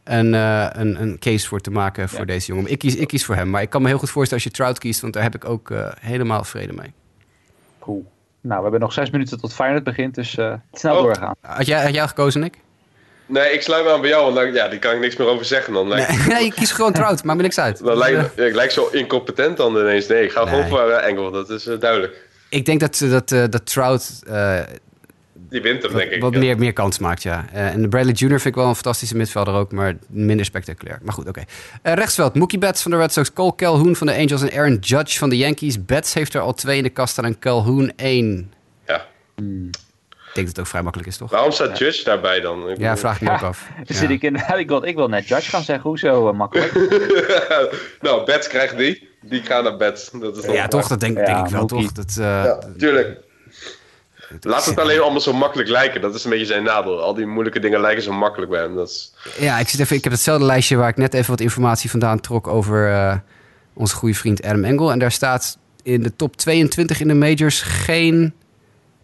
[0.05, 2.25] een, eh, een, een case voor te maken voor Ja.
[2.25, 2.71] deze jongen.
[2.71, 4.59] Ik kies, ik kies voor hem, maar ik kan me heel goed voorstellen als je
[4.59, 6.93] Trout kiest, want daar heb ik ook eh, helemaal vrede mee.
[7.79, 8.05] Cool.
[8.41, 11.03] Nou, we hebben nog zes minuten tot Feyenoord begint, dus eh, snel Oh.
[11.03, 11.35] doorgaan.
[11.41, 12.55] Had jij, had jij gekozen, Nick?
[13.27, 15.27] Nee, ik sluit me aan bij jou, want dan, ja, die kan ik niks meer
[15.29, 15.73] over zeggen.
[15.73, 17.85] Dan lijkt, Nee, nee, je kiest gewoon Trout, maakt me niks uit.
[17.85, 20.07] dan lijkt, ja, ik lijk zo incompetent dan ineens.
[20.07, 22.29] Nee, ik ga gewoon voor Engel, dat is duidelijk.
[22.49, 24.59] Ik denk dat, dat, eh, dat Trout eh,
[25.51, 26.21] Die wint hem, wat, denk ik.
[26.23, 26.39] wat ja.
[26.39, 27.45] meer, meer kans maakt, ja.
[27.53, 28.29] Eh, en de Bradley Jr.
[28.29, 30.99] vind ik wel een fantastische midvelder ook, maar minder spectaculair.
[31.03, 31.43] Maar goed, oké.
[31.83, 34.77] Eh, rechtsveld, Mookie Betts van de Red Sox, Cole Calhoun van de Angels en Aaron
[34.81, 35.85] Judge van de Yankees.
[35.85, 38.53] Betts heeft er al twee in de kast staan en Calhoun één.
[38.87, 39.07] Ja.
[39.37, 41.31] Ik denk dat het ook vrij makkelijk is, toch?
[41.31, 42.71] Waarom staat Judge daarbij dan?
[42.71, 43.69] Ik Ja, vraag ik me ook af.
[43.77, 43.95] Dan Ja.
[43.95, 46.73] zit ik, in, ik, wil, ik wil net Judge gaan zeggen, hoezo eh, makkelijk?
[48.01, 49.09] nou, Bets krijgt die.
[49.23, 50.11] Die gaat naar Bets.
[50.11, 50.89] Dat is Ja, toch?
[50.89, 51.83] Dat denk, Ja, denk ik wel, Mookie.
[51.83, 51.93] toch?
[51.93, 53.19] Dat, eh, Ja, tuurlijk.
[54.41, 56.01] Laat het alleen allemaal zo makkelijk lijken.
[56.01, 57.03] Dat is een beetje zijn nadeel.
[57.03, 58.75] Al die moeilijke dingen lijken zo makkelijk bij hem.
[58.75, 59.13] Dat is...
[59.39, 62.21] Ja, ik, zit even, ik heb hetzelfde lijstje waar ik net even wat informatie vandaan
[62.21, 63.17] trok over eh,
[63.75, 64.93] onze goede vriend Adam Engel.
[64.93, 68.33] En daar staat in de top 22 in de majors geen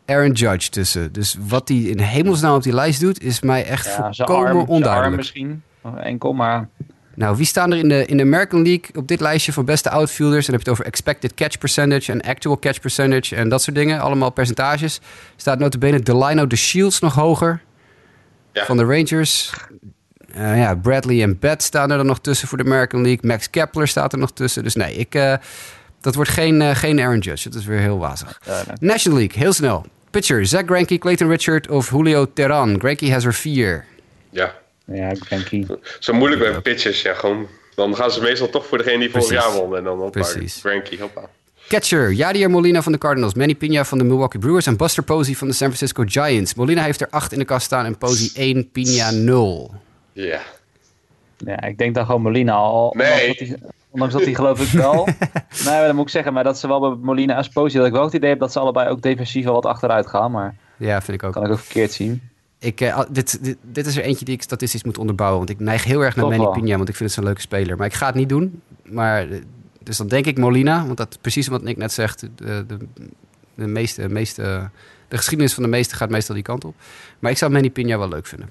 [0.07, 1.13] Aaron Judge tussen.
[1.13, 4.47] Dus wat hij in hemelsnaam op die lijst doet, is mij echt Ja, volkomen arm,
[4.47, 5.17] zijn arm onduidelijk.
[5.17, 5.63] misschien,
[5.97, 6.69] enkel, maar
[7.17, 9.91] Nou, wie staan er in de, in de American League op dit lijstje van beste
[9.91, 10.47] outfielders?
[10.47, 13.77] Dan heb je het over expected catch percentage en actual catch percentage en dat soort
[13.77, 14.01] dingen.
[14.01, 15.01] Allemaal percentages.
[15.37, 17.61] Staat notabene Delino de Shields nog hoger
[18.53, 18.65] Ja.
[18.65, 19.53] van de Rangers.
[20.33, 23.31] Eh, ja, Bradley en Betts staan er dan nog tussen voor de American League.
[23.31, 24.63] Max Kepler staat er nog tussen.
[24.63, 25.35] Dus nee, ik, eh,
[26.01, 27.49] dat wordt geen, eh, geen Aaron Judge.
[27.49, 28.41] Dat is weer heel wazig.
[28.47, 28.57] nee.
[28.91, 29.87] National League, heel snel.
[30.11, 32.79] Pitcher, Zach Greinke, Clayton Richard of Julio Teran.
[32.79, 33.85] Greinke has er vier.
[34.31, 34.55] Ja,
[34.87, 35.79] ja, Greinke.
[35.99, 37.03] zo moeilijk bij pitchers.
[37.03, 39.77] Ja, gewoon, dan gaan ze meestal toch voor degene die vorig jaar won.
[39.77, 40.55] En dan hoppa, Precies.
[40.59, 41.21] Frankie, hoppa.
[41.69, 45.35] Catcher, Yadier Molina van de Cardinals, Manny Pina van de Milwaukee Brewers en Buster Posey
[45.35, 46.55] van de San Francisco Giants.
[46.55, 49.75] Molina heeft er 8 in de kast staan en Posey 1, Pina 0.
[50.13, 50.41] Ja.
[51.37, 52.95] Ja, ik denk dan gewoon Molina al.
[52.97, 53.29] Nee.
[53.29, 53.59] Ondanks dat hij,
[53.91, 55.05] ondanks dat hij geloof ik wel...
[55.67, 56.33] nee, dat moet ik zeggen.
[56.33, 57.79] Maar dat ze wel bij Molina en Posey...
[57.79, 60.31] dat ik wel het idee heb dat ze allebei ook defensief wel wat achteruit gaan.
[60.31, 61.33] Maar Ja, vind ik ook.
[61.33, 62.23] kan ik ook verkeerd zien.
[62.67, 65.39] Ik, eh, dit, dit, dit is er eentje die ik statistisch moet onderbouwen.
[65.39, 66.61] Want ik neig heel erg naar Manny.
[66.61, 67.77] Pina, want ik vind het zo'n leuke speler.
[67.77, 68.63] Maar ik ga het niet doen.
[68.83, 69.39] Maar, eh,
[69.83, 72.21] dus dan denk ik Molina, want dat precies wat Nick net zegt.
[72.21, 72.77] De, de,
[73.55, 74.71] de, meeste, meeste,
[75.09, 76.75] de geschiedenis van de meeste gaat meestal die kant op.
[77.19, 78.51] Maar ik zou Manny Pina wel leuk vinden.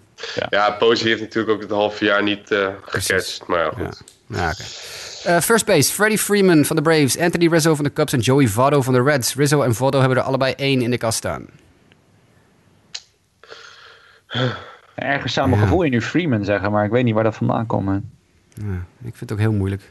[0.49, 3.07] Ja, Posey heeft natuurlijk ook het halve jaar niet eh Precies.
[3.07, 3.47] gecatcht.
[3.47, 3.85] Maar ja, Ja.
[3.85, 4.03] goed.
[4.27, 4.63] Ja, oké.
[5.23, 8.47] Eh, first base, Freddie Freeman van de Braves, Anthony Rizzo van de Cubs en Joey
[8.47, 9.35] Votto van de Reds.
[9.35, 11.45] Rizzo en Votto hebben er allebei één in de kast staan.
[14.95, 15.65] Ergens zou mijn Ja.
[15.67, 16.71] gevoel in nu Freeman zeggen.
[16.71, 17.87] Maar ik weet niet waar dat vandaan komt.
[18.53, 18.63] Ja,
[19.03, 19.81] ik vind het ook heel moeilijk.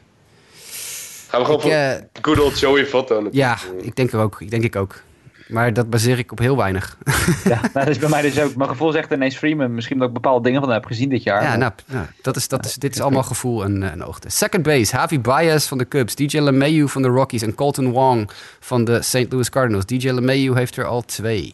[1.27, 3.27] Gaan we gewoon Ik, voor eh, good old Joey Votto.
[3.31, 4.41] ja, ik denk er ook.
[4.41, 5.01] Ik denk ik ook.
[5.47, 6.97] Maar dat baseer ik op heel weinig.
[7.43, 8.55] Ja, nou, dat is bij mij dus ook.
[8.55, 9.73] Mijn gevoel zegt ineens Freeman.
[9.73, 11.41] Misschien dat ik bepaalde dingen van hem heb gezien dit jaar.
[11.43, 14.29] Ja, maar- nou, nou, dat is, dat is, dit is allemaal gevoel en, en oogte.
[14.29, 18.29] Second base, Javi Baez van de Cubs, DJ LeMahieu van de Rockies en Colton Wong
[18.59, 19.25] van de St.
[19.29, 19.85] Louis Cardinals.
[19.85, 21.53] DJ LeMahieu heeft er al twee.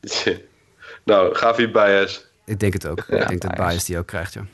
[1.04, 2.20] nou, Gavi Baez.
[2.44, 2.98] Ik denk het ook.
[2.98, 3.54] ik denk dat.
[3.54, 4.44] Baez die ook krijgt, ja.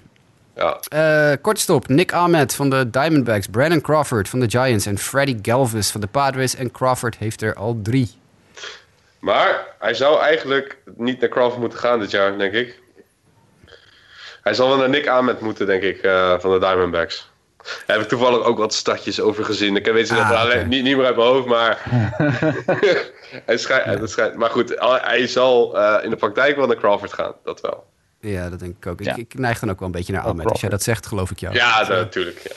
[0.59, 5.39] Ja, Eh kortstop, Nick Ahmed van de Diamondbacks, Brandon Crawford van de Giants en Freddie
[5.43, 6.55] Galvis van de Padres.
[6.55, 8.11] En Crawford heeft er al drie.
[9.19, 12.79] Maar hij zou eigenlijk niet naar Crawford moeten gaan dit jaar, denk ik.
[14.43, 17.31] Hij zal wel naar Nick Ahmed moeten, denk ik, eh, van de Diamondbacks.
[17.87, 19.77] Daar heb ik toevallig ook wat stadjes over gezien.
[19.77, 20.67] Ik weet ze Ah, dat alleen, oké.
[20.67, 21.83] niet, niet meer uit mijn hoofd, maar...
[23.47, 27.13] hij schijnt, dat schijnt, maar goed, hij zal eh, in de praktijk wel naar Crawford
[27.13, 27.85] gaan, dat wel.
[28.21, 29.01] Ja, dat denk ik ook.
[29.03, 29.11] Ja.
[29.13, 30.47] Ik, ik neig dan ook wel een beetje naar Ook Ahmed.
[30.47, 31.55] Als jij dat zegt, geloof ik jou.
[31.55, 32.41] Ja, natuurlijk.
[32.49, 32.55] Ja.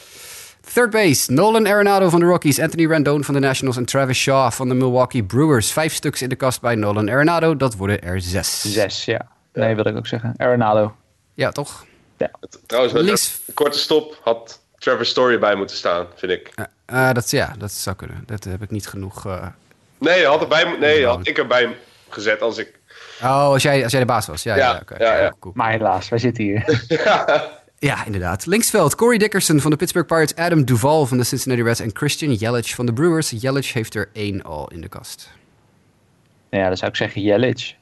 [0.73, 4.51] Third base, Nolan Arenado van de Rockies, Anthony Rendon van de Nationals en Travis Shaw
[4.51, 5.71] van de Milwaukee Brewers.
[5.71, 8.73] Vijf stuks in de kast bij Nolan Arenado, dat worden er zes.
[8.73, 9.27] Zes, ja.
[9.53, 10.33] Nee, wil ik ook zeggen.
[10.37, 10.95] Arenado.
[11.33, 11.85] Ja, toch?
[12.65, 16.51] Trouwens, met Links- een korte stop had Trevor Story bij moeten staan, vind ik.
[16.55, 16.65] Eh,
[17.09, 18.23] eh, dat, ja, dat zou kunnen.
[18.25, 19.25] Dat heb ik niet genoeg...
[19.25, 19.47] eh,
[19.97, 21.75] Nee, had, erbij, nee had ik erbij
[22.09, 22.79] gezet als ik...
[23.21, 24.43] Oh, als jij, als jij de baas was.
[24.43, 25.03] Ja, ja, Ja, ja, oké.
[25.03, 25.33] ja, ja.
[25.39, 25.53] cool.
[25.57, 26.63] Maar helaas, wij zitten hier.
[27.79, 28.45] Ja, inderdaad.
[28.45, 32.33] Linksveld, Corey Dickerson van de Pittsburgh Pirates, Adam Duval van de Cincinnati Reds en Christian
[32.33, 33.29] Yelich van de Brewers.
[33.29, 35.29] Yelich heeft er één al in de kast.
[36.49, 37.75] ja, dan zou ik zeggen Jelic.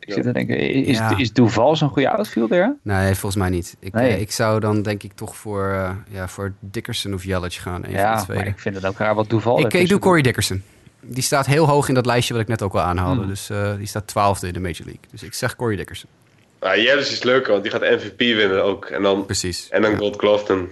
[0.00, 1.16] Ik zit te denken, is, Ja.
[1.18, 2.76] is Duval zo'n goede outfielder?
[2.82, 3.76] Nee, volgens mij niet.
[3.80, 4.12] Ik, Nee.
[4.12, 7.84] eh, ik zou dan denk ik toch voor, eh, ja, voor Dickerson of Yelich gaan.
[7.84, 10.00] Een Ja, maar ik vind het ook raar wat Duval Ik, ik doe doet.
[10.00, 10.62] Corey Dickerson.
[11.00, 13.20] Die staat heel hoog in dat lijstje wat ik net ook al aanhaalde.
[13.20, 13.28] Hmm.
[13.28, 15.02] Dus eh, die staat twaalfde in de Major League.
[15.10, 16.10] Dus ik zeg Corey Dickerson.
[16.58, 18.84] Ah, is leuker, want die gaat MVP winnen ook.
[18.84, 19.68] En dan, Precies.
[19.68, 20.66] en dan Gold Glove,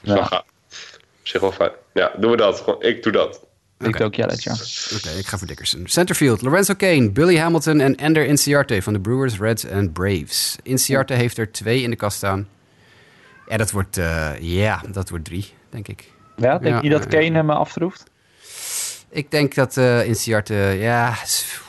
[0.00, 0.44] Ja.
[1.20, 1.70] Op zich wel fijn.
[1.92, 2.60] Ja, doen we dat.
[2.60, 3.43] Gewoon, ik doe dat.
[3.84, 3.98] Ik Oké.
[3.98, 4.52] doe ook Jelic, ja.
[4.96, 5.82] Oké, ik ga voor Dickerson.
[5.86, 10.56] Centerfield, Lorenzo Kane, Billy Hamilton en Ender Inciarte van de Brewers, Reds en Braves.
[10.62, 12.48] Inciarte heeft er twee in de kast staan.
[13.48, 16.12] Ja, dat wordt, eh, ja, dat wordt drie, denk ik.
[16.36, 18.04] Ja, denk Ja, je dat ja, Kane hem aftroeft?
[19.10, 21.14] Ik denk dat eh Inciarte, ja,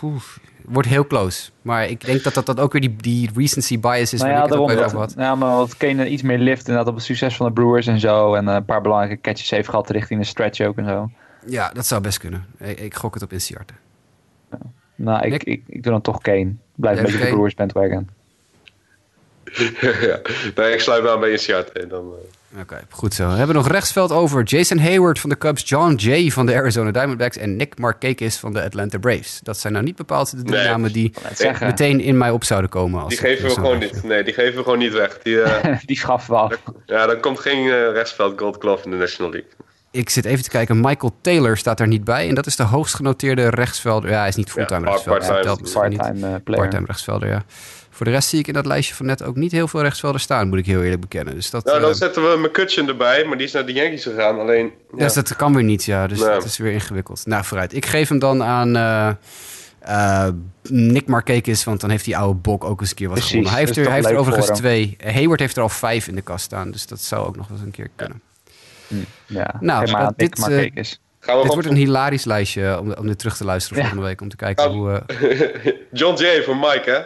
[0.02, 0.22] oeh,
[0.66, 1.50] wordt heel close.
[1.62, 4.44] Maar ik denk dat dat, dat ook weer die, die recency bias is Nou ja,
[4.44, 5.14] ik daarom dat, had.
[5.18, 8.00] ja, maar wat Kane iets meer lift inderdaad op het succes van de Brewers en
[8.00, 8.34] zo.
[8.34, 11.10] En eh, een paar belangrijke catches heeft gehad richting de stretch ook en zo.
[11.46, 12.46] Ja, dat zou best kunnen.
[12.58, 13.74] Ik, ik gok het op Inciarte.
[14.96, 16.54] Nou, ik, ik, ik doe dan toch Kane.
[16.76, 17.26] Blijf een beetje de?
[17.28, 18.10] Brewers bandwagon.
[19.82, 20.20] ja.
[20.56, 21.72] Nee, ik sluit me aan bij Inciarte.
[21.80, 22.14] En dan,
[22.54, 23.30] eh, Oké, goed zo.
[23.30, 24.44] We hebben nog rechtsveld over.
[24.44, 28.54] Jason Hayward van de Cubs, John Jay van de Arizona Diamondbacks en Nick Markakis van
[28.54, 29.40] de Atlanta Braves.
[29.44, 30.68] Dat zijn nou niet bepaald de drie Nee.
[30.68, 31.14] namen die
[31.60, 33.00] meteen in mij op zouden komen.
[33.04, 34.04] Als die geven we gewoon niet.
[34.04, 35.20] Nee, die geven we gewoon niet weg.
[35.24, 36.62] Die, eh, die schaffen we af.
[36.86, 39.50] ja, dan komt geen eh, rechtsveld Gold Glove in de National League.
[39.96, 40.80] Ik zit even te kijken.
[40.80, 42.28] Michael Taylor staat daar niet bij.
[42.30, 44.10] En dat is de hoogst genoteerde rechtsvelder.
[44.10, 45.28] Ja, hij is niet fulltime Ja, rechtsvelder.
[45.28, 45.74] part-time.
[45.74, 46.62] Part-time eh, player.
[46.62, 47.44] Part-time rechtsvelder, ja.
[47.90, 50.24] Voor de rest zie ik in dat lijstje van net ook niet heel veel rechtsvelders
[50.24, 51.36] staan, moet ik heel eerlijk bekennen.
[51.36, 54.04] Dus dat, Nou, dan eh, zetten we McCutcheon erbij, maar die is naar de Yankees
[54.04, 54.40] gegaan.
[54.40, 54.98] Alleen, ja.
[54.98, 56.08] Dus dat kan weer niet, ja.
[56.08, 56.30] Dus Nee.
[56.30, 57.26] dat is weer ingewikkeld.
[57.26, 57.76] Nou, vooruit.
[57.76, 58.76] Ik geef hem dan aan
[59.80, 60.28] eh,
[60.70, 63.54] Nick Markakis, want dan heeft die oude bok ook eens een keer wat Precies, gewonnen.
[63.58, 64.98] Hij heeft er, hij heeft er overigens twee.
[65.04, 67.58] Hayward heeft er al vijf in de kast staan, dus dat zou ook nog wel
[67.58, 68.22] eens een keer kunnen.
[69.26, 71.00] Ja, Nou, eh, dit, maar eh, kijk eens.
[71.20, 73.84] gaan we Dit wordt een hilarisch lijstje om, om dit terug te luisteren Ja.
[73.84, 74.22] volgende week.
[74.22, 75.04] Om te kijken hoe...
[75.08, 75.72] eh,
[76.02, 77.00] John Jay voor Mike, hè?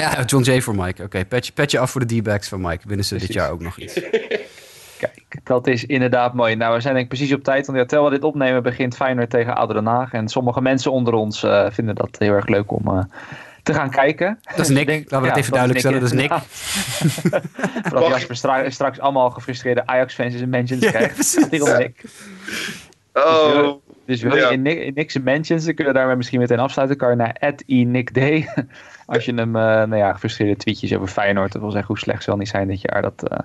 [0.00, 1.02] ja, John Jay voor Mike.
[1.02, 2.88] Oké, petje, petje af voor de D-backs van Mike.
[2.88, 4.00] Winnen ze dit jaar ook nog iets.
[4.98, 6.54] Kijk, dat is inderdaad mooi.
[6.54, 7.66] Nou, we zijn denk ik precies op tijd.
[7.66, 10.12] Want ja, terwijl we dit opnemen begint Feyenoord tegen Ouder Den Haag.
[10.12, 13.04] En sommige mensen onder ons eh, vinden dat heel erg leuk om eh,
[13.64, 14.38] te gaan kijken.
[14.56, 14.86] Dat is Nick.
[14.86, 16.00] Denk- Laten we ja, dat even duidelijk stellen.
[16.00, 16.32] Dat is Nick.
[17.90, 21.48] Voordat Jasper stra- straks allemaal gefrustreerde Ajax-fans in zijn mentions Ja, krijgt.
[21.50, 22.04] om Nick.
[23.12, 23.72] Oh,
[24.06, 24.48] Dus wil je Ja.
[24.50, 26.96] in, Nick, in Nick's mentions, dan kunnen we daarmee misschien meteen afsluiten.
[26.96, 28.18] Kan je naar @inickd.
[29.06, 32.22] Als je hem, eh, nou ja, gefrustreerde tweetjes over Feyenoord, dat wil zeggen hoe slecht
[32.22, 33.02] ze wel niet zijn dit jaar.
[33.02, 33.38] Dat eh,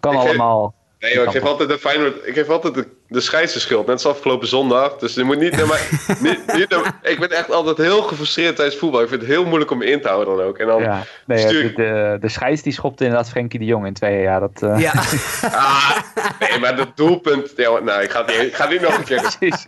[0.00, 0.74] kan Ik geef- allemaal.
[1.00, 4.48] Nee joh, ik geef altijd de Feyenoord, ik geef altijd de, de net als afgelopen
[4.48, 4.96] zondag.
[4.96, 5.80] Dus je moet niet naar mij,
[6.30, 9.02] niet, niet naar- ik ben echt altijd heel gefrustreerd tijdens voetbal.
[9.02, 10.58] Ik vind het heel moeilijk om me in te houden dan ook.
[10.58, 13.64] En dan, Ja, nee, stuur de, ik- de, de scheids die schopte inderdaad Frenkie de
[13.64, 14.40] Jong in twee jaar.
[14.40, 14.92] Dat, eh, Ja,
[15.42, 15.96] ah,
[16.40, 19.04] nee, maar dat doelpunt, ja, nou, ik ga niet, ik ga het niet nog een
[19.04, 19.66] keer precies.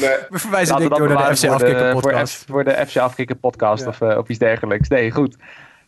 [0.00, 0.16] Nee.
[0.28, 2.34] we verwijzen door naar de FC voor Afkikken voor, podcast.
[2.34, 4.88] F- voor de FC Afkikken podcast of, eh, of iets dergelijks.
[4.88, 5.36] Nee, goed.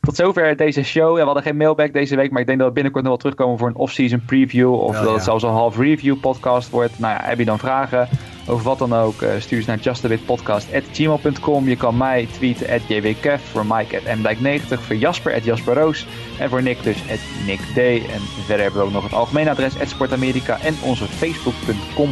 [0.04, 1.10] Tot zover deze show.
[1.10, 3.22] Ja, we hadden geen mailback deze week, maar ik denk dat we binnenkort nog wel
[3.22, 4.72] terugkomen voor een off-season preview.
[4.72, 5.14] Of dat ja.
[5.14, 6.98] het zelfs een half review podcast wordt.
[6.98, 8.08] Nou ja, heb je dan vragen
[8.46, 11.68] over wat dan ook, eh, stuur ze naar justabitpodcast.gmail.com.
[11.68, 16.06] Je kan mij tweeten at jwkev, voor Mike at mdijk90, voor Jasper at Jasper Roos
[16.38, 17.78] en voor Nick dus at nickd.
[18.12, 22.10] En verder hebben we ook nog het algemeen adres at sportamerika en onze facebook.com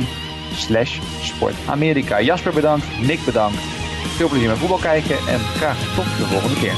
[0.52, 2.20] slash sportamerika.
[2.20, 3.58] Jasper bedankt, Nick bedankt.
[4.16, 6.74] Veel plezier met voetbal kijken en graag tot de volgende keer.